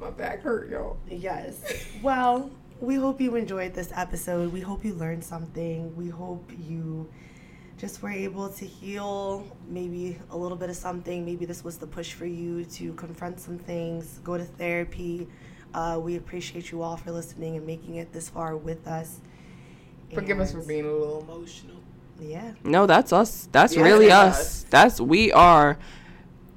my 0.00 0.10
back 0.10 0.42
hurt, 0.42 0.70
y'all. 0.70 0.96
Yes. 1.08 1.86
Well, 2.02 2.50
we 2.80 2.96
hope 2.96 3.20
you 3.20 3.36
enjoyed 3.36 3.74
this 3.74 3.92
episode. 3.94 4.52
We 4.52 4.60
hope 4.60 4.84
you 4.84 4.94
learned 4.94 5.24
something. 5.24 5.94
We 5.96 6.08
hope 6.08 6.50
you 6.58 7.08
just 7.78 8.02
were 8.02 8.10
able 8.10 8.48
to 8.48 8.64
heal 8.64 9.46
maybe 9.68 10.18
a 10.30 10.36
little 10.36 10.56
bit 10.56 10.70
of 10.70 10.76
something. 10.76 11.24
Maybe 11.24 11.44
this 11.44 11.64
was 11.64 11.78
the 11.78 11.86
push 11.86 12.12
for 12.12 12.26
you 12.26 12.64
to 12.66 12.92
confront 12.94 13.40
some 13.40 13.58
things, 13.58 14.20
go 14.24 14.36
to 14.36 14.44
therapy. 14.44 15.28
Uh, 15.74 15.98
we 16.02 16.16
appreciate 16.16 16.70
you 16.70 16.82
all 16.82 16.96
for 16.96 17.10
listening 17.12 17.56
and 17.56 17.66
making 17.66 17.96
it 17.96 18.12
this 18.12 18.28
far 18.28 18.56
with 18.56 18.86
us. 18.86 19.20
Forgive 20.12 20.38
us 20.40 20.52
for 20.52 20.60
being 20.60 20.84
a 20.84 20.92
little 20.92 21.20
emotional. 21.22 21.76
Yeah. 22.20 22.52
No, 22.62 22.86
that's 22.86 23.12
us. 23.12 23.48
That's 23.50 23.74
Yeah, 23.74 23.82
really 23.82 24.08
that's 24.08 24.38
us. 24.38 24.40
us. 24.40 24.66
That's 24.68 25.00
we 25.00 25.32
are 25.32 25.78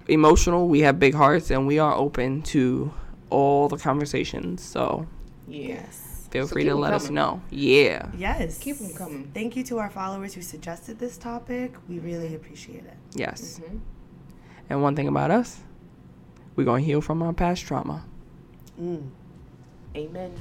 emotional. 0.08 0.68
We 0.68 0.82
have 0.82 0.99
big 0.99 1.14
hearts, 1.14 1.51
and 1.51 1.66
we 1.68 1.80
are 1.80 1.93
open 1.93 2.41
to 2.43 2.91
all 3.30 3.68
the 3.68 3.78
conversations. 3.78 4.62
So 4.62 5.08
Yes. 5.47 6.28
feel 6.32 6.47
So 6.47 6.53
free 6.53 6.64
to 6.64 6.70
to 6.72 6.76
'em 6.76 6.82
let 6.82 6.93
us 6.93 7.10
know. 7.10 7.41
Yeah. 7.49 8.10
Yes. 8.18 8.58
Keep 8.60 8.82
'em 8.82 8.89
coming. 8.93 9.32
Thank 9.34 9.56
you 9.56 9.64
to 9.66 9.80
our 9.80 9.89
followers 9.89 10.34
who 10.34 10.41
suggested 10.41 10.99
this 10.99 11.18
topic. 11.18 11.74
We 11.89 11.99
really 11.99 12.36
appreciate 12.36 12.84
it. 12.86 12.97
Yes. 13.14 13.60
Mm-hmm. 13.64 13.78
And 14.70 14.82
one 14.82 14.95
thing 14.95 15.08
about 15.08 15.32
us, 15.32 15.60
we're 16.56 16.64
gonna 16.66 16.82
heal 16.82 17.01
from 17.01 17.22
our 17.22 17.34
past 17.34 17.64
trauma. 17.64 18.03
Mm. 18.82 19.10
Amen. 19.95 20.32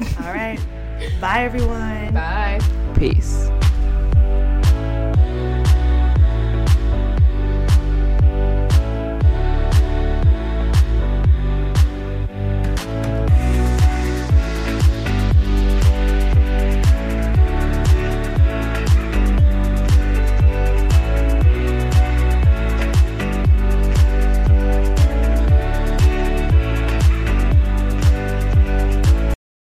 All 0.24 0.32
right. 0.32 0.58
Bye, 1.20 1.44
everyone. 1.44 2.12
Bye. 2.12 2.60
Peace. 2.94 3.48